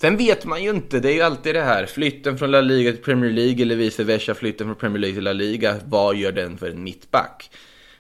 Sen 0.02 0.18
vet 0.18 0.46
man 0.46 0.64
ju 0.64 0.70
inte, 0.70 1.00
det 1.00 1.12
är 1.12 1.14
ju 1.16 1.22
alltid 1.22 1.56
det 1.56 1.62
här. 1.62 1.86
Flytten 1.86 2.38
från 2.38 2.52
La 2.52 2.62
Liga 2.62 2.92
till 2.92 3.02
Premier 3.04 3.32
League 3.32 3.62
eller 3.62 3.76
vice 3.76 4.04
versa, 4.04 4.34
flytten 4.34 4.68
från 4.68 4.76
Premier 4.76 5.00
League 5.00 5.16
till 5.16 5.24
La 5.24 5.34
Liga. 5.34 5.76
Vad 5.86 6.16
gör 6.16 6.32
den 6.32 6.58
för 6.58 6.70
en 6.70 6.84
mittback? 6.84 7.52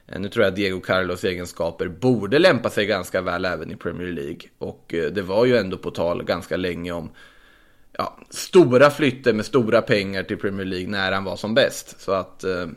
Eh, 0.07 0.19
Nu 0.19 0.29
tror 0.29 0.43
jag 0.43 0.51
att 0.51 0.55
Diego 0.55 0.79
Carlos 0.79 1.23
egenskaper 1.23 1.87
borde 1.87 2.39
lämpa 2.39 2.69
sig 2.69 2.85
ganska 2.85 3.21
väl 3.21 3.45
även 3.45 3.71
i 3.71 3.75
Premier 3.75 4.07
League. 4.11 4.39
Och 4.57 4.93
eh, 4.93 5.11
det 5.11 5.21
var 5.21 5.45
ju 5.45 5.57
ändå 5.57 5.77
på 5.77 5.91
tal 5.91 6.23
ganska 6.23 6.57
länge 6.57 6.91
om 6.91 7.09
ja, 7.97 8.17
stora 8.29 8.89
flytter 8.89 9.33
med 9.33 9.45
stora 9.45 9.81
pengar 9.81 10.23
till 10.23 10.37
Premier 10.37 10.65
League 10.65 10.87
när 10.87 11.11
han 11.11 11.23
var 11.23 11.35
som 11.35 11.53
bäst. 11.53 12.01
Så 12.01 12.11
att, 12.11 12.43
eh, 12.43 12.67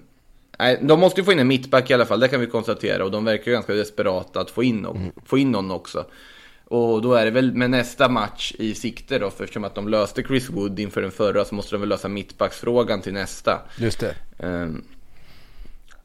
nej, 0.58 0.78
de 0.82 1.00
måste 1.00 1.20
ju 1.20 1.24
få 1.24 1.32
in 1.32 1.38
en 1.38 1.48
mittback 1.48 1.90
i 1.90 1.94
alla 1.94 2.06
fall, 2.06 2.20
det 2.20 2.28
kan 2.28 2.40
vi 2.40 2.46
konstatera. 2.46 3.04
Och 3.04 3.10
de 3.10 3.24
verkar 3.24 3.46
ju 3.46 3.52
ganska 3.52 3.72
desperata 3.74 4.40
att 4.40 4.50
få 4.50 4.62
in, 4.62 4.76
någon, 4.76 5.12
få 5.26 5.38
in 5.38 5.50
någon 5.50 5.70
också. 5.70 6.04
Och 6.72 7.02
då 7.02 7.14
är 7.14 7.24
det 7.24 7.30
väl 7.30 7.54
med 7.54 7.70
nästa 7.70 8.08
match 8.08 8.52
i 8.58 8.74
sikte 8.74 9.18
då, 9.18 9.30
för 9.30 9.44
eftersom 9.44 9.64
att 9.64 9.74
de 9.74 9.88
löste 9.88 10.22
Chris 10.22 10.50
Wood 10.50 10.78
inför 10.80 11.02
den 11.02 11.10
förra 11.10 11.44
så 11.44 11.54
måste 11.54 11.74
de 11.74 11.80
väl 11.80 11.88
lösa 11.88 12.08
mittbacksfrågan 12.08 13.00
till 13.02 13.12
nästa. 13.12 13.60
Just 13.78 14.00
det. 14.00 14.14
Ehm, 14.38 14.84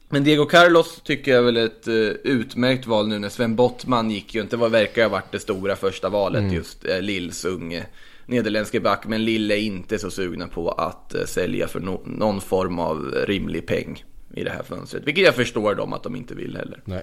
Men 0.08 0.24
Diego 0.24 0.46
Carlos 0.46 1.00
tycker 1.04 1.30
jag 1.30 1.38
är 1.38 1.44
väl 1.44 1.56
ett 1.56 1.88
eh, 1.88 1.94
utmärkt 2.32 2.86
val 2.86 3.08
nu 3.08 3.18
när 3.18 3.28
Sven 3.28 3.56
Bottman 3.56 4.10
gick 4.10 4.34
ju 4.34 4.40
inte. 4.40 4.56
Vad 4.56 4.70
verkar 4.70 5.02
ha 5.02 5.08
varit 5.08 5.32
det 5.32 5.38
stora 5.40 5.76
första 5.76 6.08
valet 6.08 6.52
just. 6.52 6.84
Uh, 6.88 7.00
Lills 7.00 7.44
unge 7.44 7.86
nederländske 8.26 8.80
back. 8.80 9.06
Men 9.06 9.24
Lill 9.24 9.50
är 9.50 9.56
inte 9.56 9.98
så 9.98 10.10
sugna 10.10 10.48
på 10.48 10.70
att 10.70 11.14
eh, 11.14 11.24
sälja 11.24 11.68
för 11.68 11.80
no- 11.80 12.18
någon 12.18 12.40
form 12.40 12.78
av 12.78 13.14
rimlig 13.26 13.66
peng 13.66 14.04
i 14.34 14.44
det 14.44 14.50
här 14.50 14.62
fönstret. 14.62 15.02
Vilket 15.06 15.24
jag 15.24 15.34
förstår 15.34 15.74
dem 15.74 15.92
att 15.92 16.02
de 16.02 16.16
inte 16.16 16.34
vill 16.34 16.56
heller. 16.56 16.80
Nej. 16.84 17.02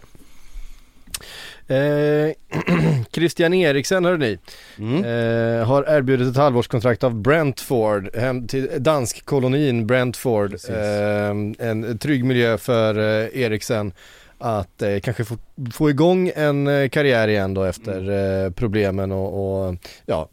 Eh, 1.68 2.32
Christian 3.12 3.54
Eriksen 3.54 4.06
hörde 4.06 4.18
ni, 4.26 4.38
eh, 5.00 5.68
har 5.68 5.84
erbjudit 5.84 6.28
ett 6.28 6.38
halvårskontrakt 6.38 7.04
av 7.04 7.16
Brentford 7.16 8.16
hem 8.16 8.48
till 8.48 8.70
danskkolonin 8.78 9.88
Brentford. 9.88 10.54
Eh, 10.70 11.30
en 11.68 11.98
trygg 11.98 12.26
miljö 12.26 12.58
för 12.58 12.98
eh, 12.98 13.42
Eriksen 13.42 13.94
att 14.38 14.82
eh, 14.82 15.00
kanske 15.00 15.26
få, 15.26 15.38
få 15.74 15.90
igång 15.90 16.32
en 16.36 16.68
eh, 16.68 16.90
karriär 16.90 17.28
igen 17.28 17.54
då 17.54 17.64
efter 17.64 18.10
eh, 18.46 18.52
problemen 18.52 19.12
och, 19.12 19.68
och 19.68 19.76
ja 20.06 20.30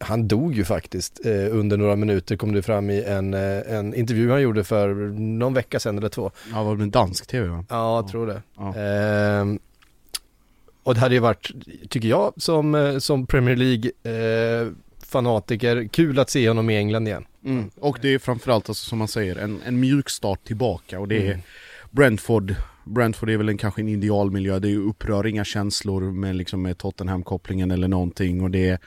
han 0.00 0.28
dog 0.28 0.54
ju 0.54 0.64
faktiskt 0.64 1.26
eh, 1.26 1.56
under 1.56 1.76
några 1.76 1.96
minuter 1.96 2.36
kom 2.36 2.52
det 2.52 2.62
fram 2.62 2.90
i 2.90 3.04
en, 3.04 3.34
eh, 3.34 3.74
en 3.74 3.94
intervju 3.94 4.30
han 4.30 4.42
gjorde 4.42 4.64
för 4.64 4.94
någon 5.18 5.54
vecka 5.54 5.80
sedan 5.80 5.98
eller 5.98 6.08
två. 6.08 6.30
Ja, 6.52 6.62
var 6.62 6.76
det 6.76 6.82
en 6.82 6.90
dansk 6.90 7.26
tv 7.26 7.48
va? 7.48 7.64
Ja, 7.68 7.96
jag 7.96 8.08
tror 8.08 8.26
det. 8.26 8.42
Ja. 8.56 8.74
Ehm, 8.76 9.58
och 10.82 10.94
det 10.94 11.00
hade 11.00 11.14
ju 11.14 11.20
varit, 11.20 11.50
tycker 11.88 12.08
jag, 12.08 12.32
som, 12.36 12.74
eh, 12.74 12.98
som 12.98 13.26
Premier 13.26 13.56
League 13.56 13.90
eh, 14.02 15.88
kul 15.88 16.18
att 16.18 16.30
se 16.30 16.48
honom 16.48 16.70
i 16.70 16.76
England 16.76 17.08
igen. 17.08 17.24
Mm. 17.44 17.70
Och 17.80 17.98
det 18.02 18.14
är 18.14 18.18
framförallt 18.18 18.68
alltså, 18.68 18.88
som 18.88 18.98
man 18.98 19.08
säger 19.08 19.36
en, 19.36 19.60
en 19.66 19.80
mjuk 19.80 20.10
start 20.10 20.44
tillbaka 20.44 21.00
och 21.00 21.08
det 21.08 21.16
är 21.16 21.30
Mm. 21.30 21.40
Brentford 21.90 22.54
Brentford 22.84 23.30
är 23.30 23.36
väl 23.36 23.48
en, 23.48 23.58
kanske 23.58 23.80
en 23.80 23.88
idealmiljö, 23.88 24.58
det 24.58 24.68
är 24.68 24.70
ju 24.70 24.88
upprör 24.88 25.26
inga 25.26 25.44
känslor 25.44 26.12
med, 26.12 26.36
liksom, 26.36 26.62
med 26.62 26.78
Tottenham-kopplingen 26.78 27.70
eller 27.70 27.88
någonting 27.88 28.42
och 28.42 28.50
det 28.50 28.68
är 28.68 28.78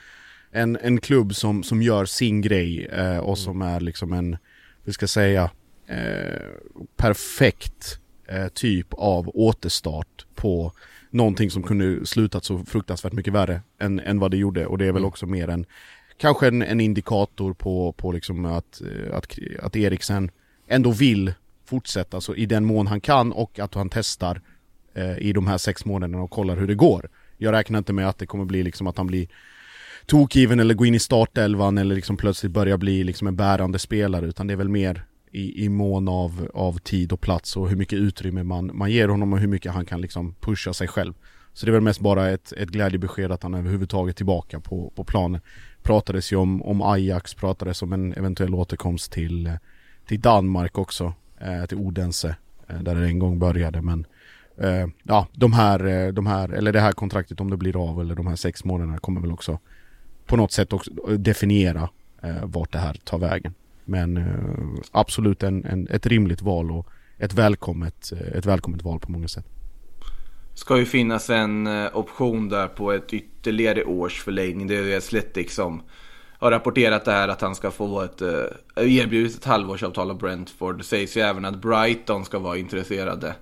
en, 0.51 0.77
en 0.81 1.01
klubb 1.01 1.35
som, 1.35 1.63
som 1.63 1.81
gör 1.81 2.05
sin 2.05 2.41
grej 2.41 2.85
eh, 2.85 3.17
och 3.17 3.37
som 3.37 3.61
är 3.61 3.79
liksom 3.79 4.13
en, 4.13 4.37
vi 4.83 4.93
ska 4.93 5.07
säga, 5.07 5.49
eh, 5.87 6.41
perfekt 6.97 7.99
eh, 8.27 8.47
typ 8.47 8.93
av 8.93 9.31
återstart 9.33 10.25
på 10.35 10.71
någonting 11.13 11.51
som 11.51 11.63
kunde 11.63 12.05
slutat 12.05 12.43
så 12.43 12.65
fruktansvärt 12.65 13.13
mycket 13.13 13.33
värre 13.33 13.61
än, 13.79 13.99
än 13.99 14.19
vad 14.19 14.31
det 14.31 14.37
gjorde 14.37 14.65
och 14.65 14.77
det 14.77 14.85
är 14.85 14.91
väl 14.91 15.05
också 15.05 15.25
mer 15.25 15.47
en 15.47 15.65
Kanske 16.17 16.47
en, 16.47 16.61
en 16.61 16.79
indikator 16.79 17.53
på, 17.53 17.91
på 17.91 18.11
liksom 18.11 18.45
att, 18.45 18.81
eh, 18.81 19.17
att, 19.17 19.37
att 19.61 19.75
Eriksen 19.75 20.31
ändå 20.67 20.91
vill 20.91 21.33
fortsätta 21.65 22.21
så 22.21 22.35
i 22.35 22.45
den 22.45 22.65
mån 22.65 22.87
han 22.87 23.01
kan 23.01 23.31
och 23.31 23.59
att 23.59 23.73
han 23.73 23.89
testar 23.89 24.41
eh, 24.93 25.17
i 25.17 25.33
de 25.33 25.47
här 25.47 25.57
sex 25.57 25.85
månaderna 25.85 26.23
och 26.23 26.31
kollar 26.31 26.57
hur 26.57 26.67
det 26.67 26.75
går. 26.75 27.09
Jag 27.37 27.51
räknar 27.51 27.77
inte 27.77 27.93
med 27.93 28.09
att 28.09 28.17
det 28.17 28.25
kommer 28.25 28.45
bli 28.45 28.63
liksom 28.63 28.87
att 28.87 28.97
han 28.97 29.07
blir 29.07 29.27
tokgiven 30.05 30.59
eller 30.59 30.73
går 30.73 30.87
in 30.87 30.95
i 30.95 30.99
startelvan 30.99 31.77
eller 31.77 31.95
liksom 31.95 32.17
plötsligt 32.17 32.51
börjar 32.51 32.77
bli 32.77 33.03
liksom 33.03 33.27
en 33.27 33.35
bärande 33.35 33.79
spelare 33.79 34.25
utan 34.25 34.47
det 34.47 34.53
är 34.53 34.57
väl 34.57 34.69
mer 34.69 35.05
i, 35.33 35.65
i 35.65 35.69
mån 35.69 36.07
av, 36.07 36.49
av 36.53 36.77
tid 36.77 37.11
och 37.11 37.21
plats 37.21 37.57
och 37.57 37.69
hur 37.69 37.75
mycket 37.75 37.99
utrymme 37.99 38.43
man, 38.43 38.71
man 38.73 38.91
ger 38.91 39.07
honom 39.07 39.33
och 39.33 39.39
hur 39.39 39.47
mycket 39.47 39.71
han 39.71 39.85
kan 39.85 40.01
liksom 40.01 40.35
pusha 40.39 40.73
sig 40.73 40.87
själv. 40.87 41.13
Så 41.53 41.65
det 41.65 41.69
är 41.69 41.73
väl 41.73 41.81
mest 41.81 41.99
bara 41.99 42.29
ett, 42.29 42.53
ett 42.57 42.69
glädjebesked 42.69 43.31
att 43.31 43.43
han 43.43 43.53
är 43.53 43.57
överhuvudtaget 43.57 44.15
tillbaka 44.15 44.59
på, 44.59 44.91
på 44.95 45.03
planen. 45.03 45.41
Pratades 45.81 46.31
ju 46.31 46.35
om, 46.35 46.63
om 46.63 46.81
Ajax, 46.81 47.33
pratades 47.33 47.81
om 47.81 47.93
en 47.93 48.13
eventuell 48.13 48.55
återkomst 48.55 49.11
till, 49.11 49.51
till 50.07 50.21
Danmark 50.21 50.77
också, 50.77 51.13
eh, 51.39 51.65
till 51.65 51.77
Odense, 51.77 52.35
eh, 52.67 52.79
där 52.79 52.95
det 52.95 53.05
en 53.05 53.19
gång 53.19 53.39
började 53.39 53.81
men 53.81 54.05
eh, 54.57 54.87
Ja, 55.03 55.27
de 55.33 55.53
här, 55.53 55.85
eh, 55.85 56.13
de 56.13 56.27
här, 56.27 56.49
eller 56.49 56.73
det 56.73 56.81
här 56.81 56.91
kontraktet 56.91 57.41
om 57.41 57.49
det 57.49 57.57
blir 57.57 57.89
av 57.89 58.01
eller 58.01 58.15
de 58.15 58.27
här 58.27 58.35
sex 58.35 58.63
månaderna 58.65 58.97
kommer 58.97 59.21
väl 59.21 59.31
också 59.31 59.59
på 60.25 60.37
något 60.37 60.51
sätt 60.51 60.73
också 60.73 60.91
definiera 61.17 61.89
eh, 62.23 62.45
vart 62.45 62.71
det 62.71 62.79
här 62.79 62.93
tar 63.03 63.17
vägen. 63.17 63.53
Men 63.85 64.17
eh, 64.17 64.83
absolut 64.91 65.43
en, 65.43 65.65
en, 65.65 65.87
ett 65.87 66.05
rimligt 66.05 66.41
val 66.41 66.71
och 66.71 66.87
ett 67.17 67.33
välkommet, 67.33 68.11
eh, 68.11 68.37
ett 68.37 68.45
välkommet 68.45 68.83
val 68.83 68.99
på 68.99 69.11
många 69.11 69.27
sätt. 69.27 69.45
Ska 70.53 70.77
ju 70.77 70.85
finnas 70.85 71.29
en 71.29 71.67
eh, 71.67 71.97
option 71.97 72.49
där 72.49 72.67
på 72.67 72.91
ett 72.91 73.13
ytterligare 73.13 73.83
års 73.83 74.21
förlängning. 74.21 74.67
Det 74.67 74.77
är 74.77 74.83
ju 74.83 74.97
Athletic 74.97 75.55
som 75.55 75.81
har 76.39 76.51
rapporterat 76.51 77.05
det 77.05 77.11
här 77.11 77.27
att 77.27 77.41
han 77.41 77.55
ska 77.55 77.71
få 77.71 78.01
ett 78.01 78.21
eh, 78.21 78.29
erbjudet 78.75 79.35
ett 79.35 79.45
halvårsavtal 79.45 80.09
av 80.09 80.17
Brentford. 80.17 80.77
Det 80.77 80.83
sägs 80.83 81.17
ju 81.17 81.21
även 81.21 81.45
att 81.45 81.61
Brighton 81.61 82.25
ska 82.25 82.39
vara 82.39 82.57
intresserade 82.57 83.35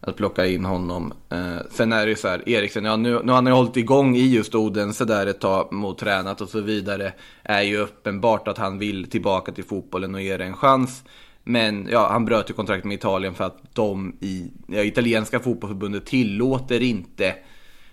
att 0.00 0.16
plocka 0.16 0.46
in 0.46 0.64
honom. 0.64 1.12
Eh, 1.28 1.56
sen 1.70 1.92
är 1.92 2.04
det 2.04 2.10
ju 2.10 2.16
så 2.16 2.28
här, 2.28 2.48
Eriksen, 2.48 2.84
ja 2.84 2.96
nu, 2.96 3.10
nu 3.10 3.28
har 3.28 3.34
han 3.34 3.46
ju 3.46 3.52
hållit 3.52 3.76
igång 3.76 4.16
i 4.16 4.26
just 4.26 4.54
Odense 4.54 5.04
där 5.04 5.26
ett 5.26 5.40
tag 5.40 5.72
mot 5.72 5.98
tränat 5.98 6.40
och 6.40 6.48
så 6.48 6.60
vidare. 6.60 7.12
Är 7.42 7.62
ju 7.62 7.76
uppenbart 7.76 8.48
att 8.48 8.58
han 8.58 8.78
vill 8.78 9.10
tillbaka 9.10 9.52
till 9.52 9.64
fotbollen 9.64 10.14
och 10.14 10.22
ge 10.22 10.36
det 10.36 10.44
en 10.44 10.56
chans. 10.56 11.04
Men 11.44 11.88
ja, 11.90 12.08
han 12.08 12.24
bröt 12.24 12.50
ju 12.50 12.54
kontrakt 12.54 12.84
med 12.84 12.94
Italien 12.94 13.34
för 13.34 13.44
att 13.44 13.58
de 13.72 14.16
i 14.20 14.50
ja, 14.66 14.82
italienska 14.82 15.40
fotbollsförbundet 15.40 16.06
tillåter 16.06 16.82
inte 16.82 17.34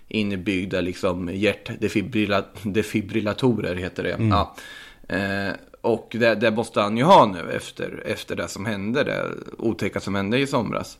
inbyggda 0.08 0.80
liksom 0.80 1.30
hjärtdefibrillatorer 1.32 3.74
heter 3.74 4.02
det. 4.02 4.12
Mm. 4.12 4.28
Ja. 4.28 4.54
Eh, 5.08 5.52
och 5.80 6.08
det, 6.10 6.34
det 6.34 6.50
måste 6.50 6.80
han 6.80 6.96
ju 6.96 7.02
ha 7.02 7.26
nu 7.26 7.52
efter, 7.52 8.02
efter 8.06 8.36
det 8.36 8.48
som 8.48 8.66
hände, 8.66 9.04
det 9.04 9.24
otäcka 9.58 10.00
som 10.00 10.14
hände 10.14 10.38
i 10.38 10.46
somras. 10.46 10.98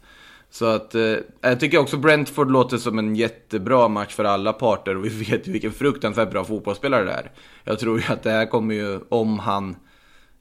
Så 0.50 0.66
att 0.66 0.94
eh, 0.94 1.16
jag 1.40 1.60
tycker 1.60 1.78
också 1.78 1.96
Brentford 1.96 2.50
låter 2.50 2.76
som 2.76 2.98
en 2.98 3.16
jättebra 3.16 3.88
match 3.88 4.14
för 4.14 4.24
alla 4.24 4.52
parter 4.52 4.96
och 4.96 5.04
vi 5.04 5.08
vet 5.30 5.48
ju 5.48 5.52
vilken 5.52 5.72
fruktansvärt 5.72 6.30
bra 6.30 6.44
fotbollsspelare 6.44 7.04
det 7.04 7.12
är. 7.12 7.32
Jag 7.64 7.78
tror 7.78 7.98
ju 7.98 8.04
att 8.12 8.22
det 8.22 8.30
här 8.30 8.46
kommer 8.46 8.74
ju, 8.74 9.00
om 9.08 9.38
han 9.38 9.76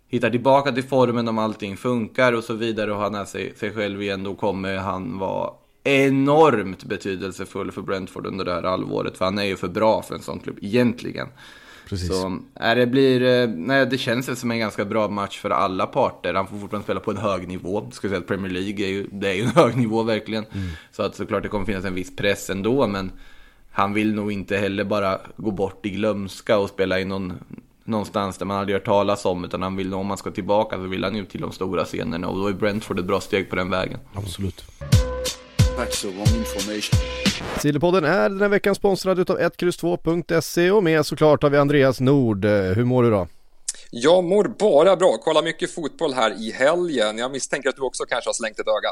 hittar 0.08 0.30
tillbaka 0.30 0.72
till 0.72 0.84
formen, 0.84 1.28
om 1.28 1.38
allting 1.38 1.78
funkar 1.78 2.34
och 2.34 2.44
så 2.44 2.54
vidare 2.54 2.94
och 2.94 3.00
han 3.00 3.16
är 3.16 3.26
sig, 3.26 3.54
sig 3.56 3.72
själv 3.72 4.02
igen, 4.02 4.24
då 4.24 4.36
kommer 4.36 4.78
han 4.78 5.20
vara 5.20 5.52
enormt 5.84 6.84
betydelsefull 6.84 7.72
för 7.72 7.82
Brentford 7.82 8.26
under 8.26 8.46
det 8.46 8.54
här 8.54 8.64
halvåret. 8.64 9.18
För 9.18 9.26
han 9.26 9.38
är 9.38 9.44
ju 9.44 9.56
för 9.56 9.68
bra 9.68 10.02
för 10.02 10.16
en 10.16 10.22
sån 10.22 10.40
klubb 10.40 10.58
egentligen. 10.62 11.28
Precis. 11.90 12.08
Så 12.08 12.40
äh, 12.62 12.76
det 12.76 12.88
blir, 12.88 13.22
eh, 13.22 13.48
nej 13.48 13.86
det 13.86 13.98
känns 13.98 14.40
som 14.40 14.52
en 14.52 14.60
ganska 14.60 14.86
bra 14.86 15.08
match 15.08 15.40
för 15.40 15.50
alla 15.50 15.86
parter. 15.86 16.34
Han 16.34 16.48
får 16.48 16.58
fortfarande 16.58 16.84
spela 16.84 17.00
på 17.00 17.12
en 17.12 17.18
hög 17.18 17.48
nivå. 17.48 17.88
Ska 17.92 18.08
säga 18.08 18.20
att 18.20 18.28
Premier 18.28 18.52
League 18.52 18.86
är 18.86 18.90
ju, 18.90 19.08
det 19.12 19.30
är 19.30 19.34
ju 19.34 19.42
en 19.42 19.48
hög 19.56 19.78
nivå 19.78 20.04
verkligen. 20.04 20.46
Så 20.92 21.04
att 21.04 21.16
såklart 21.16 21.44
det 21.44 21.50
kommer 21.50 21.66
finnas 21.66 21.86
en 21.86 21.96
viss 21.96 22.16
press 22.16 22.50
ändå, 22.50 22.88
men 22.88 23.12
han 23.72 23.94
vill 23.94 24.14
nog 24.14 24.32
inte 24.32 24.58
heller 24.58 24.84
bara 24.84 25.20
gå 25.38 25.52
bort 25.52 25.86
i 25.86 25.90
glömska 25.90 26.58
och 26.58 26.70
spela 26.70 27.00
i 27.00 27.06
någon, 27.06 27.34
någonstans 27.84 28.38
där 28.38 28.46
man 28.46 28.58
aldrig 28.58 28.76
hört 28.76 28.86
talas 28.86 29.26
om. 29.26 29.46
Utan 29.46 29.62
han 29.62 29.76
vill 29.76 29.90
nog, 29.90 30.00
om 30.00 30.08
man 30.08 30.18
ska 30.18 30.32
tillbaka 30.32 30.76
så 30.76 30.82
vill 30.82 31.04
han 31.04 31.16
ju 31.16 31.26
till 31.26 31.42
de 31.42 31.52
stora 31.52 31.86
scenerna. 31.86 32.28
Och 32.28 32.38
då 32.38 32.48
är 32.48 32.54
Brentford 32.54 33.00
ett 33.00 33.06
bra 33.06 33.22
steg 33.22 33.50
på 33.50 33.56
den 33.56 33.70
vägen. 33.70 34.00
Absolut. 34.14 34.66
Facts 35.78 36.06
or 36.06 36.10
wrong 36.10 36.38
information. 36.38 37.25
Sillypodden 37.60 38.04
är 38.06 38.30
den 38.30 38.42
här 38.42 38.50
veckan 38.50 38.76
sponsrad 38.76 39.20
utav 39.20 39.40
1X2.se 39.40 40.72
och 40.72 40.84
med 40.84 41.06
såklart 41.06 41.44
har 41.44 41.50
vi 41.50 41.58
Andreas 41.58 42.00
Nord. 42.00 42.46
Hur 42.46 42.84
mår 42.86 43.04
du 43.04 43.10
då? 43.10 43.28
Jag 43.92 44.24
mår 44.24 44.52
bara 44.60 44.96
bra. 44.96 45.18
Kolla 45.24 45.42
mycket 45.42 45.72
fotboll 45.76 46.14
här 46.14 46.32
i 46.48 46.52
helgen. 46.52 47.18
Jag 47.18 47.32
misstänker 47.32 47.70
att 47.70 47.76
du 47.76 47.82
också 47.82 48.04
kanske 48.04 48.28
har 48.28 48.34
slängt 48.34 48.60
ett 48.60 48.68
öga. 48.68 48.90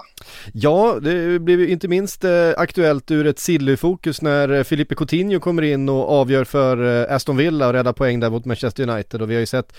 Ja, 0.53 0.99
det 1.01 1.39
blev 1.39 1.59
ju 1.59 1.69
inte 1.69 1.87
minst 1.87 2.23
eh, 2.23 2.49
aktuellt 2.57 3.11
ur 3.11 3.27
ett 3.27 3.39
Silly-fokus 3.39 4.21
när 4.21 4.49
eh, 4.49 4.63
Filipe 4.63 4.95
Coutinho 4.95 5.39
kommer 5.39 5.61
in 5.61 5.89
och 5.89 6.09
avgör 6.11 6.43
för 6.43 7.03
eh, 7.09 7.15
Aston 7.15 7.37
Villa 7.37 7.67
och 7.67 7.73
räddar 7.73 7.93
poäng 7.93 8.19
där 8.19 8.29
mot 8.29 8.45
Manchester 8.45 8.89
United 8.89 9.21
och 9.21 9.29
vi 9.29 9.33
har 9.33 9.39
ju 9.39 9.45
sett 9.45 9.73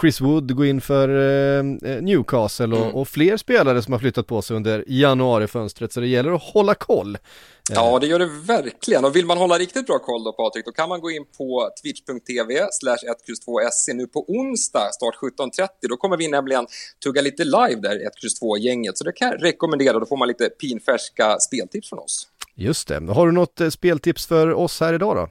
Chris 0.00 0.20
Wood 0.20 0.56
gå 0.56 0.64
in 0.64 0.80
för 0.80 1.08
Newcastle 2.00 2.66
och, 2.76 2.80
Mm. 2.80 2.94
och 2.94 3.08
fler 3.08 3.36
spelare 3.36 3.82
som 3.82 3.92
har 3.92 4.00
flyttat 4.00 4.26
på 4.26 4.42
sig 4.42 4.56
under 4.56 4.84
januarifönstret 4.86 5.92
så 5.92 6.00
det 6.00 6.06
gäller 6.06 6.32
att 6.32 6.42
hålla 6.42 6.74
koll. 6.74 7.18
Ja, 7.74 7.98
det 7.98 8.06
gör 8.06 8.18
det 8.18 8.26
verkligen. 8.26 9.04
Och 9.04 9.16
vill 9.16 9.26
man 9.26 9.38
hålla 9.38 9.58
riktigt 9.58 9.86
bra 9.86 9.98
koll 9.98 10.24
då, 10.24 10.32
Patrik, 10.32 10.64
då 10.64 10.72
kan 10.72 10.88
man 10.88 11.00
gå 11.00 11.10
in 11.10 11.24
på 11.38 11.70
twitch.tv 11.82 12.68
slash 12.72 12.96
1X2SC 12.96 13.94
nu 13.94 14.06
på 14.06 14.24
onsdag, 14.28 14.90
start 14.92 15.14
17.30. 15.38 15.68
Då 15.88 15.96
kommer 15.96 16.16
vi 16.16 16.28
nämligen 16.28 16.66
tugga 17.04 17.22
lite 17.22 17.44
live 17.44 17.80
där, 17.80 17.96
1X2-gänget. 17.96 18.98
Så 18.98 19.04
det 19.04 19.12
kan 19.12 19.28
jag 19.28 19.44
rekommendera. 19.44 19.98
Då 19.98 20.06
får 20.06 20.16
man 20.16 20.28
lite 20.28 20.48
pinfärska 20.48 21.38
speltips 21.38 21.88
från 21.88 21.98
oss. 21.98 22.28
Just 22.54 22.88
det, 22.88 23.12
har 23.12 23.26
du 23.26 23.32
något 23.32 23.60
eh, 23.60 23.68
speltips 23.68 24.26
för 24.26 24.52
oss 24.52 24.80
här 24.80 24.94
idag 24.94 25.16
då? 25.16 25.28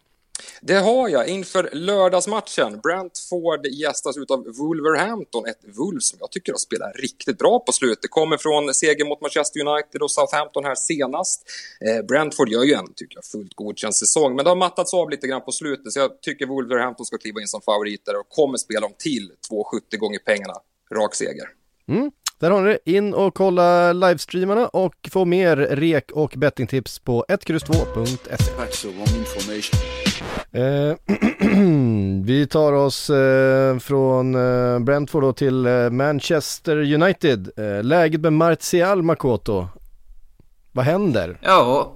Det 0.62 0.76
har 0.76 1.10
jag 1.10 1.28
inför 1.28 1.70
lördagsmatchen. 1.74 2.80
Brentford 2.80 3.66
gästas 3.66 4.18
av 4.18 4.46
Wolverhampton, 4.58 5.46
ett 5.46 5.78
Wolves 5.78 6.10
som 6.10 6.18
jag 6.22 6.32
tycker 6.32 6.52
har 6.52 6.58
spelat 6.58 6.96
riktigt 6.96 7.38
bra 7.38 7.60
på 7.60 7.72
slutet. 7.72 8.12
Kommer 8.12 8.38
från 8.38 8.74
seger 8.74 9.06
mot 9.06 9.22
Manchester 9.22 9.68
United 9.68 10.02
och 10.02 10.12
Southampton 10.12 10.66
här 10.66 10.76
senast. 10.76 11.44
Eh, 11.86 12.06
Brentford 12.06 12.50
gör 12.50 12.64
ju 12.64 12.74
en, 12.74 12.94
tycker 12.96 13.18
jag, 13.18 13.26
fullt 13.26 13.54
godkänd 13.54 13.96
säsong, 13.96 14.36
men 14.36 14.46
det 14.46 14.52
har 14.52 14.56
mattats 14.56 14.94
av 14.94 15.10
lite 15.10 15.28
grann 15.28 15.42
på 15.42 15.52
slutet, 15.52 15.94
så 15.94 16.00
jag 16.00 16.22
tycker 16.22 16.46
Wolverhampton 16.46 17.06
ska 17.06 17.18
kliva 17.18 17.42
in 17.42 17.48
som 17.48 17.62
favoriter 17.62 18.20
och 18.20 18.30
kommer 18.30 18.58
spela 18.58 18.86
om 18.86 18.94
till 18.98 19.32
2,70 19.52 19.98
gånger 19.98 20.20
pengarna. 20.20 20.54
Rak 20.96 21.16
seger. 21.16 21.50
Mm. 21.88 22.12
Där 22.40 22.52
har 22.52 22.62
ni 22.62 22.78
det, 22.86 22.92
in 22.92 23.14
och 23.14 23.34
kolla 23.34 23.94
livestreamarna 23.94 24.68
och 24.68 25.10
få 25.12 25.26
mer 25.26 25.58
rek 25.58 26.12
och 26.12 26.34
bettingtips 26.38 27.00
på 27.00 27.26
1X2.se. 27.30 30.09
Eh, 30.52 30.96
vi 32.24 32.48
tar 32.50 32.74
oss 32.74 33.10
eh, 33.10 33.78
från 33.78 34.36
eh, 34.36 34.80
Brentford 34.80 35.24
då 35.24 35.34
till 35.34 35.66
eh, 35.66 35.90
Manchester 35.90 36.94
United. 36.94 37.50
Eh, 37.58 37.84
läget 37.84 38.22
med 38.22 38.34
Martial 38.34 39.04
Makoto. 39.04 39.68
Vad 40.72 40.86
händer? 40.86 41.38
Ja, 41.42 41.94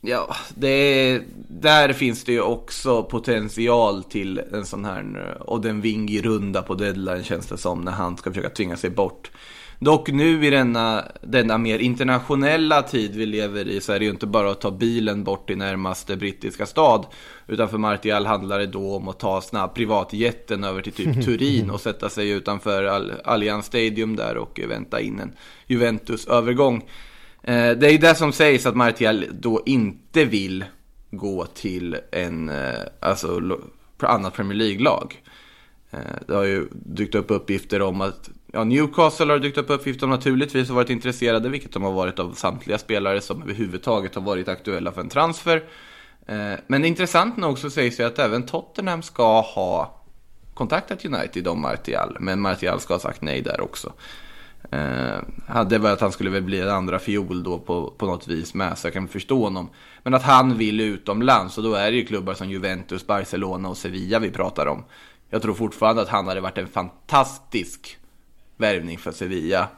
ja 0.00 0.36
det, 0.54 1.20
där 1.48 1.92
finns 1.92 2.24
det 2.24 2.32
ju 2.32 2.40
också 2.40 3.02
potential 3.02 4.04
till 4.04 4.40
en 4.52 4.66
sån 4.66 4.84
här 4.84 5.36
och 5.40 5.60
den 5.60 5.80
vingi 5.80 6.22
runda 6.22 6.62
på 6.62 6.74
deadline 6.74 7.24
känns 7.24 7.46
det 7.46 7.58
som 7.58 7.80
när 7.80 7.92
han 7.92 8.16
ska 8.16 8.30
försöka 8.30 8.50
tvinga 8.50 8.76
sig 8.76 8.90
bort. 8.90 9.30
Dock 9.84 10.08
nu 10.08 10.46
i 10.46 10.50
denna, 10.50 11.04
denna 11.20 11.58
mer 11.58 11.78
internationella 11.78 12.82
tid 12.82 13.16
vi 13.16 13.26
lever 13.26 13.68
i 13.68 13.80
så 13.80 13.92
är 13.92 13.98
det 13.98 14.04
ju 14.04 14.10
inte 14.10 14.26
bara 14.26 14.50
att 14.50 14.60
ta 14.60 14.70
bilen 14.70 15.24
bort 15.24 15.46
till 15.46 15.58
närmaste 15.58 16.16
brittiska 16.16 16.66
stad. 16.66 17.06
Utan 17.46 17.68
för 17.68 17.78
Martial 17.78 18.26
handlar 18.26 18.58
det 18.58 18.66
då 18.66 18.96
om 18.96 19.08
att 19.08 19.18
ta 19.18 19.40
snabb 19.40 19.74
privatjetten 19.74 20.64
över 20.64 20.82
till 20.82 20.92
typ 20.92 21.24
Turin 21.24 21.70
och 21.70 21.80
sätta 21.80 22.08
sig 22.08 22.30
utanför 22.30 22.84
Allianz 23.24 23.66
Stadium 23.66 24.16
där 24.16 24.36
och 24.36 24.60
vänta 24.68 25.00
in 25.00 25.20
en 25.20 25.32
Juventus-övergång. 25.66 26.76
Eh, 27.42 27.70
det 27.70 27.86
är 27.86 27.92
ju 27.92 27.98
det 27.98 28.14
som 28.14 28.32
sägs 28.32 28.66
att 28.66 28.76
Martial 28.76 29.24
då 29.32 29.62
inte 29.66 30.24
vill 30.24 30.64
gå 31.10 31.44
till 31.44 31.96
en, 32.12 32.48
eh, 32.48 32.74
alltså 33.00 33.40
annat 33.98 34.34
Premier 34.34 34.58
League-lag. 34.58 35.22
Eh, 35.90 35.98
det 36.26 36.34
har 36.34 36.44
ju 36.44 36.68
dykt 36.72 37.14
upp 37.14 37.30
uppgifter 37.30 37.82
om 37.82 38.00
att 38.00 38.30
ja, 38.52 38.64
Newcastle 38.64 39.32
har 39.32 39.38
dykt 39.38 39.58
upp 39.58 39.70
uppgifter 39.70 40.06
om 40.06 40.10
naturligtvis 40.10 40.68
har 40.68 40.74
varit 40.74 40.90
intresserade, 40.90 41.48
vilket 41.48 41.72
de 41.72 41.82
har 41.82 41.92
varit 41.92 42.18
av 42.18 42.32
samtliga 42.34 42.78
spelare 42.78 43.20
som 43.20 43.42
överhuvudtaget 43.42 44.14
har 44.14 44.22
varit 44.22 44.48
aktuella 44.48 44.92
för 44.92 45.00
en 45.00 45.08
transfer. 45.08 45.62
Eh, 46.26 46.54
men 46.66 46.84
intressant 46.84 47.36
nog 47.36 47.58
så 47.58 47.70
sägs 47.70 47.96
det 47.96 48.06
att 48.06 48.18
även 48.18 48.46
Tottenham 48.46 49.02
ska 49.02 49.40
ha 49.40 50.02
kontaktat 50.54 51.04
United 51.04 51.48
om 51.48 51.60
Martial, 51.60 52.16
men 52.20 52.40
Martial 52.40 52.80
ska 52.80 52.94
ha 52.94 52.98
sagt 52.98 53.22
nej 53.22 53.40
där 53.40 53.60
också. 53.60 53.92
Eh, 54.70 55.18
hade 55.46 55.78
väl 55.78 55.92
att 55.92 56.00
han 56.00 56.12
skulle 56.12 56.30
väl 56.30 56.42
bli 56.42 56.60
en 56.60 56.68
andra 56.68 56.98
fiol 56.98 57.42
då 57.42 57.58
på, 57.58 57.90
på 57.90 58.06
något 58.06 58.28
vis 58.28 58.54
med, 58.54 58.78
så 58.78 58.86
jag 58.86 58.94
kan 58.94 59.08
förstå 59.08 59.44
honom. 59.44 59.70
Men 60.02 60.14
att 60.14 60.22
han 60.22 60.58
vill 60.58 60.80
utomlands, 60.80 61.58
och 61.58 61.64
då 61.64 61.74
är 61.74 61.90
det 61.90 61.96
ju 61.96 62.04
klubbar 62.04 62.34
som 62.34 62.50
Juventus, 62.50 63.06
Barcelona 63.06 63.68
och 63.68 63.76
Sevilla 63.76 64.18
vi 64.18 64.30
pratar 64.30 64.66
om. 64.66 64.84
Jag 65.30 65.42
tror 65.42 65.54
fortfarande 65.54 66.02
att 66.02 66.08
han 66.08 66.28
hade 66.28 66.40
varit 66.40 66.58
en 66.58 66.66
fantastisk 66.66 67.98
värvning 68.56 68.98
för 68.98 69.12
Sevilla. 69.12 69.68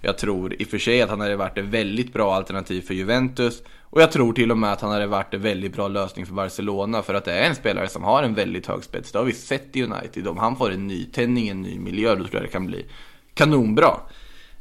Jag 0.00 0.18
tror 0.18 0.62
i 0.62 0.64
och 0.64 0.68
för 0.68 0.78
sig 0.78 1.02
att 1.02 1.10
han 1.10 1.20
hade 1.20 1.36
varit 1.36 1.58
ett 1.58 1.64
väldigt 1.64 2.12
bra 2.12 2.34
alternativ 2.34 2.80
för 2.80 2.94
Juventus. 2.94 3.62
Och 3.80 4.02
jag 4.02 4.12
tror 4.12 4.32
till 4.32 4.50
och 4.50 4.58
med 4.58 4.72
att 4.72 4.80
han 4.80 4.90
hade 4.90 5.06
varit 5.06 5.34
en 5.34 5.42
väldigt 5.42 5.72
bra 5.72 5.88
lösning 5.88 6.26
för 6.26 6.34
Barcelona. 6.34 7.02
För 7.02 7.14
att 7.14 7.24
det 7.24 7.32
är 7.32 7.48
en 7.48 7.54
spelare 7.54 7.88
som 7.88 8.04
har 8.04 8.22
en 8.22 8.34
väldigt 8.34 8.66
hög 8.66 8.84
spets. 8.84 9.12
Det 9.12 9.18
har 9.18 9.24
vi 9.24 9.32
sett 9.32 9.76
i 9.76 9.82
United. 9.82 10.28
Om 10.28 10.38
han 10.38 10.56
får 10.56 10.72
en 10.72 10.86
nytändning, 10.86 11.48
en 11.48 11.62
ny 11.62 11.78
miljö, 11.78 12.14
då 12.14 12.24
tror 12.24 12.34
jag 12.34 12.42
det 12.42 12.48
kan 12.48 12.66
bli 12.66 12.84
kanonbra. 13.34 13.96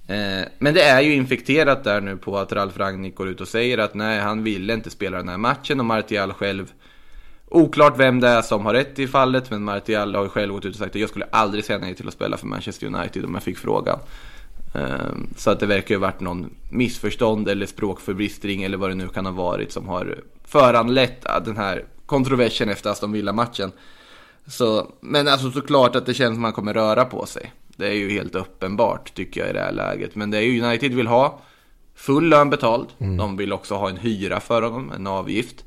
Eh, 0.08 0.48
men 0.60 0.74
det 0.74 0.84
är 0.84 1.02
ju 1.02 1.14
infekterat 1.14 1.84
där 1.84 2.02
nu 2.02 2.18
på 2.18 2.38
att 2.38 2.52
Ralf 2.52 2.78
Rangnick 2.78 3.16
går 3.16 3.30
ut 3.30 3.42
och 3.42 3.48
säger 3.48 3.78
att 3.78 3.94
nej, 3.94 4.20
han 4.20 4.44
ville 4.44 4.74
inte 4.74 4.90
spela 4.90 5.18
den 5.18 5.30
här 5.30 5.38
matchen 5.38 5.80
och 5.80 5.86
Martial 5.86 6.34
själv 6.34 6.72
Oklart 7.54 8.00
vem 8.00 8.20
det 8.20 8.28
är 8.28 8.42
som 8.42 8.66
har 8.66 8.74
rätt 8.74 9.00
i 9.00 9.08
fallet, 9.08 9.52
men 9.52 9.64
Martial 9.64 10.16
har 10.16 10.24
ju 10.24 10.30
själv 10.30 10.54
gått 10.54 10.66
ut 10.66 10.74
och 10.74 10.80
sagt 10.80 10.96
att 10.96 11.02
jag 11.02 11.10
skulle 11.10 11.26
aldrig 11.32 11.66
säga 11.66 11.80
nej 11.80 11.96
till 11.96 12.08
att 12.08 12.14
spela 12.14 12.38
för 12.38 12.48
Manchester 12.48 12.88
United 12.88 13.26
om 13.26 13.34
jag 13.34 13.44
fick 13.44 13.58
frågan. 13.58 14.00
Ehm, 14.76 15.28
så 15.38 15.50
att 15.50 15.60
det 15.60 15.66
verkar 15.66 15.96
ju 15.96 16.00
varit 16.00 16.20
någon 16.20 16.50
missförstånd 16.70 17.50
eller 17.50 17.66
språkförbistring 17.66 18.64
eller 18.64 18.78
vad 18.78 18.90
det 18.90 18.96
nu 18.96 19.08
kan 19.08 19.26
ha 19.26 19.34
varit 19.34 19.72
som 19.72 19.88
har 19.88 20.20
föranlett 20.44 21.26
den 21.46 21.58
här 21.58 21.86
kontroversen 22.06 22.70
efter 22.70 22.90
Aston 22.90 23.12
Villa-matchen. 23.12 23.72
Så, 24.48 24.92
men 25.02 25.28
alltså 25.28 25.52
såklart 25.52 25.96
att 25.96 26.06
det 26.06 26.14
känns 26.14 26.36
som 26.36 26.42
man 26.42 26.54
kommer 26.54 26.74
röra 26.74 27.06
på 27.06 27.26
sig. 27.26 27.54
Det 27.68 27.88
är 27.88 27.94
ju 27.94 28.10
helt 28.10 28.36
uppenbart 28.36 29.14
tycker 29.14 29.42
jag 29.42 29.50
i 29.50 29.54
det 29.54 29.62
här 29.62 29.72
läget. 29.72 30.16
Men 30.16 30.32
det 30.32 30.38
är 30.38 30.42
ju 30.42 30.62
United 30.62 30.94
vill 30.94 31.08
ha 31.08 31.42
full 31.96 32.30
lön 32.30 32.50
betald. 32.50 32.88
Mm. 32.98 33.18
De 33.18 33.38
vill 33.38 33.54
också 33.54 33.76
ha 33.76 33.90
en 33.90 33.98
hyra 33.98 34.40
för 34.40 34.62
honom, 34.62 34.92
en 34.92 35.08
avgift. 35.08 35.66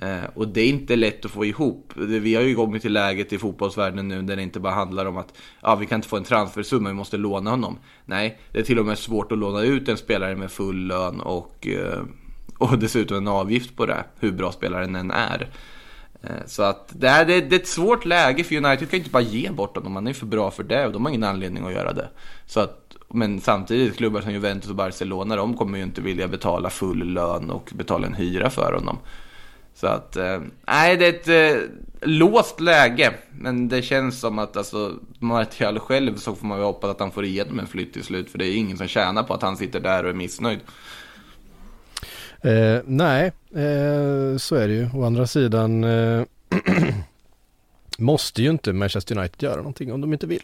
Eh, 0.00 0.24
och 0.34 0.48
det 0.48 0.60
är 0.60 0.68
inte 0.68 0.96
lätt 0.96 1.24
att 1.24 1.30
få 1.30 1.44
ihop. 1.44 1.92
Vi 1.96 2.34
har 2.34 2.42
ju 2.42 2.54
kommit 2.54 2.82
till 2.82 2.92
läget 2.92 3.32
i 3.32 3.38
fotbollsvärlden 3.38 4.08
nu 4.08 4.22
där 4.22 4.36
det 4.36 4.42
inte 4.42 4.60
bara 4.60 4.72
handlar 4.72 5.06
om 5.06 5.16
att 5.16 5.38
ja, 5.62 5.74
vi 5.74 5.86
kan 5.86 5.98
inte 5.98 6.08
få 6.08 6.16
en 6.16 6.24
transfersumma, 6.24 6.88
vi 6.88 6.94
måste 6.94 7.16
låna 7.16 7.50
honom. 7.50 7.78
Nej, 8.04 8.38
det 8.52 8.58
är 8.58 8.62
till 8.62 8.78
och 8.78 8.86
med 8.86 8.98
svårt 8.98 9.32
att 9.32 9.38
låna 9.38 9.62
ut 9.62 9.88
en 9.88 9.96
spelare 9.96 10.36
med 10.36 10.50
full 10.50 10.86
lön 10.86 11.20
och, 11.20 11.66
eh, 11.66 12.02
och 12.58 12.78
dessutom 12.78 13.16
en 13.16 13.28
avgift 13.28 13.76
på 13.76 13.86
det, 13.86 14.04
hur 14.20 14.32
bra 14.32 14.52
spelaren 14.52 14.96
än 14.96 15.10
är. 15.10 15.48
Eh, 16.22 16.46
så 16.46 16.62
att 16.62 16.92
det 16.92 17.08
är, 17.08 17.24
det 17.24 17.34
är 17.34 17.52
ett 17.52 17.68
svårt 17.68 18.04
läge 18.04 18.44
för 18.44 18.56
United 18.56 18.90
kan 18.90 18.98
inte 18.98 19.10
bara 19.10 19.22
ge 19.22 19.50
bort 19.50 19.76
honom, 19.76 19.94
han 19.94 20.06
är 20.06 20.12
för 20.12 20.26
bra 20.26 20.50
för 20.50 20.62
det 20.62 20.86
och 20.86 20.92
de 20.92 21.04
har 21.04 21.10
ingen 21.10 21.24
anledning 21.24 21.66
att 21.66 21.72
göra 21.72 21.92
det. 21.92 22.08
Så 22.46 22.60
att, 22.60 22.96
men 23.08 23.40
samtidigt, 23.40 23.96
klubbar 23.96 24.20
som 24.20 24.32
Juventus 24.32 24.70
och 24.70 24.76
Barcelona, 24.76 25.36
de 25.36 25.56
kommer 25.56 25.78
ju 25.78 25.84
inte 25.84 26.00
vilja 26.00 26.28
betala 26.28 26.70
full 26.70 27.12
lön 27.12 27.50
och 27.50 27.70
betala 27.74 28.06
en 28.06 28.14
hyra 28.14 28.50
för 28.50 28.72
honom. 28.72 28.98
Så 29.76 29.86
att, 29.86 30.16
eh, 30.16 30.40
nej 30.66 30.96
det 30.96 31.06
är 31.06 31.12
ett 31.12 31.56
eh, 31.56 31.62
låst 32.00 32.60
läge. 32.60 33.14
Men 33.30 33.68
det 33.68 33.82
känns 33.82 34.20
som 34.20 34.38
att 34.38 34.56
alltså, 34.56 34.94
Martial 35.18 35.78
själv 35.78 36.16
så 36.16 36.34
får 36.34 36.46
man 36.46 36.58
ju 36.58 36.64
hoppas 36.64 36.90
att 36.90 37.00
han 37.00 37.10
får 37.10 37.24
igenom 37.24 37.58
en 37.58 37.66
flytt 37.66 37.92
till 37.92 38.04
slut. 38.04 38.30
För 38.30 38.38
det 38.38 38.46
är 38.46 38.56
ingen 38.56 38.78
som 38.78 38.88
tjänar 38.88 39.22
på 39.22 39.34
att 39.34 39.42
han 39.42 39.56
sitter 39.56 39.80
där 39.80 40.04
och 40.04 40.10
är 40.10 40.14
missnöjd. 40.14 40.60
Eh, 42.40 42.80
nej, 42.84 43.32
eh, 43.54 44.36
så 44.36 44.54
är 44.54 44.68
det 44.68 44.74
ju. 44.74 44.88
Å 44.94 45.04
andra 45.04 45.26
sidan 45.26 45.84
eh, 45.84 46.24
måste 47.98 48.42
ju 48.42 48.50
inte 48.50 48.72
Manchester 48.72 49.18
United 49.18 49.42
göra 49.42 49.56
någonting 49.56 49.92
om 49.92 50.00
de 50.00 50.12
inte 50.12 50.26
vill. 50.26 50.42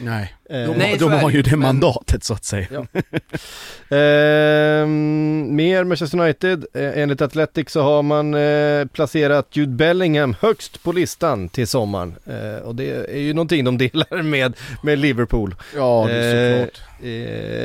Nej, 0.00 0.34
de, 0.48 0.54
eh, 0.54 0.76
Nej, 0.76 0.96
de 0.98 1.12
har 1.12 1.30
ju 1.30 1.42
det 1.42 1.56
mandatet 1.56 2.24
så 2.24 2.34
att 2.34 2.44
säga. 2.44 2.66
Ja. 2.70 2.78
eh, 3.96 4.86
mer 4.86 5.84
Manchester 5.84 6.20
United. 6.20 6.66
Eh, 6.74 6.98
enligt 6.98 7.20
Athletic 7.20 7.70
så 7.70 7.82
har 7.82 8.02
man 8.02 8.34
eh, 8.34 8.86
placerat 8.86 9.48
Jude 9.52 9.72
Bellingham 9.72 10.34
högst 10.40 10.82
på 10.82 10.92
listan 10.92 11.48
till 11.48 11.66
sommaren. 11.66 12.16
Eh, 12.26 12.62
och 12.62 12.74
det 12.74 13.14
är 13.14 13.20
ju 13.20 13.34
någonting 13.34 13.64
de 13.64 13.78
delar 13.90 14.22
med, 14.22 14.56
med 14.82 14.98
Liverpool. 14.98 15.54
Ja, 15.76 16.04
det 16.08 16.14
är 16.14 16.60
såklart. 16.60 16.82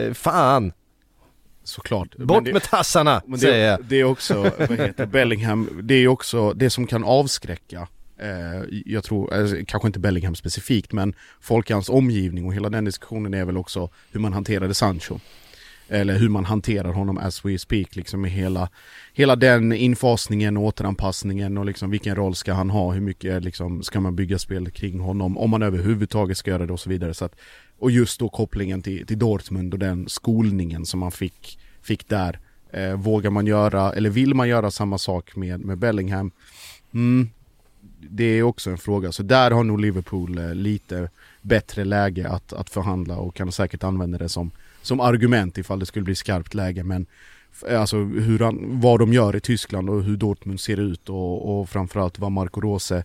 Eh, 0.08 0.14
fan! 0.14 0.74
Såklart. 1.64 2.16
Bort 2.16 2.46
det, 2.46 2.54
med 2.54 2.64
tassarna, 2.64 3.22
det, 3.26 3.38
säger 3.38 3.72
jag. 3.72 3.84
Det 3.84 3.96
är 3.96 4.04
också, 4.04 4.52
vad 4.58 4.80
heter 4.80 5.06
Bellingham, 5.06 5.80
det 5.84 5.94
är 5.94 6.08
också 6.08 6.54
det 6.54 6.70
som 6.70 6.88
kan 6.88 7.04
avskräcka 7.04 7.78
Eh, 7.80 8.01
Eh, 8.22 8.82
jag 8.86 9.04
tror, 9.04 9.34
alltså, 9.34 9.56
kanske 9.68 9.88
inte 9.88 10.00
Bellingham 10.00 10.36
specifikt, 10.36 10.94
men 10.94 11.14
folk 11.42 11.70
i 11.70 11.74
hans 11.74 11.90
omgivning 11.90 12.46
och 12.46 12.54
hela 12.54 12.70
den 12.70 12.86
diskussionen 12.86 13.34
är 13.34 13.46
väl 13.46 13.58
också 13.58 13.90
hur 14.12 14.20
man 14.20 14.34
hanterade 14.34 14.74
Sancho. 14.74 15.20
Eller 15.88 16.18
hur 16.20 16.30
man 16.30 16.46
hanterar 16.46 16.92
honom 16.92 17.18
as 17.18 17.46
we 17.46 17.58
speak, 17.58 17.96
liksom 17.96 18.22
med 18.22 18.32
hela, 18.32 18.70
hela 19.14 19.36
den 19.36 19.74
infasningen 19.74 20.58
och 20.58 20.64
återanpassningen 20.64 21.58
och 21.58 21.66
liksom 21.66 21.90
vilken 21.90 22.16
roll 22.16 22.36
ska 22.36 22.54
han 22.54 22.70
ha, 22.70 22.92
hur 22.92 23.02
mycket 23.02 23.44
liksom 23.44 23.84
ska 23.84 24.00
man 24.00 24.16
bygga 24.16 24.40
spel 24.40 24.72
kring 24.72 25.00
honom, 25.00 25.38
om 25.38 25.50
man 25.50 25.62
överhuvudtaget 25.62 26.38
ska 26.38 26.52
göra 26.52 26.66
det 26.66 26.74
och 26.74 26.80
så 26.80 26.90
vidare. 26.90 27.14
Så 27.14 27.26
att, 27.26 27.36
och 27.80 27.92
just 27.92 28.20
då 28.20 28.30
kopplingen 28.30 28.82
till, 28.82 29.08
till 29.08 29.20
Dortmund 29.20 29.74
och 29.74 29.80
den 29.80 30.10
skolningen 30.10 30.86
som 30.86 31.00
man 31.00 31.12
fick, 31.12 31.60
fick 31.82 32.08
där. 32.08 32.40
Eh, 32.74 32.94
vågar 32.94 33.30
man 33.30 33.48
göra, 33.48 33.94
eller 33.94 34.10
vill 34.10 34.34
man 34.34 34.50
göra 34.50 34.72
samma 34.72 34.98
sak 34.98 35.36
med, 35.36 35.60
med 35.60 35.78
Bellingham? 35.78 36.32
Mm, 36.94 37.30
det 38.10 38.24
är 38.24 38.44
också 38.44 38.70
en 38.70 38.78
fråga. 38.78 39.12
Så 39.12 39.24
där 39.24 39.52
har 39.52 39.64
nog 39.64 39.80
Liverpool 39.80 40.38
eh, 40.38 40.56
lite 40.56 41.10
bättre 41.42 41.84
läge 41.84 42.30
att, 42.30 42.54
att 42.54 42.70
förhandla 42.70 43.18
och 43.18 43.36
kan 43.36 43.52
säkert 43.52 43.84
använda 43.84 44.18
det 44.18 44.30
som, 44.30 44.52
som 44.82 45.00
argument 45.00 45.58
ifall 45.58 45.80
det 45.80 45.86
skulle 45.86 46.06
bli 46.06 46.16
skarpt 46.16 46.54
läge. 46.54 46.84
Men 46.84 47.06
alltså 47.70 47.98
hur 47.98 48.40
han, 48.40 48.80
vad 48.80 49.00
de 49.00 49.14
gör 49.14 49.36
i 49.36 49.40
Tyskland 49.40 49.90
och 49.90 50.04
hur 50.04 50.18
Dortmund 50.18 50.60
ser 50.60 50.80
ut 50.80 51.10
och, 51.10 51.60
och 51.60 51.70
framförallt 51.70 52.20
vad 52.20 52.32
Marco 52.32 52.62
Rose 52.62 53.04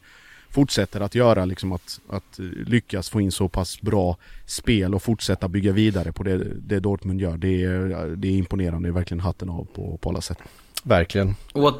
fortsätter 0.50 1.00
att 1.00 1.14
göra, 1.14 1.44
liksom 1.44 1.72
att, 1.72 2.00
att 2.08 2.38
lyckas 2.66 3.10
få 3.10 3.20
in 3.20 3.32
så 3.32 3.48
pass 3.48 3.80
bra 3.80 4.16
spel 4.46 4.94
och 4.94 5.02
fortsätta 5.02 5.48
bygga 5.48 5.72
vidare 5.72 6.12
på 6.12 6.22
det, 6.22 6.38
det 6.38 6.80
Dortmund 6.80 7.20
gör. 7.20 7.36
Det 7.36 7.64
är, 7.64 8.16
det 8.16 8.28
är 8.28 8.32
imponerande, 8.32 8.88
det 8.88 8.90
är 8.90 8.94
verkligen 8.94 9.20
hatten 9.20 9.50
av 9.50 9.66
på, 9.74 9.96
på 9.96 10.08
alla 10.08 10.20
sätt. 10.20 10.38
Verkligen. 10.82 11.34
Och 11.52 11.74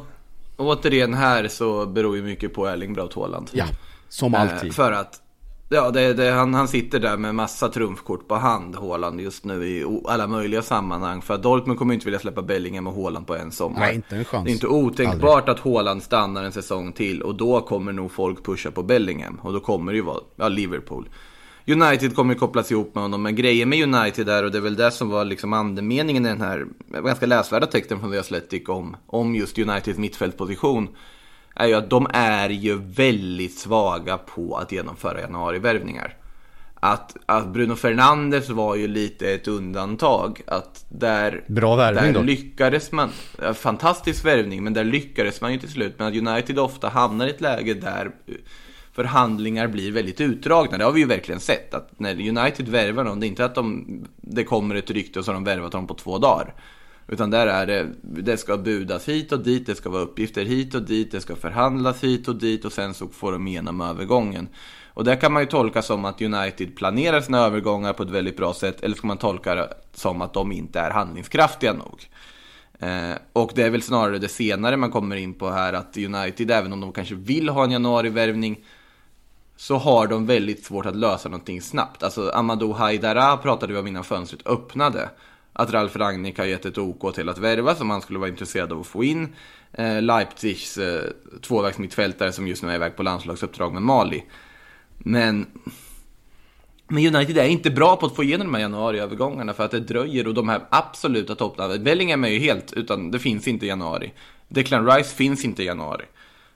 återigen 0.57 1.13
här 1.13 1.47
så 1.47 1.85
beror 1.85 2.15
ju 2.15 2.23
mycket 2.23 2.53
på 2.53 2.67
Erling 2.67 2.93
Braut 2.93 3.13
Haaland. 3.13 3.49
Ja, 3.53 3.65
som 4.09 4.33
eh, 4.33 4.41
alltid. 4.41 4.69
Eh, 4.69 4.73
för 4.73 4.91
att 4.91 5.21
Ja, 5.69 5.91
det, 5.91 6.13
det, 6.13 6.31
han, 6.31 6.53
han 6.53 6.67
sitter 6.67 6.99
där 6.99 7.17
med 7.17 7.35
massa 7.35 7.69
trumfkort 7.69 8.27
på 8.27 8.35
hand, 8.35 8.75
Haaland, 8.75 9.21
just 9.21 9.45
nu 9.45 9.67
i 9.67 10.01
alla 10.05 10.27
möjliga 10.27 10.61
sammanhang. 10.61 11.21
För 11.21 11.33
att 11.33 11.43
Dortmund 11.43 11.79
kommer 11.79 11.93
inte 11.93 12.05
vilja 12.05 12.19
släppa 12.19 12.41
Bellingham 12.41 12.87
och 12.87 12.93
Haaland 12.93 13.27
på 13.27 13.35
en 13.35 13.51
sommar. 13.51 13.79
Nej, 13.79 13.95
inte 13.95 14.15
en 14.15 14.25
chans. 14.25 14.45
Det 14.45 14.51
är 14.51 14.53
inte 14.53 14.67
otänkbart 14.67 15.49
Aldrig. 15.49 15.55
att 15.55 15.59
Haaland 15.59 16.03
stannar 16.03 16.43
en 16.43 16.51
säsong 16.51 16.91
till 16.91 17.21
och 17.21 17.35
då 17.35 17.61
kommer 17.61 17.93
nog 17.93 18.11
folk 18.11 18.45
pusha 18.45 18.71
på 18.71 18.83
Bellingham. 18.83 19.39
Och 19.43 19.53
då 19.53 19.59
kommer 19.59 19.91
det 19.91 19.95
ju 19.95 20.03
vara 20.03 20.19
ja, 20.35 20.47
Liverpool. 20.47 21.09
United 21.67 22.15
kommer 22.15 22.33
ju 22.33 22.39
kopplas 22.39 22.71
ihop 22.71 22.95
med 22.95 23.03
honom, 23.03 23.21
men 23.21 23.35
grejen 23.35 23.69
med 23.69 23.95
United 23.95 24.25
där, 24.25 24.43
och 24.43 24.51
det 24.51 24.57
är 24.57 24.61
väl 24.61 24.75
det 24.75 24.91
som 24.91 25.09
var 25.09 25.25
liksom 25.25 25.53
andemeningen 25.53 26.25
i 26.25 26.29
den 26.29 26.41
här 26.41 26.65
ganska 27.03 27.25
läsvärda 27.25 27.65
texten 27.65 27.99
från 27.99 28.11
The 28.11 28.17
Athletic 28.17 28.69
om, 28.69 28.95
om 29.07 29.35
just 29.35 29.59
Uniteds 29.59 29.99
mittfältposition, 29.99 30.87
är 31.55 31.67
ju 31.67 31.73
att 31.73 31.89
de 31.89 32.07
är 32.13 32.49
ju 32.49 32.79
väldigt 32.81 33.57
svaga 33.57 34.17
på 34.17 34.57
att 34.57 34.71
genomföra 34.71 35.21
januarivärvningar. 35.21 36.15
Att, 36.79 37.17
att 37.25 37.47
Bruno 37.47 37.75
Fernandes 37.75 38.49
var 38.49 38.75
ju 38.75 38.87
lite 38.87 39.33
ett 39.33 39.47
undantag. 39.47 40.41
Att 40.47 40.85
där, 40.89 41.43
Bra 41.47 41.75
värvning 41.75 42.13
där 42.13 42.19
då. 42.19 42.25
lyckades 42.25 42.91
man, 42.91 43.09
fantastisk 43.53 44.25
värvning, 44.25 44.63
men 44.63 44.73
där 44.73 44.83
lyckades 44.83 45.41
man 45.41 45.53
ju 45.53 45.59
till 45.59 45.71
slut. 45.71 45.95
Men 45.97 46.07
att 46.07 46.15
United 46.15 46.59
ofta 46.59 46.89
hamnar 46.89 47.27
i 47.27 47.29
ett 47.29 47.41
läge 47.41 47.73
där 47.73 48.11
förhandlingar 48.97 49.67
blir 49.67 49.91
väldigt 49.91 50.21
utdragna. 50.21 50.77
Det 50.77 50.83
har 50.83 50.91
vi 50.91 50.99
ju 50.99 51.05
verkligen 51.05 51.39
sett. 51.39 51.73
Att 51.73 51.99
när 51.99 52.29
United 52.29 52.67
värvar 52.67 53.03
någon, 53.03 53.19
det 53.19 53.25
är 53.25 53.27
inte 53.27 53.45
att 53.45 53.55
de, 53.55 53.85
det 54.21 54.43
kommer 54.43 54.75
ett 54.75 54.91
rykte 54.91 55.19
och 55.19 55.25
så 55.25 55.31
har 55.31 55.33
de 55.33 55.43
värvat 55.43 55.71
dem 55.71 55.87
på 55.87 55.93
två 55.93 56.17
dagar. 56.17 56.53
Utan 57.07 57.29
där 57.29 57.47
är 57.47 57.65
det, 57.65 57.87
det 58.01 58.37
ska 58.37 58.57
budas 58.57 59.07
hit 59.07 59.31
och 59.31 59.39
dit, 59.39 59.65
det 59.65 59.75
ska 59.75 59.89
vara 59.89 60.01
uppgifter 60.01 60.45
hit 60.45 60.75
och 60.75 60.81
dit, 60.81 61.11
det 61.11 61.21
ska 61.21 61.35
förhandlas 61.35 62.03
hit 62.03 62.27
och 62.27 62.35
dit 62.35 62.65
och 62.65 62.71
sen 62.71 62.93
så 62.93 63.07
får 63.07 63.31
de 63.31 63.47
igenom 63.47 63.81
övergången. 63.81 64.47
Och 64.93 65.03
det 65.03 65.15
kan 65.15 65.33
man 65.33 65.41
ju 65.41 65.47
tolka 65.47 65.81
som 65.81 66.05
att 66.05 66.21
United 66.21 66.75
planerar 66.75 67.21
sina 67.21 67.39
övergångar 67.39 67.93
på 67.93 68.03
ett 68.03 68.09
väldigt 68.09 68.37
bra 68.37 68.53
sätt, 68.53 68.83
eller 68.83 68.95
ska 68.95 69.07
man 69.07 69.17
tolka 69.17 69.55
det 69.55 69.73
som 69.93 70.21
att 70.21 70.33
de 70.33 70.51
inte 70.51 70.79
är 70.79 70.91
handlingskraftiga 70.91 71.73
nog. 71.73 72.09
Eh, 72.79 73.17
och 73.33 73.51
det 73.55 73.63
är 73.63 73.69
väl 73.69 73.81
snarare 73.81 74.19
det 74.19 74.27
senare 74.27 74.77
man 74.77 74.91
kommer 74.91 75.15
in 75.15 75.33
på 75.33 75.49
här, 75.49 75.73
att 75.73 75.97
United, 75.97 76.51
även 76.51 76.73
om 76.73 76.81
de 76.81 76.91
kanske 76.91 77.15
vill 77.15 77.49
ha 77.49 77.63
en 77.63 77.71
januarivärvning, 77.71 78.59
så 79.57 79.77
har 79.77 80.07
de 80.07 80.25
väldigt 80.25 80.65
svårt 80.65 80.85
att 80.85 80.95
lösa 80.95 81.29
någonting 81.29 81.61
snabbt. 81.61 82.03
Alltså 82.03 82.29
Amadou 82.29 82.73
Haidara 82.73 83.37
pratade 83.37 83.73
vi 83.73 83.79
om 83.79 83.87
innan 83.87 84.03
fönstret 84.03 84.47
öppnade. 84.47 85.09
Att 85.53 85.71
Ralf 85.71 85.95
Rangnick 85.95 86.37
har 86.37 86.45
gett 86.45 86.65
ett 86.65 86.77
OK 86.77 87.15
till 87.15 87.29
att 87.29 87.37
värva 87.37 87.75
som 87.75 87.89
han 87.89 88.01
skulle 88.01 88.19
vara 88.19 88.29
intresserad 88.29 88.71
av 88.71 88.79
att 88.79 88.87
få 88.87 89.03
in. 89.03 89.35
Eh, 89.71 90.01
Leipzigs 90.01 90.77
eh, 90.77 91.03
tvåvägsmittfältare 91.41 92.31
som 92.31 92.47
just 92.47 92.63
nu 92.63 92.71
är 92.71 92.75
iväg 92.75 92.95
på 92.95 93.03
landslagsuppdrag 93.03 93.73
med 93.73 93.81
Mali. 93.81 94.23
Men, 94.97 95.47
men 96.87 97.15
United 97.15 97.37
är 97.37 97.47
inte 97.47 97.71
bra 97.71 97.95
på 97.95 98.05
att 98.05 98.15
få 98.15 98.23
igenom 98.23 98.47
de 98.47 98.53
här 98.53 98.61
januariövergångarna 98.61 99.53
för 99.53 99.65
att 99.65 99.71
det 99.71 99.79
dröjer 99.79 100.27
och 100.27 100.33
de 100.33 100.49
här 100.49 100.61
absoluta 100.69 101.35
toppnamnen. 101.35 101.83
Bellingham 101.83 102.23
är 102.23 102.29
ju 102.29 102.39
helt, 102.39 102.73
utan 102.73 103.11
det 103.11 103.19
finns 103.19 103.47
inte 103.47 103.65
i 103.65 103.69
januari. 103.69 104.13
Declan 104.47 104.87
Rice 104.87 105.15
finns 105.15 105.45
inte 105.45 105.63
i 105.63 105.65
januari. 105.65 106.05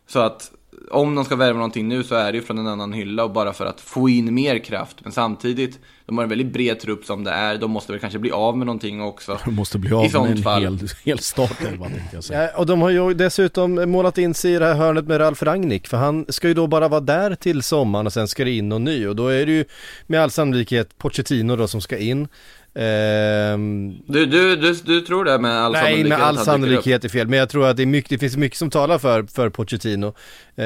Så 0.08 0.20
att 0.20 0.52
om 0.90 1.16
de 1.16 1.26
ska 1.26 1.36
värva 1.36 1.54
någonting 1.54 1.88
nu 1.88 2.04
så 2.04 2.16
är 2.16 2.32
det 2.32 2.38
ju 2.38 2.44
från 2.44 2.58
en 2.58 2.68
annan 2.68 2.94
hylla 2.94 3.24
och 3.24 3.32
bara 3.32 3.54
för 3.54 3.66
att 3.66 3.82
få 3.82 4.10
in 4.10 4.34
mer 4.34 4.60
kraft. 4.60 4.98
Men 5.04 5.12
samtidigt, 5.12 5.80
de 6.06 6.18
har 6.18 6.24
en 6.24 6.30
väldigt 6.30 6.54
bred 6.54 6.80
trupp 6.80 7.06
som 7.06 7.24
det 7.24 7.32
är. 7.32 7.58
De 7.58 7.72
måste 7.72 7.92
väl 7.92 8.02
kanske 8.02 8.20
bli 8.20 8.32
av 8.32 8.58
med 8.58 8.66
någonting 8.66 9.02
också. 9.02 9.40
De 9.46 9.56
måste 9.56 9.78
bli 9.78 9.94
av 9.94 10.06
I 10.06 10.10
med 10.20 10.32
en 10.32 10.44
fall. 10.44 10.62
hel, 10.62 10.80
hel 11.04 11.20
startelva 11.20 11.86
tänkte 11.86 12.16
jag 12.16 12.24
säga. 12.24 12.44
Ja, 12.44 12.58
och 12.58 12.66
de 12.66 12.82
har 12.82 12.90
ju 12.90 13.14
dessutom 13.14 13.92
målat 13.92 14.18
in 14.18 14.34
sig 14.34 14.54
i 14.54 14.60
det 14.60 14.66
här 14.66 14.76
hörnet 14.76 15.08
med 15.08 15.20
Ralf 15.20 15.44
Rangnick 15.44 15.88
för 15.88 15.98
han 15.98 16.26
ska 16.30 16.48
ju 16.48 16.54
då 16.54 16.68
bara 16.68 16.88
vara 16.88 17.02
där 17.02 17.36
till 17.36 17.64
sommaren 17.64 18.08
och 18.08 18.14
sen 18.14 18.28
ska 18.28 18.46
det 18.46 18.52
in 18.52 18.70
någon 18.70 18.84
ny 18.84 19.08
och 19.08 19.16
då 19.16 19.28
är 19.28 19.46
det 19.46 19.52
ju 19.52 19.66
med 20.08 20.22
all 20.22 20.32
sannolikhet 20.32 20.98
Pochettino 20.98 21.56
då 21.56 21.68
som 21.68 21.82
ska 21.82 21.98
in. 21.98 22.28
Ehm, 22.74 23.96
Du, 24.08 24.26
du, 24.26 24.56
du, 24.56 24.74
du 24.74 25.02
tror 25.02 25.26
det 25.26 25.38
med 25.40 25.52
all 25.52 25.72
Nej, 25.72 25.82
sannolikhet? 25.82 26.10
med 26.10 26.28
all 26.28 26.38
sannolikhet 26.38 27.06
är 27.06 27.10
fel, 27.10 27.28
men 27.28 27.40
jag 27.40 27.50
tror 27.50 27.68
att 27.68 27.78
det, 27.78 27.84
är 27.84 27.88
mycket, 27.88 28.10
det 28.10 28.18
finns 28.18 28.38
mycket 28.38 28.58
som 28.58 28.70
talar 28.70 28.98
för, 28.98 29.24
för 29.24 29.50
Pochettino 29.50 30.14
eh, 30.56 30.66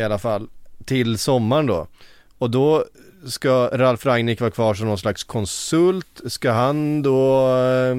i 0.00 0.02
alla 0.04 0.18
fall, 0.18 0.48
till 0.84 1.18
sommaren 1.18 1.66
då. 1.66 1.86
Och 2.38 2.50
då 2.50 2.84
ska 3.26 3.70
Ralf 3.72 4.06
Rangnick 4.06 4.40
vara 4.40 4.50
kvar 4.50 4.74
som 4.74 4.86
någon 4.86 4.98
slags 4.98 5.24
konsult, 5.24 6.20
ska 6.26 6.50
han 6.52 7.02
då 7.02 7.48
eh, 7.48 7.96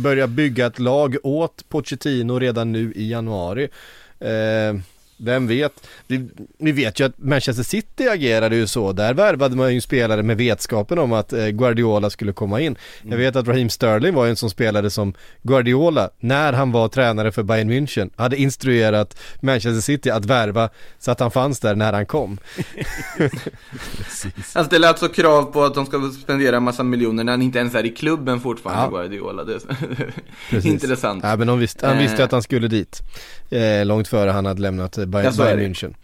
börja 0.00 0.26
bygga 0.26 0.66
ett 0.66 0.78
lag 0.78 1.16
åt 1.22 1.68
Pochettino 1.68 2.38
redan 2.38 2.72
nu 2.72 2.92
i 2.96 3.10
januari? 3.10 3.68
Eh, 4.20 4.74
vem 5.16 5.46
vet? 5.46 5.72
Vi, 6.06 6.28
vi 6.58 6.72
vet 6.72 7.00
ju 7.00 7.04
att 7.06 7.18
Manchester 7.18 7.62
City 7.62 8.08
agerade 8.08 8.56
ju 8.56 8.66
så, 8.66 8.92
där 8.92 9.14
värvade 9.14 9.56
man 9.56 9.74
ju 9.74 9.80
spelare 9.80 10.22
med 10.22 10.36
vetskapen 10.36 10.98
om 10.98 11.12
att 11.12 11.32
eh, 11.32 11.46
Guardiola 11.48 12.10
skulle 12.10 12.32
komma 12.32 12.60
in. 12.60 12.76
Jag 13.02 13.16
vet 13.16 13.36
att 13.36 13.48
Raheem 13.48 13.68
Sterling 13.70 14.14
var 14.14 14.24
ju 14.24 14.30
en 14.30 14.36
sån 14.36 14.50
spelare 14.50 14.90
som 14.90 15.14
Guardiola, 15.42 16.10
när 16.20 16.52
han 16.52 16.72
var 16.72 16.88
tränare 16.88 17.32
för 17.32 17.42
Bayern 17.42 17.70
München, 17.70 18.10
hade 18.16 18.36
instruerat 18.36 19.16
Manchester 19.40 19.80
City 19.80 20.10
att 20.10 20.24
värva 20.24 20.68
så 20.98 21.10
att 21.10 21.20
han 21.20 21.30
fanns 21.30 21.60
där 21.60 21.74
när 21.74 21.92
han 21.92 22.06
kom. 22.06 22.38
Han 24.54 24.64
ställer 24.64 24.88
alltså 24.88 25.08
krav 25.08 25.42
på 25.42 25.64
att 25.64 25.74
de 25.74 25.86
ska 25.86 26.10
spendera 26.22 26.56
en 26.56 26.62
massa 26.62 26.82
miljoner 26.82 27.24
när 27.24 27.32
han 27.32 27.42
inte 27.42 27.58
ens 27.58 27.74
är 27.74 27.86
i 27.86 27.90
klubben 27.90 28.40
fortfarande, 28.40 28.82
Ja. 28.84 28.90
Guardiola. 29.02 29.44
Det 29.44 29.54
är 30.50 30.66
intressant. 30.66 31.24
Ja 31.24 31.36
men 31.36 31.46
de 31.46 31.58
visste, 31.58 31.86
han 31.86 31.96
Eh. 31.96 32.02
visste 32.02 32.24
att 32.24 32.32
han 32.32 32.42
skulle 32.42 32.68
dit. 32.68 33.02
Eh, 33.50 33.84
långt 33.86 34.08
före 34.08 34.30
han 34.30 34.46
hade 34.46 34.60
lämnat 34.62 34.98
eh, 34.98 35.03
Bayern, 35.06 35.34
Ja, 35.38 35.44
Bayern. 35.44 35.60
München. 35.74 35.94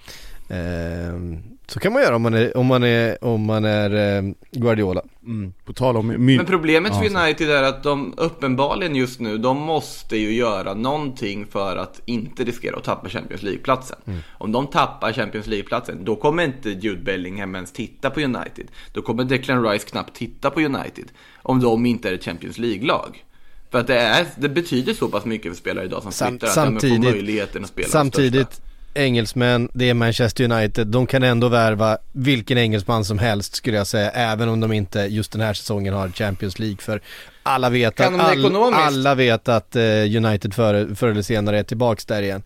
Eh, 0.48 1.40
så 1.66 1.80
kan 1.80 1.92
man 1.92 2.02
göra 2.02 2.16
om 2.16 2.22
man 2.22 2.34
är, 2.34 2.56
om 2.56 2.66
man 2.66 2.82
är, 2.82 3.24
om 3.24 3.44
man 3.44 3.64
är 3.64 4.16
eh, 4.18 4.22
Guardiola. 4.50 5.02
Mm. 5.24 5.52
På 5.64 5.72
tal 5.72 5.96
om 5.96 6.06
my- 6.06 6.36
Men 6.36 6.46
problemet 6.46 6.92
för 6.96 7.16
United 7.16 7.50
är 7.50 7.62
att 7.62 7.82
de 7.82 8.14
uppenbarligen 8.16 8.96
just 8.96 9.20
nu, 9.20 9.38
de 9.38 9.56
måste 9.56 10.16
ju 10.16 10.32
göra 10.32 10.74
någonting 10.74 11.46
för 11.46 11.76
att 11.76 12.00
inte 12.04 12.44
riskera 12.44 12.76
att 12.76 12.84
tappa 12.84 13.08
Champions 13.08 13.42
League-platsen. 13.42 13.98
Mm. 14.06 14.20
Om 14.38 14.52
de 14.52 14.66
tappar 14.66 15.12
Champions 15.12 15.46
League-platsen, 15.46 16.04
då 16.04 16.16
kommer 16.16 16.44
inte 16.44 16.70
Jude 16.70 17.02
Bellingham 17.02 17.54
ens 17.54 17.72
titta 17.72 18.10
på 18.10 18.20
United. 18.20 18.66
Då 18.92 19.02
kommer 19.02 19.24
Declan 19.24 19.64
Rice 19.64 19.86
knappt 19.88 20.16
titta 20.16 20.50
på 20.50 20.60
United. 20.60 21.04
Om 21.42 21.60
de 21.60 21.86
inte 21.86 22.08
är 22.08 22.12
ett 22.14 22.24
Champions 22.24 22.58
League-lag. 22.58 23.24
För 23.70 23.78
att 23.80 23.86
det, 23.86 23.98
är, 24.00 24.26
det 24.36 24.48
betyder 24.48 24.94
så 24.94 25.08
pass 25.08 25.24
mycket 25.24 25.52
för 25.52 25.56
spelare 25.58 25.84
idag 25.84 26.02
som 26.02 26.12
Sam- 26.12 26.28
flyttar 26.30 26.46
att 26.46 26.54
de 26.54 26.60
får 26.60 26.70
samtidigt- 26.80 27.00
möjligheten 27.14 27.62
att 27.64 27.70
spela 27.70 27.88
Samtidigt. 27.88 28.60
Engelsmän, 28.94 29.68
det 29.74 29.90
är 29.90 29.94
Manchester 29.94 30.52
United, 30.52 30.86
de 30.86 31.06
kan 31.06 31.22
ändå 31.22 31.48
värva 31.48 31.98
vilken 32.12 32.58
engelsman 32.58 33.04
som 33.04 33.18
helst 33.18 33.54
skulle 33.54 33.76
jag 33.76 33.86
säga, 33.86 34.10
även 34.10 34.48
om 34.48 34.60
de 34.60 34.72
inte 34.72 35.00
just 35.00 35.32
den 35.32 35.40
här 35.40 35.54
säsongen 35.54 35.94
har 35.94 36.08
Champions 36.08 36.58
League 36.58 36.78
för 36.80 37.00
alla 37.42 37.70
vet 37.70 38.00
att, 38.00 38.20
all, 38.20 38.74
alla 38.74 39.14
vet 39.14 39.48
att 39.48 39.76
eh, 39.76 39.82
United 40.16 40.54
förr, 40.54 40.94
förr 40.94 41.08
eller 41.08 41.22
senare 41.22 41.58
är 41.58 41.62
tillbaks 41.62 42.04
där 42.04 42.22
igen. 42.22 42.42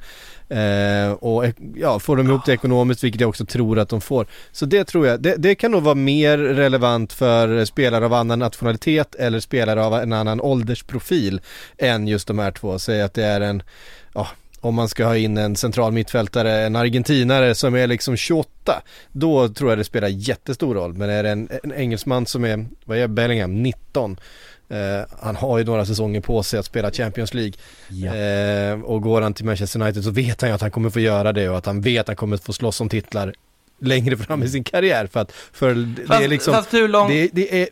Eh, 0.48 1.12
och 1.12 1.44
ja, 1.74 1.98
får 1.98 2.16
de 2.16 2.26
ihop 2.26 2.46
det 2.46 2.52
ekonomiskt, 2.52 3.04
vilket 3.04 3.20
jag 3.20 3.30
också 3.30 3.46
tror 3.46 3.78
att 3.78 3.88
de 3.88 4.00
får. 4.00 4.26
Så 4.52 4.66
det 4.66 4.84
tror 4.84 5.06
jag, 5.06 5.22
det, 5.22 5.36
det 5.36 5.54
kan 5.54 5.70
nog 5.70 5.82
vara 5.82 5.94
mer 5.94 6.38
relevant 6.38 7.12
för 7.12 7.64
spelare 7.64 8.04
av 8.04 8.12
annan 8.12 8.38
nationalitet 8.38 9.14
eller 9.14 9.40
spelare 9.40 9.84
av 9.84 9.94
en 9.94 10.12
annan 10.12 10.40
åldersprofil 10.40 11.40
än 11.78 12.08
just 12.08 12.28
de 12.28 12.38
här 12.38 12.50
två. 12.50 12.78
Säg 12.78 13.02
att 13.02 13.14
det 13.14 13.24
är 13.24 13.40
en, 13.40 13.62
ja, 14.14 14.28
om 14.64 14.74
man 14.74 14.88
ska 14.88 15.04
ha 15.06 15.16
in 15.16 15.38
en 15.38 15.56
central 15.56 15.92
mittfältare, 15.92 16.66
en 16.66 16.76
argentinare 16.76 17.54
som 17.54 17.74
är 17.74 17.86
liksom 17.86 18.16
28, 18.16 18.82
då 19.12 19.48
tror 19.48 19.70
jag 19.70 19.78
det 19.78 19.84
spelar 19.84 20.08
jättestor 20.08 20.74
roll. 20.74 20.94
Men 20.94 21.10
är 21.10 21.22
det 21.22 21.30
en, 21.30 21.48
en 21.62 21.72
engelsman 21.72 22.26
som 22.26 22.44
är, 22.44 22.66
vad 22.84 22.98
är 22.98 23.08
Bellingham, 23.08 23.62
19, 23.62 24.16
eh, 24.68 24.78
han 25.20 25.36
har 25.36 25.58
ju 25.58 25.64
några 25.64 25.86
säsonger 25.86 26.20
på 26.20 26.42
sig 26.42 26.58
att 26.58 26.66
spela 26.66 26.90
Champions 26.90 27.34
League. 27.34 27.52
Ja. 27.88 28.14
Eh, 28.14 28.80
och 28.80 29.02
går 29.02 29.22
han 29.22 29.34
till 29.34 29.44
Manchester 29.44 29.82
United 29.82 30.04
så 30.04 30.10
vet 30.10 30.40
han 30.40 30.50
ju 30.50 30.54
att 30.54 30.60
han 30.60 30.70
kommer 30.70 30.90
få 30.90 31.00
göra 31.00 31.32
det 31.32 31.48
och 31.48 31.58
att 31.58 31.66
han 31.66 31.80
vet 31.80 32.00
att 32.00 32.08
han 32.08 32.16
kommer 32.16 32.36
få 32.36 32.52
slåss 32.52 32.80
om 32.80 32.88
titlar 32.88 33.34
längre 33.80 34.16
fram 34.16 34.42
i 34.42 34.48
sin 34.48 34.64
karriär 34.64 35.06
för 35.06 35.20
att 35.20 35.32
för 35.52 35.74
det 35.74 36.06
Fast- 36.06 36.22
är 36.22 36.28
liksom 36.28 36.54
fast 36.54 36.74
hur 36.74 36.88
lång- 36.88 37.08
det, 37.08 37.28
det 37.32 37.62
är, 37.62 37.68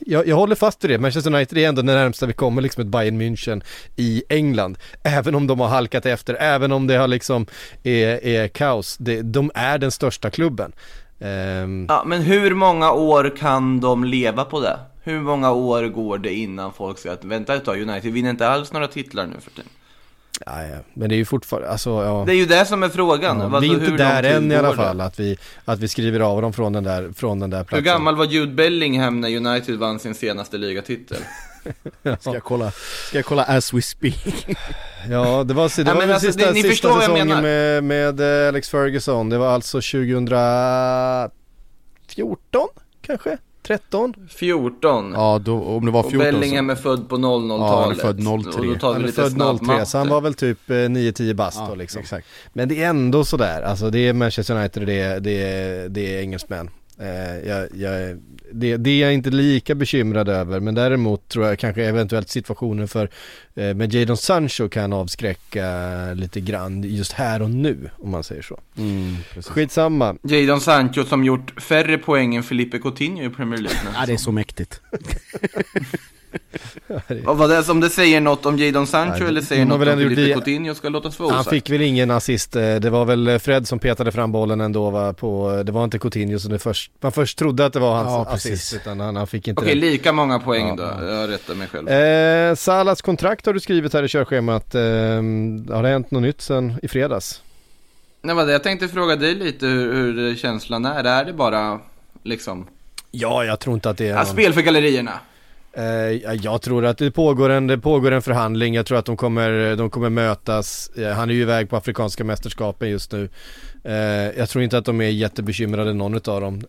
jag, 0.00 0.26
jag 0.28 0.36
håller 0.36 0.54
fast 0.54 0.84
vid 0.84 0.90
det, 0.90 0.98
Manchester 0.98 1.34
United 1.34 1.58
är 1.58 1.68
ändå 1.68 1.82
det 1.82 1.94
närmsta 1.94 2.26
vi 2.26 2.32
kommer 2.32 2.62
liksom 2.62 2.80
ett 2.82 2.86
Bayern 2.88 3.22
München 3.22 3.62
i 3.96 4.22
England. 4.28 4.78
Även 5.02 5.34
om 5.34 5.46
de 5.46 5.60
har 5.60 5.68
halkat 5.68 6.06
efter, 6.06 6.34
även 6.34 6.72
om 6.72 6.86
det 6.86 6.94
har 6.96 7.08
liksom 7.08 7.46
är, 7.82 8.24
är 8.26 8.48
kaos, 8.48 8.96
det, 8.96 9.22
de 9.22 9.50
är 9.54 9.78
den 9.78 9.90
största 9.90 10.30
klubben. 10.30 10.72
Ehm, 11.20 11.86
Ja, 11.88 12.02
men 12.06 12.22
hur 12.22 12.54
många 12.54 12.92
år 12.92 13.36
kan 13.36 13.80
de 13.80 14.04
leva 14.04 14.44
på 14.44 14.60
det? 14.60 14.78
Hur 15.02 15.20
många 15.20 15.52
år 15.52 15.82
går 15.84 16.18
det 16.18 16.34
innan 16.34 16.72
folk 16.72 16.98
säger 16.98 17.14
att 17.14 17.24
vänta 17.24 17.54
ett 17.54 17.64
tag, 17.64 17.80
United 17.82 18.12
vinner 18.12 18.30
inte 18.30 18.48
alls 18.48 18.72
några 18.72 18.88
titlar 18.88 19.26
nu 19.26 19.36
för 19.40 19.50
tiden? 19.50 19.70
Ja, 20.46 20.52
men 20.94 21.08
det 21.08 21.14
är 21.14 21.16
ju 21.16 21.24
fortfarande, 21.24 21.68
alltså 21.68 21.90
ja 21.90 22.22
Det 22.26 22.32
är 22.32 22.36
ju 22.36 22.46
det 22.46 22.66
som 22.66 22.82
är 22.82 22.88
frågan. 22.88 23.38
Ja, 23.38 23.44
Alltså, 23.44 23.60
vi 23.60 23.68
är 23.68 23.72
hur 23.80 23.90
inte 23.90 24.04
där 24.04 24.22
än 24.22 24.52
i 24.52 24.56
alla 24.56 24.70
det? 24.70 24.76
fall, 24.76 25.00
att 25.00 25.20
vi, 25.20 25.38
att 25.64 25.78
vi 25.78 25.88
skriver 25.88 26.20
av 26.20 26.42
dem 26.42 26.52
från 26.52 26.72
den 26.72 26.84
där, 26.84 27.12
från 27.16 27.40
den 27.40 27.50
där 27.50 27.58
Hur 27.58 27.64
platsen. 27.64 27.84
gammal 27.84 28.16
var 28.16 28.24
Jude 28.24 28.52
Bellingham 28.52 29.20
när 29.20 29.36
United 29.36 29.78
vann 29.78 29.98
sin 29.98 30.14
senaste 30.14 30.58
ligatitel? 30.58 31.18
Ska 32.20 32.32
jag 32.34 32.44
kolla, 32.44 32.70
ska 33.08 33.18
jag 33.18 33.24
kolla 33.24 33.42
as 33.44 33.72
we 33.72 33.82
speak? 33.82 34.46
Ja, 35.10 35.44
det 35.44 35.54
var, 35.54 35.84
det 35.84 35.90
Ja, 35.90 35.94
var 35.94 36.00
väl 36.00 36.10
alltså, 36.12 36.26
sista, 36.26 36.46
det- 36.46 36.52
ni 36.52 36.62
sista 36.62 37.00
säsongen 37.00 37.28
menar. 37.28 37.42
med, 37.42 37.84
med 37.84 38.20
eh, 38.42 38.48
Alex 38.48 38.68
Ferguson. 38.70 39.28
Det 39.28 39.38
var 39.38 39.48
alltså 39.54 39.76
2014 39.80 42.68
kanske? 43.02 43.38
13? 43.68 44.14
14. 44.28 45.12
Ja, 45.12 45.40
då, 45.44 45.62
om 45.62 45.86
det 45.86 45.90
var 45.90 46.00
Och 46.00 46.10
14 46.10 46.24
Bellingham 46.32 46.70
är 46.70 46.74
född 46.74 47.08
på 47.08 47.16
00-talet. 47.16 47.60
Ja, 47.60 47.80
han 47.80 47.90
är 47.90 47.94
född 47.94 48.18
03. 48.18 48.30
Och 48.30 48.42
då 48.44 48.50
tar 48.50 48.62
vi 48.62 48.78
Han 48.80 48.94
är 48.96 49.06
lite 49.06 49.22
född 49.22 49.32
snabb 49.32 49.58
03, 49.58 49.66
matte. 49.66 49.86
så 49.86 49.98
han 49.98 50.08
var 50.08 50.20
väl 50.20 50.34
typ 50.34 50.70
eh, 50.70 50.74
9-10 50.74 51.34
bast 51.34 51.60
då 51.68 51.74
liksom. 51.74 52.00
exakt. 52.00 52.26
Men 52.52 52.68
det 52.68 52.82
är 52.82 52.88
ändå 52.88 53.24
sådär, 53.24 53.62
alltså 53.62 53.90
det 53.90 53.98
är 53.98 54.12
Manchester 54.12 54.56
United 54.56 54.82
och 54.82 54.86
det 54.86 55.00
är, 55.00 55.20
det 55.20 55.42
är, 55.42 55.88
det 55.88 56.16
är 56.16 56.20
engelsmän. 56.20 56.70
Eh, 57.00 57.48
jag, 57.48 57.68
jag, 57.74 58.18
det, 58.52 58.76
det 58.76 58.90
är 58.90 59.00
jag 59.00 59.14
inte 59.14 59.30
lika 59.30 59.74
bekymrad 59.74 60.28
över, 60.28 60.60
men 60.60 60.74
däremot 60.74 61.28
tror 61.28 61.46
jag 61.46 61.58
kanske 61.58 61.84
eventuellt 61.84 62.28
situationen 62.28 62.88
för 62.88 63.10
eh, 63.54 63.74
med 63.74 63.94
Jadon 63.94 64.16
Sancho 64.16 64.68
kan 64.68 64.92
avskräcka 64.92 65.68
lite 66.14 66.40
grann 66.40 66.82
just 66.82 67.12
här 67.12 67.42
och 67.42 67.50
nu, 67.50 67.90
om 67.98 68.10
man 68.10 68.24
säger 68.24 68.42
så. 68.42 68.60
Mm, 68.76 69.16
precis. 69.34 69.52
Skitsamma. 69.52 70.16
Jadon 70.22 70.60
Sancho 70.60 71.04
som 71.04 71.24
gjort 71.24 71.60
färre 71.60 71.98
poäng 71.98 72.34
än 72.34 72.42
Felipe 72.42 72.78
Coutinho 72.78 73.24
i 73.24 73.30
Premier 73.30 73.60
League. 73.60 73.78
Ja, 73.94 74.06
det 74.06 74.12
är 74.12 74.16
så 74.16 74.32
mäktigt. 74.32 74.80
Vad 77.24 77.36
var 77.36 77.48
det 77.48 77.62
som 77.64 77.80
det 77.80 77.90
säger 77.90 78.20
något 78.20 78.46
om 78.46 78.58
Jadon 78.58 78.86
Sancho 78.86 79.18
Nej, 79.18 79.28
eller 79.28 79.40
säger 79.40 79.62
har 79.62 79.68
något 79.68 79.80
väl 79.80 79.88
om 79.88 79.98
Felipe 79.98 80.20
det- 80.22 80.32
Coutinho 80.34 80.74
ska 80.74 80.88
låtas 80.88 81.18
vara 81.18 81.34
Han 81.34 81.44
fick 81.44 81.70
väl 81.70 81.80
ingen 81.82 82.10
assist, 82.10 82.56
eh, 82.56 82.74
det 82.76 82.90
var 82.90 83.04
väl 83.04 83.38
Fred 83.38 83.68
som 83.68 83.78
petade 83.78 84.12
fram 84.12 84.32
bollen 84.32 84.60
ändå 84.60 84.90
va, 84.90 85.12
på, 85.12 85.62
det 85.66 85.72
var 85.72 85.84
inte 85.84 85.98
Coutinho 85.98 86.38
som 86.38 86.52
det 86.52 86.58
först, 86.58 86.92
man 87.00 87.12
först 87.12 87.38
trodde 87.38 87.66
att 87.66 87.72
det 87.72 87.80
var 87.80 87.94
hans 87.94 88.08
Ja, 88.08 88.32
precis. 88.32 88.52
assist 88.52 88.74
utan 88.74 89.00
han, 89.00 89.16
han 89.16 89.26
fick 89.26 89.48
inte 89.48 89.60
Okej, 89.62 89.74
det. 89.74 89.80
lika 89.80 90.12
många 90.12 90.38
poäng 90.38 90.68
Ja, 90.68 90.74
då. 90.76 90.82
ja. 90.82 91.14
Jag 91.14 91.30
rättar 91.30 91.54
mig 91.54 91.68
själv. 91.68 91.88
Eh, 91.88 92.54
Salas 92.54 93.02
kontrakt 93.02 93.46
har 93.46 93.52
du 93.52 93.60
skrivit 93.60 93.92
här 93.92 94.02
i 94.02 94.08
körschemat, 94.08 94.74
eh, 94.74 94.80
har 94.80 95.82
det 95.82 95.88
hänt 95.88 96.10
något 96.10 96.22
nytt 96.22 96.40
sen 96.40 96.74
i 96.82 96.88
fredags? 96.88 97.42
Nej, 98.22 98.34
vad 98.34 98.46
det, 98.46 98.52
jag 98.52 98.62
tänkte 98.62 98.88
fråga 98.88 99.16
dig 99.16 99.34
lite 99.34 99.66
hur, 99.66 99.94
hur 99.94 100.36
känslan 100.36 100.84
är. 100.84 101.04
Är 101.04 101.24
det 101.24 101.32
bara 101.32 101.80
liksom... 102.22 102.66
Ja, 103.10 103.44
jag 103.44 103.60
tror 103.60 103.74
inte 103.74 103.90
att 103.90 103.98
det 103.98 104.04
är 104.04 104.08
Ja, 104.10 104.16
någon... 104.16 104.26
spel 104.26 104.52
för 104.52 104.60
gallerierna. 104.60 105.12
Eh, 105.72 106.34
jag 106.34 106.62
tror 106.62 106.86
att 106.86 106.98
det 106.98 107.10
pågår, 107.10 107.50
en, 107.50 107.66
det 107.66 107.78
pågår 107.78 108.12
en 108.12 108.22
förhandling, 108.22 108.74
jag 108.74 108.86
tror 108.86 108.98
att 108.98 109.04
de 109.04 109.16
kommer, 109.16 109.76
de 109.76 109.90
kommer 109.90 110.10
mötas. 110.10 110.90
Eh, 110.96 111.12
han 111.12 111.30
är 111.30 111.34
ju 111.34 111.40
iväg 111.40 111.70
på 111.70 111.76
Afrikanska 111.76 112.24
mästerskapen 112.24 112.90
just 112.90 113.12
nu. 113.12 113.28
Eh, 113.84 113.94
jag 114.38 114.48
tror 114.48 114.64
inte 114.64 114.78
att 114.78 114.84
de 114.84 115.00
är 115.00 115.08
jättebekymrade 115.08 115.92
någon 115.92 116.14
av 116.14 116.40
dem. 116.40 116.60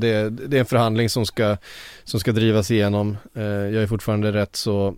Det, 0.00 0.30
det 0.30 0.56
är 0.56 0.60
en 0.60 0.66
förhandling 0.66 1.08
som 1.08 1.26
ska, 1.26 1.56
som 2.04 2.20
ska 2.20 2.32
drivas 2.32 2.70
igenom. 2.70 3.16
Jag 3.34 3.74
är 3.74 3.86
fortfarande 3.86 4.32
rätt 4.32 4.56
så 4.56 4.94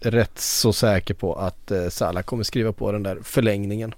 rätt 0.00 0.38
så 0.38 0.72
säker 0.72 1.14
på 1.14 1.34
att 1.34 1.72
Salah 1.88 2.22
kommer 2.22 2.42
skriva 2.42 2.72
på 2.72 2.92
den 2.92 3.02
där 3.02 3.18
förlängningen. 3.22 3.94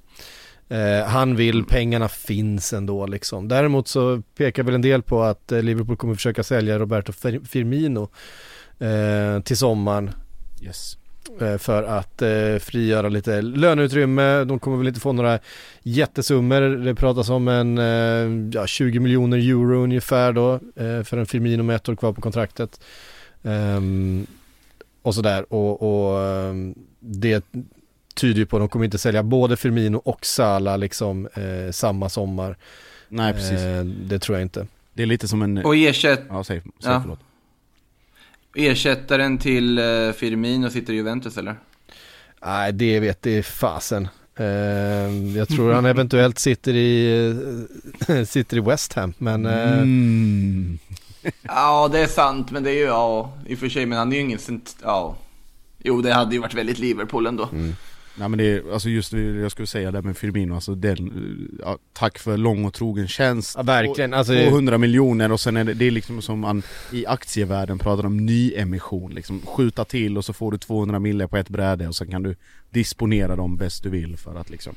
Eh, 0.71 1.05
han 1.07 1.37
vill, 1.37 1.65
pengarna 1.65 2.09
finns 2.09 2.73
ändå 2.73 3.07
liksom. 3.07 3.49
Däremot 3.49 3.89
så 3.89 4.23
pekar 4.37 4.63
väl 4.63 4.75
en 4.75 4.83
del 4.83 5.03
på 5.03 5.23
att 5.23 5.53
eh, 5.53 5.63
Liverpool 5.63 5.97
kommer 5.97 6.15
försöka 6.15 6.43
sälja 6.43 6.79
Roberto 6.79 7.13
Fir- 7.13 7.45
Firmino 7.45 8.09
eh, 8.79 9.43
till 9.43 9.57
sommaren 9.57 10.11
Yes. 10.63 10.97
eh, 11.41 11.57
för 11.59 11.83
att 11.83 12.23
frigöra 12.63 13.09
lite 13.09 13.43
löneutrymme. 13.43 14.45
De 14.45 14.59
kommer 14.59 14.77
väl 14.77 14.89
inte 14.89 15.01
få 15.01 15.13
några 15.13 15.39
jättesummor. 15.83 16.61
Det 16.61 16.95
pratas 16.95 17.29
om 17.31 17.49
en 17.49 18.51
ja, 18.55 18.67
20 18.67 19.01
miljoner 19.01 19.39
euro 19.39 19.83
ungefär 19.83 20.33
då 20.33 20.61
för 21.05 21.17
en 21.17 21.27
Firmino 21.27 21.63
med 21.63 21.77
ett 21.77 21.89
år 21.89 21.97
kvar 21.97 22.13
på 22.13 22.21
kontraktet. 22.21 22.81
Ehm, 23.43 24.27
och 25.03 25.15
sådär 25.15 25.53
och, 25.53 25.83
och 26.13 26.21
ehm, 26.21 26.75
det 27.01 27.45
tyder 28.15 28.39
ju 28.39 28.47
på 28.47 28.57
att 28.57 28.61
de 28.61 28.69
kommer 28.69 28.85
inte 28.85 28.99
sälja 28.99 29.23
både 29.23 29.57
Firmino 29.57 29.97
och 29.97 30.27
Salah 30.27 30.79
liksom 30.79 31.27
eh, 31.27 31.71
samma 31.73 32.09
sommar. 32.09 32.57
Nej, 33.09 33.33
precis. 33.33 33.59
Eh, 33.61 33.85
det 33.85 34.19
tror 34.19 34.39
jag 34.39 34.45
inte. 34.45 34.67
Det 34.93 35.03
är 35.03 35.07
lite 35.07 35.29
som 35.29 35.43
en... 35.43 35.59
Och 35.59 35.77
ersätt... 35.77 36.21
Ja, 36.29 36.45
säg, 36.45 36.61
säg 36.61 36.93
Ja. 36.93 37.01
förlåt. 37.03 37.21
Ersättaren 38.55 39.39
till 39.39 39.79
uh, 39.79 40.13
Firmino 40.13 40.71
sitter 40.71 40.93
i 40.93 40.97
Juventus 40.97 41.37
eller? 41.39 41.57
Nej, 42.45 42.73
det 42.73 43.01
vet 43.01 43.23
det 43.23 43.43
fasen. 43.43 44.09
Ehm, 44.37 45.37
jag 45.37 45.49
tror 45.49 45.73
han 45.73 45.87
eventuellt 45.87 46.39
sitter 46.39 46.75
i, 46.75 47.21
eh, 48.09 48.25
sitter 48.27 48.57
i 48.57 48.61
West 48.61 48.93
Ham, 48.93 49.13
men 49.19 49.47
eh, 49.47 49.79
Mm. 49.79 50.79
Ja, 51.43 51.89
det 51.93 51.99
är 51.99 52.07
sant, 52.07 52.51
men 52.51 52.63
det 52.63 52.71
är 52.71 52.75
ju, 52.75 52.85
ja, 52.85 53.33
i 53.47 53.55
och 53.55 53.59
för 53.59 53.69
sig, 53.69 53.87
men 53.87 53.99
han 53.99 54.13
är 54.13 54.17
ju 54.17 54.23
ingen. 54.23 54.39
Ja. 54.83 55.17
Jo, 55.79 56.03
det 56.03 56.13
hade 56.13 56.35
ju 56.35 56.41
varit 56.41 56.55
väldigt 56.55 56.79
Liverpool 56.79 57.27
ändå. 57.27 57.49
Nej 58.21 58.29
men 58.29 58.39
det 58.39 58.45
är, 58.45 58.73
alltså 58.73 58.89
just 58.89 59.11
det 59.11 59.21
jag 59.21 59.51
skulle 59.51 59.67
säga 59.67 59.91
det 59.91 60.03
med 60.03 60.17
Firmino, 60.17 60.55
alltså 60.55 60.75
den, 60.75 61.59
ja, 61.63 61.79
tack 61.93 62.19
för 62.19 62.37
lång 62.37 62.65
och 62.65 62.75
trogen 62.75 63.09
tjänst. 63.09 63.55
Ja, 63.57 63.63
verkligen, 63.63 64.15
alltså- 64.15 64.33
200 64.33 64.79
miljoner 64.79 65.33
och 65.33 65.41
sen 65.41 65.57
är 65.57 65.65
det, 65.65 65.75
det 65.75 65.85
är 65.87 65.91
liksom 65.91 66.23
som 66.23 66.41
man 66.41 66.63
i 66.93 67.07
aktievärlden 67.07 67.79
pratar 67.79 68.07
om 68.07 68.27
nyemission 68.27 69.15
liksom 69.15 69.41
Skjuta 69.47 69.85
till 69.85 70.19
och 70.19 70.25
så 70.25 70.33
får 70.33 70.53
du 70.53 70.59
200 70.59 70.99
mille 70.99 71.29
på 71.29 71.37
ett 71.37 71.49
bräde 71.49 71.89
och 71.89 71.97
sen 71.97 72.11
kan 72.11 72.23
du 72.23 72.37
disponera 72.71 73.37
dem 73.37 73.57
bäst 73.57 73.83
du 73.83 73.91
vill 73.91 74.17
för 74.17 74.35
att 74.35 74.51
liksom 74.51 74.75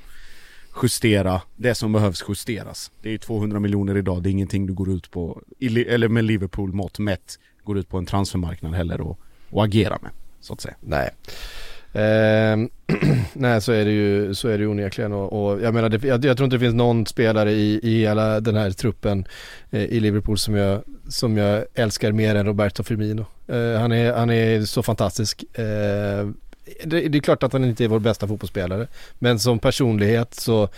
Justera 0.83 1.41
det 1.55 1.75
som 1.75 1.91
behövs 1.91 2.23
justeras. 2.29 2.91
Det 3.01 3.09
är 3.09 3.11
ju 3.11 3.17
200 3.17 3.59
miljoner 3.59 3.97
idag, 3.97 4.23
det 4.23 4.29
är 4.29 4.31
ingenting 4.31 4.65
du 4.67 4.73
går 4.73 4.89
ut 4.89 5.11
på, 5.11 5.41
eller 5.59 6.07
med 6.07 6.23
Liverpool 6.23 6.73
mått 6.73 6.99
mätt 6.99 7.39
Går 7.63 7.77
ut 7.77 7.89
på 7.89 7.97
en 7.97 8.05
transfermarknad 8.05 8.73
heller 8.73 9.01
och, 9.01 9.19
och 9.49 9.63
agera 9.63 9.97
med, 10.01 10.11
så 10.41 10.53
att 10.53 10.61
säga. 10.61 10.75
Nej. 10.81 11.09
Eh, 11.93 12.57
nej, 13.33 13.61
så 13.61 13.71
är 13.71 13.85
det 13.85 13.91
ju, 13.91 14.33
så 14.33 14.47
är 14.47 14.57
det 14.57 14.63
ju 14.63 14.67
onekligen 14.67 15.13
och, 15.13 15.33
och 15.33 15.61
jag 15.61 15.73
menar, 15.73 15.89
det, 15.89 16.07
jag, 16.07 16.25
jag 16.25 16.37
tror 16.37 16.45
inte 16.45 16.55
det 16.55 16.59
finns 16.59 16.75
någon 16.75 17.05
spelare 17.05 17.51
i, 17.51 17.79
i 17.83 17.99
hela 17.99 18.39
den 18.39 18.55
här 18.55 18.71
truppen 18.71 19.27
eh, 19.71 19.83
i 19.83 19.99
Liverpool 19.99 20.37
som 20.37 20.55
jag, 20.55 20.81
som 21.09 21.37
jag 21.37 21.65
älskar 21.73 22.11
mer 22.11 22.35
än 22.35 22.45
Roberto 22.45 22.83
Firmino. 22.83 23.25
Eh, 23.47 23.79
han, 23.79 23.91
är, 23.91 24.13
han 24.13 24.29
är 24.29 24.61
så 24.61 24.83
fantastisk. 24.83 25.43
Eh, 25.53 26.27
det, 26.83 27.07
det 27.07 27.17
är 27.17 27.19
klart 27.19 27.43
att 27.43 27.53
han 27.53 27.65
inte 27.65 27.83
är 27.83 27.87
vår 27.87 27.99
bästa 27.99 28.27
fotbollsspelare, 28.27 28.87
men 29.19 29.39
som 29.39 29.59
personlighet 29.59 30.33
så 30.33 30.69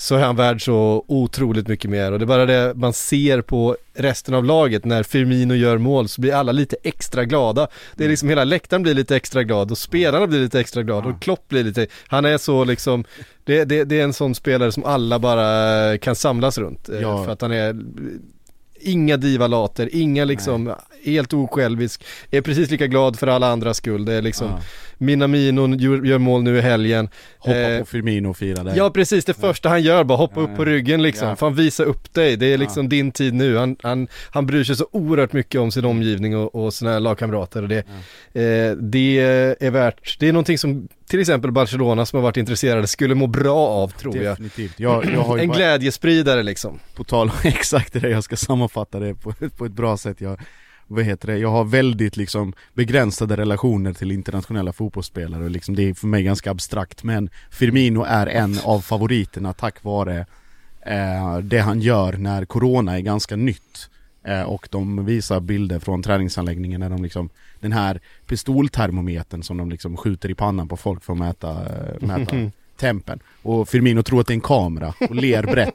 så 0.00 0.14
är 0.16 0.20
han 0.20 0.36
värd 0.36 0.64
så 0.64 1.04
otroligt 1.08 1.68
mycket 1.68 1.90
mer 1.90 2.12
och 2.12 2.18
det 2.18 2.24
är 2.24 2.26
bara 2.26 2.46
det 2.46 2.72
man 2.76 2.92
ser 2.92 3.40
på 3.42 3.76
resten 3.94 4.34
av 4.34 4.44
laget 4.44 4.84
när 4.84 5.02
Firmino 5.02 5.54
gör 5.54 5.78
mål 5.78 6.08
så 6.08 6.20
blir 6.20 6.32
alla 6.34 6.52
lite 6.52 6.76
extra 6.82 7.24
glada. 7.24 7.68
Det 7.96 8.04
är 8.04 8.08
liksom 8.08 8.28
hela 8.28 8.44
läktaren 8.44 8.82
blir 8.82 8.94
lite 8.94 9.16
extra 9.16 9.42
glad 9.42 9.70
och 9.70 9.78
spelarna 9.78 10.26
blir 10.26 10.40
lite 10.40 10.60
extra 10.60 10.82
glada 10.82 11.08
och 11.08 11.22
Klopp 11.22 11.48
blir 11.48 11.64
lite, 11.64 11.86
han 12.06 12.24
är 12.24 12.38
så 12.38 12.64
liksom, 12.64 13.04
det, 13.44 13.64
det, 13.64 13.84
det 13.84 14.00
är 14.00 14.04
en 14.04 14.12
sån 14.12 14.34
spelare 14.34 14.72
som 14.72 14.84
alla 14.84 15.18
bara 15.18 15.98
kan 15.98 16.14
samlas 16.16 16.58
runt. 16.58 16.88
eh, 16.88 17.00
Ja. 17.00 17.24
För 17.24 17.32
att 17.32 17.40
han 17.40 17.52
är 17.52 17.76
Inga 18.80 19.16
divalater, 19.16 19.88
inga 19.92 20.24
liksom, 20.24 20.74
helt 21.04 21.32
osjälvisk, 21.32 22.04
är 22.30 22.40
precis 22.40 22.70
lika 22.70 22.86
glad 22.86 23.18
för 23.18 23.26
alla 23.26 23.46
andras 23.52 23.76
skull. 23.76 24.04
Det 24.04 24.12
är 24.14 24.22
liksom, 24.22 24.46
Ja. 24.48 24.60
Minamino 25.00 25.74
gör, 25.76 26.04
gör 26.04 26.18
mål 26.18 26.42
nu 26.42 26.58
i 26.58 26.60
helgen. 26.60 27.08
Hoppa 27.38 27.58
Eh, 27.58 27.78
på 27.80 27.86
Firmino 27.86 28.28
och 28.30 28.36
fira 28.36 28.62
det 28.64 28.76
Ja 28.76 28.90
precis, 28.90 29.24
det 29.24 29.34
första 29.34 29.68
han 29.68 29.82
gör 29.82 30.04
bara 30.04 30.18
hoppa 30.18 30.40
Ja, 30.40 30.44
upp 30.44 30.56
på 30.56 30.62
ja. 30.62 30.66
ryggen 30.66 31.02
liksom. 31.02 31.28
Ja. 31.28 31.36
Fan 31.36 31.54
visa 31.54 31.84
upp 31.84 32.14
dig, 32.14 32.36
det 32.36 32.46
är 32.46 32.58
liksom 32.58 32.88
din 32.88 33.12
tid 33.12 33.34
nu. 33.34 33.56
Han, 33.56 33.76
han, 33.82 34.08
han 34.30 34.46
bryr 34.46 34.64
sig 34.64 34.76
så 34.76 34.86
oerhört 34.92 35.32
mycket 35.32 35.60
om 35.60 35.70
sin 35.70 35.84
omgivning 35.84 36.36
och, 36.36 36.54
och 36.54 36.74
sina 36.74 36.98
lagkamrater 36.98 37.62
och 37.62 37.68
det, 37.68 37.78
eh, 38.32 38.76
det 38.76 39.18
är 39.60 39.70
värt, 39.70 40.16
det 40.20 40.28
är 40.28 40.32
någonting 40.32 40.58
som 40.58 40.88
till 41.08 41.20
exempel 41.20 41.52
Barcelona 41.52 42.06
som 42.06 42.16
har 42.16 42.22
varit 42.22 42.36
intresserade 42.36 42.86
skulle 42.86 43.14
må 43.14 43.26
bra 43.26 43.56
av 43.68 43.88
tror 43.88 44.16
jag. 44.16 44.24
Definitivt. 44.32 44.80
Jag, 44.80 45.04
jag 45.04 45.20
har 45.22 45.36
ju 45.36 45.42
En 45.42 45.48
bara- 45.48 45.56
glädjespridare 45.56 46.42
liksom. 46.42 46.78
På 46.94 47.04
tal 47.04 47.28
om 47.28 47.34
exakt 47.48 47.92
det, 47.92 48.08
jag 48.08 48.24
ska 48.24 48.36
sammanfatta 48.36 49.00
det 49.00 49.14
på, 49.14 49.32
på 49.56 49.64
ett 49.64 49.72
bra 49.72 49.96
sätt 49.96 50.20
jag, 50.20 50.40
vad 50.86 51.04
heter 51.04 51.26
det, 51.28 51.38
jag 51.38 51.48
har 51.50 51.64
väldigt 51.64 52.16
liksom 52.16 52.52
begränsade 52.74 53.36
relationer 53.36 53.92
till 53.92 54.12
internationella 54.12 54.72
fotbollsspelare 54.72 55.44
och 55.44 55.50
liksom 55.50 55.74
det 55.76 55.88
är 55.88 55.94
för 55.94 56.06
mig 56.06 56.22
ganska 56.22 56.50
abstrakt 56.50 57.02
men 57.04 57.30
Firmino 57.50 58.04
är 58.08 58.26
en 58.26 58.58
av 58.64 58.80
favoriterna 58.80 59.52
tack 59.52 59.84
vare 59.84 60.26
eh, 60.86 61.38
det 61.42 61.58
han 61.58 61.80
gör 61.80 62.12
när 62.12 62.44
Corona 62.44 62.96
är 62.96 63.00
ganska 63.00 63.36
nytt 63.36 63.90
och 64.44 64.68
de 64.70 65.04
visar 65.04 65.40
bilder 65.40 65.78
från 65.78 66.02
träningsanläggningen 66.02 66.80
när 66.80 66.90
de 66.90 67.02
liksom 67.02 67.28
den 67.60 67.72
här 67.72 68.00
pistoltermometern 68.26 69.42
som 69.42 69.56
de 69.56 69.70
liksom 69.70 69.96
skjuter 69.96 70.30
i 70.30 70.34
pannan 70.34 70.68
på 70.68 70.76
folk 70.76 71.04
för 71.04 71.12
att 71.12 71.18
mäta, 71.18 71.50
eh, 71.50 72.06
mäta 72.08 72.36
tempen. 72.80 73.18
Och 73.42 73.68
Firmino 73.68 74.02
tror 74.02 74.20
att 74.20 74.26
det 74.26 74.32
är 74.32 74.34
en 74.34 74.40
kamera 74.40 74.94
och 75.08 75.14
ler 75.14 75.42
brett 75.42 75.74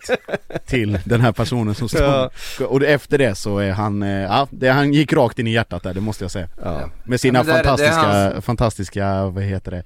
till 0.66 1.00
den 1.06 1.22
här 1.22 1.32
personen 1.32 1.76
som 1.76 1.90
står 1.90 2.30
och 2.68 2.84
efter 2.84 3.18
det 3.18 3.36
så 3.36 3.58
är 3.58 3.72
han, 3.72 4.04
eh, 4.04 4.10
ja, 4.10 4.48
det, 4.52 4.70
han 4.70 4.94
gick 4.94 5.14
rakt 5.14 5.40
in 5.40 5.48
i 5.48 5.52
hjärtat 5.52 5.84
där, 5.84 5.94
det 5.94 6.02
måste 6.02 6.24
jag 6.24 6.32
säga. 6.32 6.48
Ja. 6.64 6.90
Med 7.04 7.20
sina 7.20 7.40
Ja, 7.48 7.54
är- 7.54 7.60
är 7.60 7.64
fantastiska, 7.64 7.96
hans- 7.96 8.46
fantastiska, 8.46 9.26
vad 9.26 9.44
heter 9.44 9.72
det, 9.72 9.84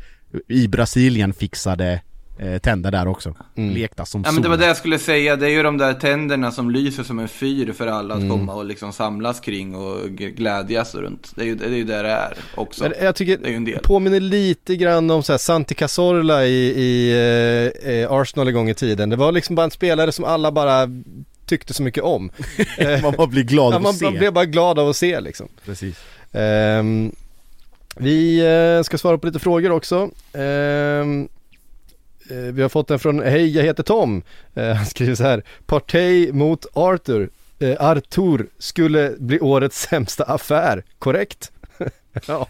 i 0.53 0.67
Brasilien 0.67 1.33
fixade 1.33 2.01
eh, 2.39 2.57
tänder 2.57 2.91
där 2.91 3.07
också 3.07 3.35
Lekta 3.55 4.05
som 4.05 4.23
Ja 4.25 4.31
men 4.31 4.41
det 4.41 4.49
var 4.49 4.57
det 4.57 4.65
jag 4.65 4.77
skulle 4.77 4.99
säga, 4.99 5.35
det 5.35 5.45
är 5.45 5.49
ju 5.49 5.63
de 5.63 5.77
där 5.77 5.93
tänderna 5.93 6.51
som 6.51 6.71
lyser 6.71 7.03
som 7.03 7.19
en 7.19 7.27
fyr 7.27 7.71
för 7.71 7.87
alla 7.87 8.15
Mm. 8.15 8.27
att 8.27 8.31
komma 8.39 8.53
och 8.53 8.65
liksom 8.65 8.93
samlas 8.93 9.39
kring 9.39 9.75
och 9.75 10.09
glädjas 10.09 10.95
runt. 10.95 11.31
Det 11.35 11.41
är 11.41 11.45
ju 11.45 11.55
det, 11.55 11.65
är 11.65 11.69
ju 11.69 11.83
det 11.83 12.01
det 12.01 12.09
är 12.09 12.33
också. 12.55 12.83
Men 12.83 12.93
jag 13.01 13.15
tycker, 13.15 13.37
Det 13.37 13.45
är 13.47 13.49
ju 13.49 13.55
en 13.55 13.65
del. 13.65 13.79
påminner 13.79 14.19
lite 14.19 14.75
grann 14.75 15.11
om 15.11 15.23
så 15.23 15.33
här 15.33 15.37
Santi 15.37 15.75
Cazorla 15.75 16.45
i, 16.45 16.73
i 16.77 17.11
eh, 17.83 17.91
eh, 17.93 18.11
Arsenal 18.11 18.47
en 18.47 18.53
gång 18.53 18.69
i 18.69 18.73
tiden. 18.73 19.09
Det 19.09 19.15
var 19.15 19.31
liksom 19.31 19.55
bara 19.55 19.63
en 19.63 19.71
spelare 19.71 20.11
som 20.11 20.25
alla 20.25 20.51
bara 20.51 20.89
tyckte 21.45 21.73
så 21.73 21.83
mycket 21.83 22.03
om. 22.03 22.31
Man 23.03 23.13
bara 23.17 23.27
blir 23.27 23.43
glad 23.43 23.73
ja, 23.73 23.77
av 23.77 23.87
att 23.87 23.95
se 23.95 24.05
man 24.05 24.13
blev 24.13 24.33
bara 24.33 24.45
glad 24.45 24.79
av 24.79 24.89
att 24.89 24.95
se 24.95 25.19
liksom. 25.19 25.47
Precis 25.65 25.95
Ehm, 26.31 27.11
vi 27.95 28.39
eh, 28.77 28.83
ska 28.83 28.97
svara 28.97 29.17
på 29.17 29.25
lite 29.27 29.39
frågor 29.39 29.71
också. 29.71 30.09
Eh, 30.33 31.05
vi 32.35 32.61
har 32.61 32.69
fått 32.69 32.91
en 32.91 32.99
från 32.99 33.19
Hej, 33.19 33.55
jag 33.57 33.63
heter 33.63 33.83
Tom. 33.83 34.21
Eh, 34.55 34.67
han 34.73 34.85
skriver 34.85 35.15
så 35.15 35.23
här. 35.23 35.43
Partey 35.65 36.31
mot 36.31 36.65
Arthur. 36.73 37.29
Eh, 37.59 37.75
Arthur 37.79 38.47
skulle 38.59 39.15
bli 39.19 39.39
årets 39.39 39.81
sämsta 39.81 40.23
affär, 40.23 40.83
korrekt? 40.99 41.51
ja, 42.27 42.47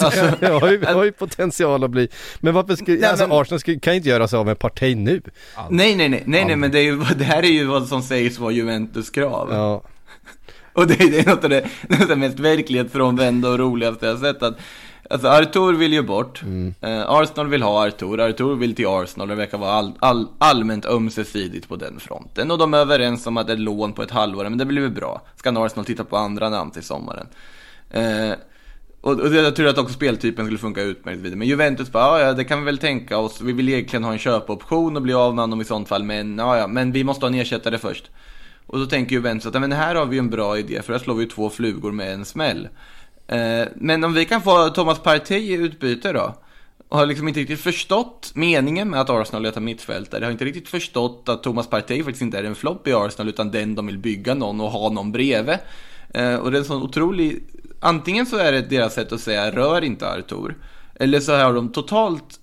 alltså- 0.00 0.32
det 0.40 0.46
har 0.48 0.70
ju, 0.70 0.84
har 0.84 1.04
ju 1.04 1.12
potential 1.12 1.84
att 1.84 1.90
bli. 1.90 2.08
Men 2.40 2.54
varför 2.54 2.76
skulle, 2.76 2.98
Nej, 3.00 3.10
alltså 3.10 3.26
men- 3.28 3.36
Arsenal 3.38 3.60
skulle, 3.60 3.78
kan 3.78 3.92
ju 3.92 3.96
inte 3.96 4.08
göra 4.08 4.28
sig 4.28 4.36
av 4.38 4.46
med 4.46 4.58
Partey 4.58 4.94
nu. 4.94 5.20
Nej 5.70 5.96
nej 5.96 6.08
nej, 6.08 6.22
nej 6.26 6.44
nej 6.44 6.56
men 6.56 6.70
det, 6.70 6.78
är 6.78 6.82
ju, 6.82 6.96
det 7.16 7.24
här 7.24 7.42
är 7.42 7.48
ju 7.52 7.64
vad 7.64 7.88
som 7.88 8.02
sägs 8.02 8.38
vara 8.38 8.52
Juventus 8.52 9.10
krav. 9.10 9.48
Ja. 9.52 9.82
och 10.72 10.86
det, 10.86 10.94
det 10.94 11.18
är 11.18 11.26
något 11.26 11.44
av 11.44 11.50
det, 11.50 11.68
det 12.08 12.16
mest 12.16 12.38
verklighetsfrånvända 12.40 13.48
och 13.48 13.58
roligaste 13.58 14.06
jag 14.06 14.18
sett. 14.18 14.42
Att, 14.42 14.56
alltså 15.10 15.28
Artur 15.28 15.72
vill 15.72 15.92
ju 15.92 16.02
bort, 16.02 16.42
Mm. 16.42 16.74
eh, 16.80 17.10
Arsenal 17.10 17.48
vill 17.48 17.62
ha 17.62 17.86
Artur, 17.86 18.20
Artur 18.20 18.54
vill 18.56 18.74
till 18.74 18.86
Arsenal, 18.86 19.28
det 19.28 19.34
verkar 19.34 19.58
vara 19.58 19.70
all, 19.72 19.92
all, 19.98 20.28
allmänt 20.38 20.86
ömsesidigt 20.86 21.68
på 21.68 21.76
den 21.76 22.00
fronten. 22.00 22.50
Och 22.50 22.58
de 22.58 22.74
är 22.74 22.78
överens 22.78 23.26
om 23.26 23.36
att 23.36 23.50
ett 23.50 23.58
lån 23.58 23.92
på 23.92 24.02
ett 24.02 24.10
halvår, 24.10 24.44
men 24.44 24.58
det 24.58 24.64
blir 24.64 24.82
väl 24.82 24.90
bra. 24.90 25.22
Ska 25.36 25.50
Arsenal 25.64 25.84
titta 25.84 26.04
på 26.04 26.16
andra 26.16 26.48
namn 26.50 26.70
till 26.70 26.82
sommaren. 26.82 27.26
Eh, 27.90 28.32
och, 29.00 29.20
och 29.20 29.34
jag 29.34 29.56
tror 29.56 29.66
att 29.68 29.78
också 29.78 29.94
speltypen 29.94 30.44
skulle 30.44 30.58
funka 30.58 30.82
utmärkt 30.82 31.20
vidare. 31.20 31.36
Men 31.38 31.48
Juventus 31.48 31.92
bara, 31.92 32.20
"Ja, 32.20 32.26
ja 32.26 32.32
det 32.32 32.44
kan 32.44 32.58
vi 32.58 32.64
väl 32.64 32.78
tänka 32.78 33.18
oss. 33.18 33.40
Vi 33.40 33.52
vill 33.52 33.68
egentligen 33.68 34.04
ha 34.04 34.12
en 34.12 34.18
köpoption 34.18 34.96
och 34.96 35.02
bli 35.02 35.14
av 35.14 35.34
med 35.34 35.42
honom 35.42 35.60
i 35.60 35.64
sånt 35.64 35.88
fall. 35.88 36.02
Men, 36.04 36.38
ja, 36.38 36.58
ja, 36.58 36.66
men 36.66 36.92
vi 36.92 37.04
måste 37.04 37.26
ha 37.26 37.28
en 37.28 37.34
ersättare 37.40 37.78
först. 37.78 38.10
Och 38.66 38.78
då 38.78 38.86
tänker 38.86 39.12
Juventus 39.12 39.46
att, 39.54 39.60
men 39.60 39.72
här 39.72 39.94
har 39.94 40.06
vi 40.06 40.18
en 40.18 40.30
bra 40.30 40.58
idé. 40.58 40.82
För 40.82 40.92
här 40.92 41.00
slår 41.00 41.14
vi 41.14 41.26
två 41.26 41.50
flugor 41.50 41.92
med 41.92 42.12
en 42.14 42.24
smäll. 42.24 42.68
Eh, 43.26 43.68
men 43.76 44.04
om 44.04 44.14
vi 44.14 44.24
kan 44.24 44.42
få 44.42 44.68
Thomas 44.68 44.98
Partey 44.98 45.38
i 45.38 45.52
utbyte 45.52 46.12
då? 46.12 46.34
Och 46.88 46.98
har 46.98 47.06
liksom 47.06 47.28
inte 47.28 47.40
riktigt 47.40 47.60
förstått 47.60 48.32
meningen 48.34 48.90
med 48.90 49.00
att 49.00 49.10
Arsenal 49.10 49.42
letar 49.42 49.60
mittfältare. 49.60 50.24
Har 50.24 50.32
inte 50.32 50.44
riktigt 50.44 50.68
förstått 50.68 51.28
att 51.28 51.42
Thomas 51.42 51.66
Partey 51.66 52.02
faktiskt 52.02 52.22
inte 52.22 52.38
är 52.38 52.44
en 52.44 52.54
flopp 52.54 52.88
i 52.88 52.92
Arsenal 52.92 53.28
utan 53.28 53.50
den 53.50 53.74
de 53.74 53.86
vill 53.86 53.98
bygga 53.98 54.34
någon 54.34 54.60
och 54.60 54.70
ha 54.70 54.90
någon 54.90 55.12
bredvid. 55.12 55.58
Eh, 56.14 56.34
och 56.34 56.50
det 56.50 56.56
är 56.56 56.60
en 56.60 56.64
sån 56.64 56.82
otrolig... 56.82 57.42
Antingen 57.80 58.26
så 58.26 58.36
är 58.36 58.52
det 58.52 58.60
deras 58.60 58.94
sätt 58.94 59.12
att 59.12 59.20
säga 59.20 59.50
rör 59.50 59.84
inte 59.84 60.08
Artur. 60.08 60.56
Eller 60.94 61.20
så 61.20 61.36
har 61.36 61.54
de 61.54 61.68
totalt 61.68 62.40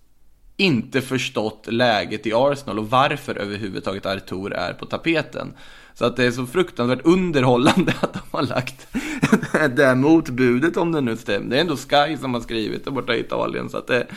inte 0.61 1.01
förstått 1.01 1.67
läget 1.69 2.27
i 2.27 2.33
Arsenal 2.33 2.79
och 2.79 2.89
varför 2.89 3.35
överhuvudtaget 3.35 4.05
Artur 4.05 4.53
är 4.53 4.73
på 4.73 4.85
tapeten. 4.85 5.53
Så 5.93 6.05
att 6.05 6.15
det 6.15 6.25
är 6.25 6.31
så 6.31 6.45
fruktansvärt 6.45 7.05
underhållande 7.05 7.93
att 8.01 8.13
de 8.13 8.19
har 8.31 8.43
lagt 8.43 8.87
det 9.75 9.85
här 9.85 9.95
motbudet 9.95 10.77
om 10.77 10.91
det 10.91 11.01
nu 11.01 11.17
stämmer. 11.17 11.49
Det 11.49 11.57
är 11.57 11.61
ändå 11.61 11.75
Sky 11.75 12.17
som 12.17 12.33
har 12.33 12.41
skrivit 12.41 12.85
det 12.85 12.91
borta 12.91 13.15
i 13.15 13.19
Italien. 13.19 13.69
Så 13.69 13.77
att 13.77 13.87
det, 13.87 14.07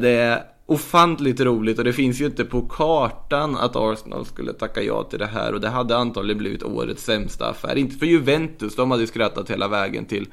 det 0.00 0.10
är 0.10 0.42
ofantligt 0.66 1.40
roligt 1.40 1.78
och 1.78 1.84
det 1.84 1.92
finns 1.92 2.20
ju 2.20 2.26
inte 2.26 2.44
på 2.44 2.62
kartan 2.62 3.56
att 3.56 3.76
Arsenal 3.76 4.26
skulle 4.26 4.52
tacka 4.52 4.82
ja 4.82 5.02
till 5.02 5.18
det 5.18 5.26
här 5.26 5.54
och 5.54 5.60
det 5.60 5.68
hade 5.68 5.96
antagligen 5.96 6.38
blivit 6.38 6.62
årets 6.62 7.04
sämsta 7.04 7.48
affär. 7.48 7.76
Inte 7.76 7.96
för 7.96 8.06
Juventus, 8.06 8.76
de 8.76 8.90
hade 8.90 9.02
ju 9.02 9.06
skrattat 9.06 9.50
hela 9.50 9.68
vägen 9.68 10.04
till 10.04 10.26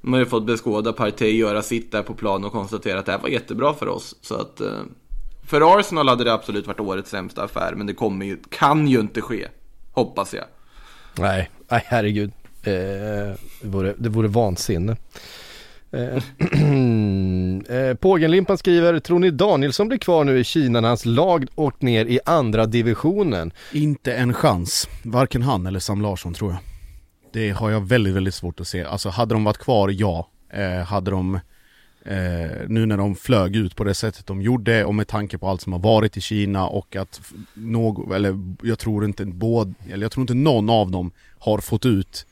de 0.00 0.12
har 0.12 0.20
ju 0.20 0.26
fått 0.26 0.46
beskåda 0.46 0.92
Partey 0.92 1.36
göra 1.36 1.62
sitt 1.62 1.92
där 1.92 2.02
på 2.02 2.14
plan 2.14 2.44
och 2.44 2.52
konstatera 2.52 2.98
att 2.98 3.06
det 3.06 3.12
här 3.12 3.18
var 3.18 3.28
jättebra 3.28 3.74
för 3.74 3.88
oss. 3.88 4.16
Så 4.20 4.34
att 4.34 4.60
eh, 4.60 4.82
för 5.46 5.78
Arsenal 5.78 6.08
hade 6.08 6.24
det 6.24 6.32
absolut 6.32 6.66
varit 6.66 6.80
årets 6.80 7.10
sämsta 7.10 7.42
affär, 7.42 7.74
men 7.76 7.86
det 7.86 7.94
kommer 7.94 8.26
ju, 8.26 8.36
kan 8.48 8.88
ju 8.88 9.00
inte 9.00 9.20
ske. 9.20 9.48
Hoppas 9.92 10.34
jag. 10.34 10.44
Nej, 11.18 11.50
nej 11.68 11.82
herregud. 11.86 12.32
Eh, 12.62 12.72
det, 13.60 13.68
vore, 13.68 13.94
det 13.98 14.08
vore 14.08 14.28
vansinne. 14.28 14.96
Eh, 15.92 16.22
eh, 17.76 17.94
Pågenlimpan 17.94 18.58
skriver, 18.58 19.00
tror 19.00 19.18
ni 19.18 19.30
Danielsson 19.30 19.88
blir 19.88 19.98
kvar 19.98 20.24
nu 20.24 20.38
i 20.38 20.44
Kina 20.44 20.80
när 20.80 20.88
hans 20.88 21.04
lag 21.04 21.46
åkt 21.54 21.82
ner 21.82 22.06
i 22.06 22.20
andra 22.26 22.66
divisionen? 22.66 23.52
Inte 23.72 24.14
en 24.14 24.34
chans, 24.34 24.88
varken 25.02 25.42
han 25.42 25.66
eller 25.66 25.80
Sam 25.80 26.02
Larsson 26.02 26.34
tror 26.34 26.50
jag. 26.50 26.69
Det 27.32 27.50
har 27.50 27.70
jag 27.70 27.88
väldigt, 27.88 28.14
väldigt 28.14 28.34
svårt 28.34 28.60
att 28.60 28.68
se. 28.68 28.84
Alltså 28.84 29.08
hade 29.08 29.34
de 29.34 29.44
varit 29.44 29.58
kvar, 29.58 29.88
ja. 29.88 30.28
Eh, 30.52 30.84
hade 30.84 31.10
de, 31.10 31.34
eh, 32.04 32.68
nu 32.68 32.86
när 32.86 32.96
de 32.96 33.16
flög 33.16 33.56
ut 33.56 33.76
på 33.76 33.84
det 33.84 33.94
sättet 33.94 34.26
de 34.26 34.42
gjorde 34.42 34.84
och 34.84 34.94
med 34.94 35.08
tanke 35.08 35.38
på 35.38 35.48
allt 35.48 35.60
som 35.60 35.72
har 35.72 35.80
varit 35.80 36.16
i 36.16 36.20
Kina 36.20 36.66
och 36.66 36.96
att 36.96 37.20
någon, 37.54 38.12
eller 38.12 38.54
jag 38.62 38.78
tror 38.78 39.04
inte 39.04 39.24
både, 39.24 39.74
eller 39.90 40.04
jag 40.04 40.12
tror 40.12 40.22
inte 40.22 40.34
någon 40.34 40.70
av 40.70 40.90
dem 40.90 41.10
har 41.38 41.58
fått 41.58 41.86
ut 41.86 42.26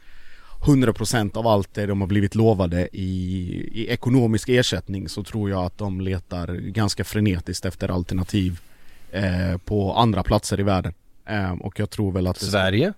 100% 0.61 1.37
av 1.37 1.47
allt 1.47 1.75
det 1.75 1.87
de 1.87 2.01
har 2.01 2.09
blivit 2.09 2.35
lovade 2.35 2.89
i, 2.93 3.09
i 3.73 3.89
ekonomisk 3.89 4.49
ersättning 4.49 5.09
så 5.09 5.25
tror 5.25 5.51
jag 5.51 5.65
att 5.65 5.79
de 5.79 6.01
letar 6.01 6.55
ganska 6.55 7.05
frenetiskt 7.05 7.65
efter 7.65 7.89
alternativ 7.89 8.61
eh, 9.11 9.57
på 9.65 9.93
andra 9.93 10.23
platser 10.23 10.61
i 10.61 10.63
världen. 10.63 10.95
Eh, 11.27 11.53
och 11.53 11.81
jag 11.81 11.91
tror 11.91 12.13
väl 12.13 12.27
att... 12.27 12.39
Sverige? 12.39 12.93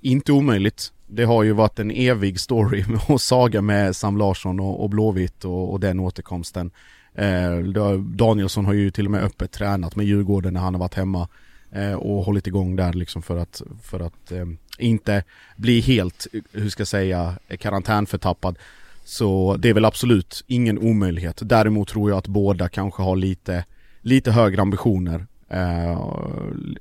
Inte 0.00 0.32
omöjligt. 0.32 0.92
Det 1.14 1.24
har 1.24 1.42
ju 1.42 1.52
varit 1.52 1.78
en 1.78 1.90
evig 1.90 2.40
story 2.40 2.84
och 3.08 3.20
saga 3.20 3.62
med 3.62 3.96
Sam 3.96 4.16
Larsson 4.16 4.60
och, 4.60 4.82
och 4.82 4.90
Blåvitt 4.90 5.44
och, 5.44 5.72
och 5.72 5.80
den 5.80 6.00
återkomsten. 6.00 6.70
Eh, 7.14 7.58
Danielsson 7.98 8.66
har 8.66 8.72
ju 8.72 8.90
till 8.90 9.04
och 9.04 9.10
med 9.10 9.24
öppet 9.24 9.52
tränat 9.52 9.96
med 9.96 10.06
Djurgården 10.06 10.54
när 10.54 10.60
han 10.60 10.74
har 10.74 10.78
varit 10.78 10.94
hemma 10.94 11.28
eh, 11.72 11.92
och 11.92 12.24
hållit 12.24 12.46
igång 12.46 12.76
där 12.76 12.92
liksom 12.92 13.22
för 13.22 13.36
att, 13.36 13.62
för 13.82 14.00
att 14.00 14.32
eh, 14.32 14.46
inte 14.78 15.24
bli 15.56 15.80
helt, 15.80 16.26
hur 16.52 16.68
ska 16.68 16.80
jag 16.80 16.88
säga, 16.88 17.34
karantänförtappad. 17.58 18.58
Så 19.04 19.56
det 19.56 19.68
är 19.68 19.74
väl 19.74 19.84
absolut 19.84 20.44
ingen 20.46 20.78
omöjlighet. 20.78 21.40
Däremot 21.42 21.88
tror 21.88 22.10
jag 22.10 22.18
att 22.18 22.28
båda 22.28 22.68
kanske 22.68 23.02
har 23.02 23.16
lite, 23.16 23.64
lite 24.00 24.30
högre 24.30 24.62
ambitioner 24.62 25.26
eh, 25.52 25.98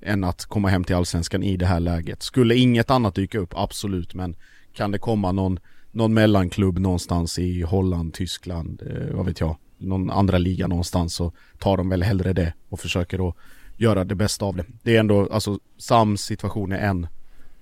än 0.01 0.23
att 0.23 0.45
komma 0.45 0.69
hem 0.69 0.83
till 0.83 0.95
allsvenskan 0.95 1.43
i 1.43 1.57
det 1.57 1.65
här 1.65 1.79
läget. 1.79 2.23
Skulle 2.23 2.55
inget 2.55 2.89
annat 2.89 3.15
dyka 3.15 3.39
upp, 3.39 3.53
absolut, 3.55 4.13
men 4.13 4.35
kan 4.73 4.91
det 4.91 4.99
komma 4.99 5.31
någon, 5.31 5.59
någon 5.91 6.13
mellanklubb 6.13 6.79
någonstans 6.79 7.39
i 7.39 7.61
Holland, 7.61 8.13
Tyskland, 8.13 8.81
eh, 8.85 9.15
vad 9.15 9.25
vet 9.25 9.39
jag, 9.39 9.57
någon 9.77 10.09
andra 10.09 10.37
liga 10.37 10.67
någonstans 10.67 11.15
så 11.15 11.31
tar 11.59 11.77
de 11.77 11.89
väl 11.89 12.03
hellre 12.03 12.33
det 12.33 12.53
och 12.69 12.79
försöker 12.79 13.17
då 13.17 13.33
göra 13.77 14.03
det 14.03 14.15
bästa 14.15 14.45
av 14.45 14.55
det. 14.55 14.65
Det 14.83 14.95
är 14.95 14.99
ändå, 14.99 15.27
alltså 15.31 15.59
Sams 15.77 16.21
situation 16.21 16.71
är 16.71 16.77
en 16.77 17.07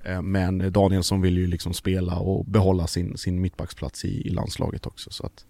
eh, 0.04 0.22
men 0.22 0.72
Danielsson 0.72 1.22
vill 1.22 1.38
ju 1.38 1.48
liksom 1.48 1.74
spela 1.74 2.16
och 2.20 2.46
behålla 2.46 2.88
sin, 2.88 3.18
sin 3.18 3.42
mittbacksplats 3.42 4.06
i, 4.06 4.28
i 4.28 4.30
landslaget 4.30 4.86
också 4.86 5.10
så 5.12 5.26
att 5.26 5.46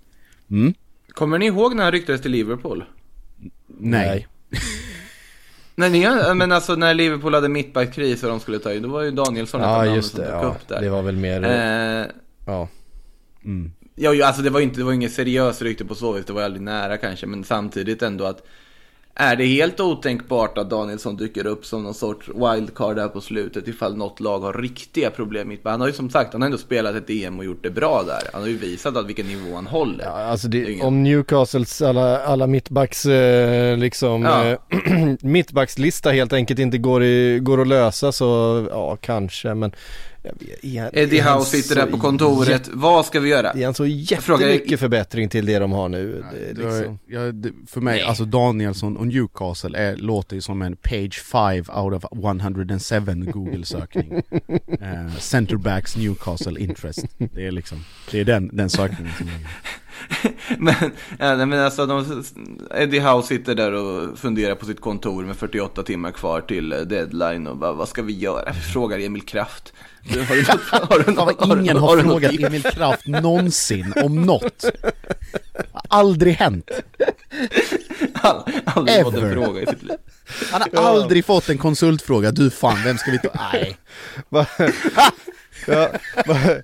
mm. 0.50 0.74
Kommer 1.10 1.40
ni 1.40 1.46
ihåg 1.46 1.76
när 1.76 1.84
han 1.84 1.92
ryktades 1.92 2.22
till 2.22 2.32
Liverpool? 2.32 2.84
Nej. 3.68 4.28
Nej, 4.50 4.60
ni, 5.88 6.08
men 6.36 6.52
alltså 6.52 6.76
när 6.76 6.94
Liverpool 6.94 7.34
hade 7.34 7.50
mittbackkris 7.50 8.24
och 8.24 8.30
de 8.30 8.40
skulle 8.40 8.60
ta 8.60 8.74
in, 8.74 8.84
då 8.84 8.90
var 8.90 9.02
ju 9.02 9.12
Danielsson 9.12 9.62
Ja 9.62 9.86
ett 9.86 9.96
just 9.96 10.18
namnen 10.18 10.32
det, 10.32 10.40
som 10.40 10.42
dök 10.42 10.52
ja, 10.52 10.56
upp 10.56 10.68
där. 10.68 10.82
det 10.82 10.90
var 10.90 11.02
väl 11.02 11.16
mer, 11.16 11.44
Eh, 11.44 12.06
ja. 12.46 12.68
Mm. 13.46 13.72
Ja, 13.96 14.14
ju, 14.14 14.24
alltså 14.24 14.42
det 14.42 14.50
var 14.50 14.60
ju 14.60 14.66
inte, 14.66 14.80
det 14.80 14.84
var 14.84 14.94
inget 14.94 15.14
seriöst 15.14 15.62
rykte 15.62 15.86
på 15.86 15.96
så 15.96 16.12
vis, 16.12 16.26
det 16.26 16.34
var 16.34 16.42
aldrig 16.42 16.62
nära 16.62 16.98
kanske, 16.98 17.26
men 17.26 17.44
samtidigt 17.44 18.02
ändå 18.02 18.26
att 18.26 18.44
är 19.22 19.36
det 19.36 19.46
helt 19.46 19.80
otänkbart 19.80 20.58
att 20.58 20.70
Danielsson 20.70 21.18
dyker 21.18 21.46
upp 21.48 21.66
som 21.66 21.84
någon 21.84 21.94
sorts 21.94 22.28
wildcard 22.30 22.96
där 22.96 23.08
på 23.08 23.22
slutet 23.22 23.68
ifall 23.68 23.96
något 23.98 24.20
lag 24.20 24.40
har 24.40 24.54
riktiga 24.54 25.10
problem 25.10 25.48
mitt 25.48 25.62
Han 25.64 25.80
har 25.82 25.88
ju 25.88 25.94
som 25.94 26.10
sagt, 26.10 26.34
han 26.34 26.42
har 26.42 26.46
ändå 26.46 26.58
spelat 26.58 26.96
ett 26.96 27.10
EM 27.10 27.40
och 27.40 27.46
gjort 27.46 27.64
det 27.64 27.70
bra 27.70 28.04
där. 28.08 28.20
Han 28.34 28.42
har 28.42 28.50
ju 28.50 28.58
visat 28.58 28.98
att 28.98 29.06
vilken 29.08 29.28
nivå 29.28 29.56
han 29.56 29.68
håller. 29.68 30.06
Ja, 30.06 30.12
alltså 30.12 30.48
det, 30.48 30.58
Det 30.62 30.66
är 30.70 30.72
ingen- 30.72 30.86
om 30.86 31.04
Newcastles 31.04 31.82
alla, 31.82 32.22
alla 32.24 32.48
mittbacks 32.48 33.06
eh, 33.06 33.78
liksom 33.78 34.22
Ja. 34.24 34.46
eh, 34.48 34.58
mittbackslista 35.22 36.10
helt 36.12 36.34
enkelt 36.34 36.60
inte 36.60 36.78
går, 36.78 37.04
i, 37.04 37.40
går 37.40 37.62
att 37.62 37.68
lösa 37.68 38.12
så 38.12 38.68
ja 38.72 38.96
kanske 39.02 39.54
men 39.54 39.72
vet- 40.62 40.90
Eddie 40.98 41.22
Howe 41.22 41.46
sitter 41.46 41.76
där 41.76 41.86
på 41.86 41.98
kontoret, 42.00 42.68
jä- 42.68 42.72
vad 42.74 43.06
ska 43.06 43.20
vi 43.20 43.30
göra? 43.30 43.52
Är 43.52 43.66
han 43.66 43.74
så 43.74 43.84
frågar- 43.84 44.48
jättemycket 44.48 44.80
förbättring 44.80 45.30
till 45.30 45.46
det 45.46 45.60
de 45.60 45.72
har 45.72 45.90
nu? 45.90 46.24
Det, 46.34 46.54
Det 46.54 46.66
var- 46.66 46.78
liksom. 46.78 47.00
ja, 47.08 47.20
det, 47.32 47.52
för 47.68 47.82
mig, 47.82 48.02
alltså 48.02 48.26
Danielsson 48.26 48.98
och 48.98 49.08
Newcastle 49.08 49.78
är, 49.78 49.96
låter 49.96 50.36
ju 50.36 50.42
som 50.42 50.62
en 50.62 50.76
page 50.76 51.22
5 51.32 51.66
out 51.78 51.94
of 51.94 52.04
107 52.12 53.32
Google-sökning. 53.32 54.14
eh, 54.82 55.16
Centerbacks 55.20 55.98
Newcastle 55.98 56.60
interest. 56.62 57.06
Det 57.18 57.48
är 57.48 57.52
liksom, 57.52 57.78
det 58.12 58.20
är 58.20 58.26
den, 58.26 58.50
den 58.54 58.70
sökningen 58.70 59.14
som 59.18 59.28
är. 59.28 59.34
men, 60.58 60.74
ja, 61.20 61.36
nej, 61.36 61.46
men 61.46 61.60
alltså, 61.60 61.86
de, 61.86 62.24
Eddie 62.76 63.00
Howe 63.00 63.24
sitter 63.24 63.56
där 63.56 63.72
och 63.74 64.20
funderar 64.20 64.56
på 64.56 64.66
sitt 64.66 64.82
kontor 64.82 65.24
med 65.26 65.36
48 65.36 65.84
timmar 65.84 66.12
kvar 66.12 66.42
till 66.42 66.74
eh, 66.74 66.80
deadline 66.80 67.48
och 67.48 67.58
bara, 67.58 67.74
vad 67.74 67.90
ska 67.90 68.02
vi 68.02 68.14
göra? 68.18 68.52
Vi 68.52 68.60
frågar 68.60 69.00
Emil 69.00 69.22
Kraft. 69.22 69.74
Du, 70.04 70.20
Har 70.24 70.36
du 70.36 70.42
något, 70.42 70.60
har 70.90 71.00
du 71.00 71.12
något, 71.12 71.48
vad 71.48 71.60
ingen 71.60 71.78
har 71.78 71.96
något 71.96 72.06
frågat 72.06 72.32
tips? 72.32 72.44
Emil 72.44 72.64
Kraft 72.64 73.08
någonsin 73.08 73.94
om 74.04 74.22
något. 74.22 74.66
Aldrig 75.90 76.34
hänt. 76.34 76.70
Han 78.14 78.44
har 78.66 78.74
aldrig 78.76 79.04
fått 79.04 79.14
en 79.14 79.20
Ever. 79.24 79.34
fråga 79.34 79.62
i 79.62 79.66
sitt 79.66 79.84
liv. 79.84 79.98
Han 80.52 80.62
har 80.74 80.84
aldrig 80.84 81.26
fått 81.26 81.50
en 81.50 81.58
konsultfråga, 81.58 82.32
du 82.32 82.50
fan, 82.50 82.78
vem 82.84 82.98
ska 82.98 83.12
vi 83.12 83.20
ta? 83.20 83.30
Nej. 83.54 83.78
Ja, 84.30 84.46
Han 85.66 85.78
är 86.34 86.64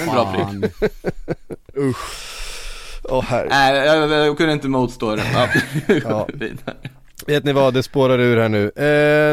en 0.00 0.06
bra 0.06 0.32
prick. 0.60 0.90
Usch. 1.76 1.96
Åh 3.04 3.24
herre. 3.24 3.46
Nej, 3.50 3.76
jag, 3.86 4.10
jag, 4.10 4.26
jag 4.26 4.36
kunde 4.36 4.52
inte 4.52 4.68
motstå 4.68 5.16
det. 5.16 5.50
Ja, 6.04 6.28
Vet 7.26 7.44
ni 7.44 7.52
vad, 7.52 7.74
det 7.74 7.82
spårar 7.82 8.18
ur 8.18 8.36
här 8.36 8.48
nu. 8.48 8.70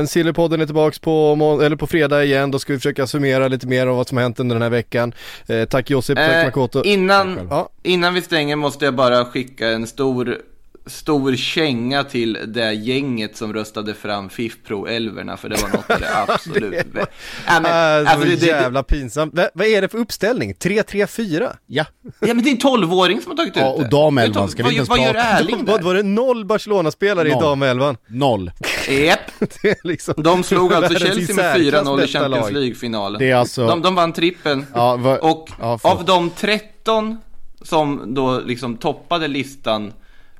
Eh, 0.01 0.05
Sillypodden 0.05 0.61
är 0.61 0.65
tillbaks 0.65 0.99
på, 0.99 1.59
eller 1.63 1.75
på 1.75 1.87
fredag 1.87 2.23
igen, 2.23 2.51
då 2.51 2.59
ska 2.59 2.73
vi 2.73 2.79
försöka 2.79 3.07
summera 3.07 3.47
lite 3.47 3.67
mer 3.67 3.87
av 3.87 3.95
vad 3.97 4.07
som 4.07 4.17
har 4.17 4.23
hänt 4.23 4.39
under 4.39 4.55
den 4.55 4.61
här 4.61 4.69
veckan. 4.69 5.13
Eh, 5.47 5.65
tack 5.65 5.89
Josip, 5.89 6.17
tack 6.17 6.29
Eh, 6.35 6.45
Makoto. 6.45 6.83
innan, 6.83 7.47
Ja. 7.49 7.69
innan 7.83 8.13
vi 8.13 8.21
stänger 8.21 8.55
måste 8.55 8.85
jag 8.85 8.93
bara 8.95 9.25
skicka 9.25 9.67
en 9.67 9.87
stor 9.87 10.37
stor 10.85 11.35
känga 11.35 12.03
till 12.03 12.37
det 12.47 12.73
gänget 12.73 13.37
som 13.37 13.53
röstade 13.53 13.93
fram 13.93 14.29
FIF 14.29 14.57
Pro 14.67 14.87
11 14.87 15.37
för 15.37 15.49
det 15.49 15.61
var 15.61 15.69
något 15.69 15.91
av 15.91 15.99
det 15.99 16.15
absolut 16.27 16.71
det 16.71 16.99
var, 16.99 17.07
ja, 17.47 17.59
men, 17.59 18.07
alltså, 18.07 18.27
det, 18.27 18.45
jävla 18.45 18.81
det, 18.81 18.87
pinsamt. 18.87 19.33
V 19.33 19.47
vad 19.53 19.67
är 19.67 19.81
det 19.81 19.89
för 19.89 19.97
uppställning? 19.97 20.53
3-3-4? 20.53 21.55
Ja. 21.65 21.85
Ja 22.19 22.33
men 22.33 22.43
det 22.43 22.49
är 22.49 22.51
en 22.51 22.57
12-åring 22.57 23.21
som 23.21 23.31
har 23.31 23.37
tagit 23.37 23.55
ja, 23.55 23.71
ut 23.71 23.77
det. 23.77 23.83
och 23.83 23.89
damelvan 23.89 24.49
ska 24.49 24.63
vi 24.63 24.69
inte 24.69 24.75
ens 24.75 24.89
Vad 24.89 24.99
gör 24.99 25.13
prata 25.13 25.27
Erling 25.27 25.65
Vad 25.65 25.83
var 25.83 25.95
det 25.95 26.03
noll 26.03 26.45
Barcelona-spelare 26.45 27.27
i 27.27 27.31
damelvan? 27.31 27.97
Noll. 28.07 28.51
Japp. 28.89 29.19
liksom 29.83 30.13
de 30.17 30.43
slog 30.43 30.73
alltså 30.73 30.99
Chelsea 30.99 31.35
med 31.35 31.55
4-0 31.55 32.03
i 32.03 32.07
Champions 32.07 32.51
League-finalen. 32.51 33.37
Alltså... 33.37 33.67
De, 33.67 33.81
de 33.81 33.95
vann 33.95 34.13
trippen. 34.13 34.65
Ja, 34.73 34.95
va... 34.95 35.17
Och 35.17 35.49
ja, 35.59 35.79
av 35.83 36.05
de 36.05 36.29
13 36.29 37.17
som 37.61 38.13
då 38.13 38.39
liksom 38.39 38.77
toppade 38.77 39.27
listan 39.27 39.93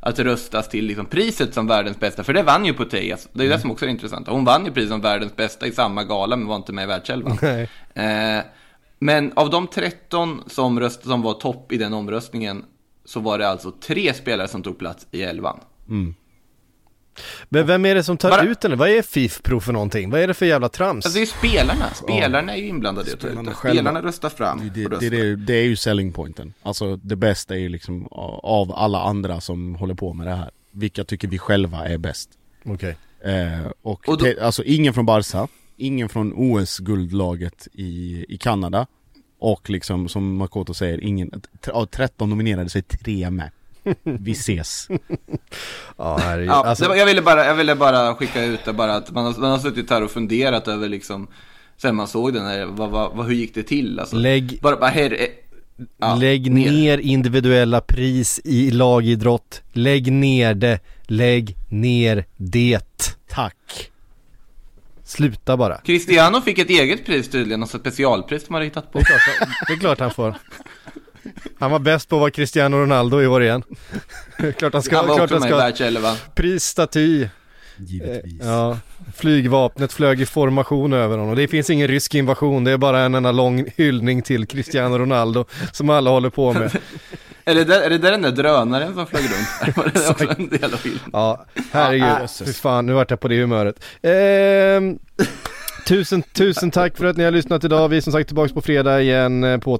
att 0.06 0.20
röstas 0.20 0.70
till 0.70 0.86
liksom 0.86 1.06
priset 1.06 1.54
som 1.54 1.68
världens 1.68 2.00
bästa, 2.00 2.24
för 2.24 2.34
det 2.34 2.44
vann 2.44 2.66
ju 2.66 2.74
Putellas. 2.74 3.30
Det 3.34 3.40
är 3.40 3.46
mm. 3.46 3.58
det 3.58 3.62
som 3.62 3.72
också 3.72 3.86
är 3.86 3.90
intressant. 3.90 4.28
Hon 4.28 4.46
vann 4.46 4.66
ju 4.66 4.72
priset 4.72 4.90
som 4.90 5.02
världens 5.02 5.36
bästa 5.36 5.68
i 5.68 5.72
samma 5.72 6.04
gala, 6.04 6.36
men 6.36 6.48
var 6.48 6.56
inte 6.56 6.74
med 6.74 6.84
i 6.84 6.88
världselvan. 6.88 7.38
Eh, 7.96 8.44
men 9.00 9.34
av 9.36 9.50
de 9.50 9.68
13 9.68 10.44
som, 10.48 10.80
röst, 10.80 11.04
som 11.04 11.22
var 11.22 11.34
topp 11.34 11.72
i 11.72 11.78
den 11.78 11.94
omröstningen 11.94 12.66
så 13.06 13.20
var 13.20 13.40
det 13.40 13.50
alltså 13.50 13.72
tre 13.72 14.14
spelare 14.14 14.48
som 14.48 14.64
tog 14.64 14.80
plats 14.80 15.08
i 15.12 15.22
elvan. 15.22 15.60
Mm. 15.90 16.16
Men 17.50 17.68
vem 17.68 17.86
är 17.86 17.96
det 17.96 18.04
som 18.04 18.18
tar 18.18 18.30
Bara... 18.30 18.44
ut 18.44 18.62
den? 18.62 18.78
Vad 18.78 18.90
är 18.90 19.02
FIF-pro 19.02 19.60
för 19.60 19.74
någonting? 19.74 20.10
Vad 20.10 20.22
är 20.22 20.28
det 20.28 20.34
för 20.34 20.46
jävla 20.46 20.70
trams? 20.70 21.06
Alltså 21.06 21.20
det 21.20 21.24
är 21.24 21.26
spelarna. 21.26 21.94
Spelarna 21.94 22.52
ja. 22.52 22.58
är 22.58 22.62
ju 22.62 22.68
inblandade 22.68 23.10
i 23.10 23.14
att 23.14 23.20
ta 23.20 23.28
ut 23.28 23.46
det. 23.46 23.56
Spelarna 23.56 24.02
röstar 24.02 24.30
fram 24.30 24.72
det, 24.74 24.88
det, 24.88 25.00
det, 25.00 25.10
det, 25.10 25.36
det 25.36 25.54
är 25.54 25.64
ju 25.64 25.76
selling 25.76 26.14
pointen. 26.14 26.54
Alltså 26.64 26.96
det 26.96 27.16
bästa 27.16 27.56
är 27.56 27.60
ju 27.60 27.70
liksom 27.70 28.08
av 28.44 28.72
alla 28.72 29.02
andra 29.02 29.42
som 29.42 29.76
håller 29.76 29.96
på 29.96 30.14
med 30.14 30.28
det 30.28 30.36
här. 30.36 30.52
Vilka 30.72 31.04
tycker 31.04 31.28
vi 31.28 31.40
själva 31.40 31.88
är 31.88 31.98
bäst? 31.98 32.30
Okej. 32.66 32.98
Okay. 33.22 33.34
Eh, 33.34 33.72
och, 33.82 34.10
och 34.10 34.18
då... 34.18 34.34
alltså 34.42 34.64
ingen 34.64 34.94
från 34.94 35.06
Barca, 35.06 35.48
ingen 35.78 36.10
från 36.10 36.34
OS-guldlaget 36.36 37.68
i, 37.74 38.26
i 38.30 38.38
Kanada 38.38 38.88
och 39.40 39.70
liksom 39.70 40.10
som 40.10 40.36
Makoto 40.36 40.74
säger, 40.74 41.04
ingen, 41.04 41.42
av 41.74 41.86
13 41.86 42.30
nominerade 42.30 42.70
sig 42.70 42.82
tre 42.82 43.30
med. 43.30 43.52
Vi 44.04 44.32
ses. 44.32 44.88
ja, 45.98 46.18
herregud. 46.22 46.50
Ja, 46.50 46.66
alltså... 46.66 46.88
var, 46.88 46.96
jag, 46.96 47.06
ville 47.06 47.22
bara, 47.22 47.46
jag 47.46 47.56
ville 47.56 47.76
bara 47.76 48.16
skicka 48.16 48.44
ut 48.44 48.66
det 48.66 48.74
bara 48.74 48.96
att 48.96 49.12
man 49.12 49.26
har, 49.26 49.42
man 49.42 49.52
har 49.52 49.60
suttit 49.60 49.90
här 49.90 50.04
och 50.04 50.12
funderat 50.12 50.68
över 50.68 50.90
liksom 50.90 51.28
Sen 51.78 51.96
man 51.96 52.08
såg 52.08 52.34
den 52.34 52.46
här, 52.46 52.66
vad, 52.66 52.90
vad, 52.90 53.26
hur 53.26 53.34
gick 53.34 53.56
det 53.56 53.64
till 53.64 54.00
alltså? 54.00 54.16
Lägg, 54.16 54.60
bara, 54.62 54.76
bara 54.76 54.90
här, 54.90 55.28
ja, 55.98 56.16
lägg 56.16 56.52
ner. 56.52 56.72
ner 56.72 56.98
individuella 56.98 57.82
pris 57.82 58.42
i 58.44 58.72
lagidrott. 58.72 59.62
Lägg 59.74 60.12
ner 60.12 60.54
det. 60.54 60.80
Lägg 61.08 61.56
ner 61.70 62.26
det. 62.38 63.18
Tack. 63.30 63.92
Sluta 65.04 65.58
bara. 65.58 65.78
Cristiano 65.78 66.42
fick 66.42 66.58
ett 66.58 66.70
eget 66.70 67.06
pris 67.06 67.30
tydligen, 67.30 67.62
alltså 67.62 67.80
specialpris 67.80 68.46
som 68.46 68.54
man 68.54 68.60
har 68.60 68.66
hittat 68.66 68.92
på. 68.92 69.00
Det 69.00 69.04
är 69.04 69.38
klart, 69.38 69.50
det 69.68 69.74
är 69.74 69.78
klart 69.78 70.00
han 70.00 70.12
får. 70.12 70.36
Han 71.60 71.72
var 71.72 71.80
bäst 71.80 72.10
på 72.10 72.16
att 72.16 72.20
vara 72.20 72.32
Cristiano 72.32 72.78
Ronaldo 72.78 73.22
i 73.22 73.28
år 73.28 73.44
igen. 73.44 73.64
klart 74.58 74.74
han 74.74 74.84
ska, 74.84 74.98
han 74.98 75.08
var 75.08 75.16
klart 75.16 75.32
också 75.32 75.56
han 75.56 75.74
ska 75.76 76.02
med 76.02 76.18
Pris, 76.36 76.64
staty. 76.64 77.28
Givetvis. 77.78 78.42
Eh, 78.42 78.48
ja, 78.48 78.78
flygvapnet 79.16 79.94
flög 79.94 80.22
i 80.22 80.26
formation 80.26 80.94
över 80.94 81.18
honom. 81.18 81.36
Det 81.36 81.48
finns 81.48 81.70
ingen 81.70 81.88
rysk 81.88 82.16
invasion, 82.16 82.64
det 82.64 82.72
är 82.72 82.78
bara 82.78 83.00
en 83.00 83.16
enda 83.16 83.32
lång 83.32 83.66
hyllning 83.76 84.22
till 84.22 84.48
Cristiano 84.48 84.98
Ronaldo 84.98 85.46
som 85.72 85.90
alla 85.90 86.10
håller 86.10 86.30
på 86.30 86.54
med. 86.54 86.78
är, 87.46 87.56
det 87.56 87.64
där, 87.64 87.82
är 87.82 87.90
det 87.90 87.98
där 87.98 88.12
den 88.12 88.22
där 88.22 88.32
drönaren 88.32 88.94
som 88.94 89.08
flög 89.08 89.24
runt? 89.24 89.78
Var 89.78 89.92
det 89.94 90.10
också 90.10 90.36
en 90.38 90.50
del 90.50 90.74
av 90.74 90.78
filmen? 90.78 91.10
Ja, 91.14 91.46
herregud. 91.72 92.08
Ah, 92.08 92.28
Fy 92.46 92.54
fan, 92.54 92.86
nu 92.86 92.94
vart 92.94 93.10
jag 93.10 93.20
på 93.20 93.28
det 93.28 93.36
humöret. 93.42 93.84
Eh, 94.02 94.82
tusen, 95.88 96.22
tusen 96.22 96.72
tack 96.72 96.98
för 96.98 97.06
att 97.06 97.18
ni 97.18 97.24
har 97.24 97.32
lyssnat 97.32 97.64
idag. 97.64 97.90
Vi 97.90 97.98
är 97.98 98.02
som 98.02 98.14
sagt 98.14 98.28
tillbaka 98.28 98.54
på 98.54 98.62
fredag 98.62 99.02
igen 99.02 99.44
eh, 99.44 99.58
på 99.58 99.80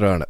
Rörande. 0.00 0.26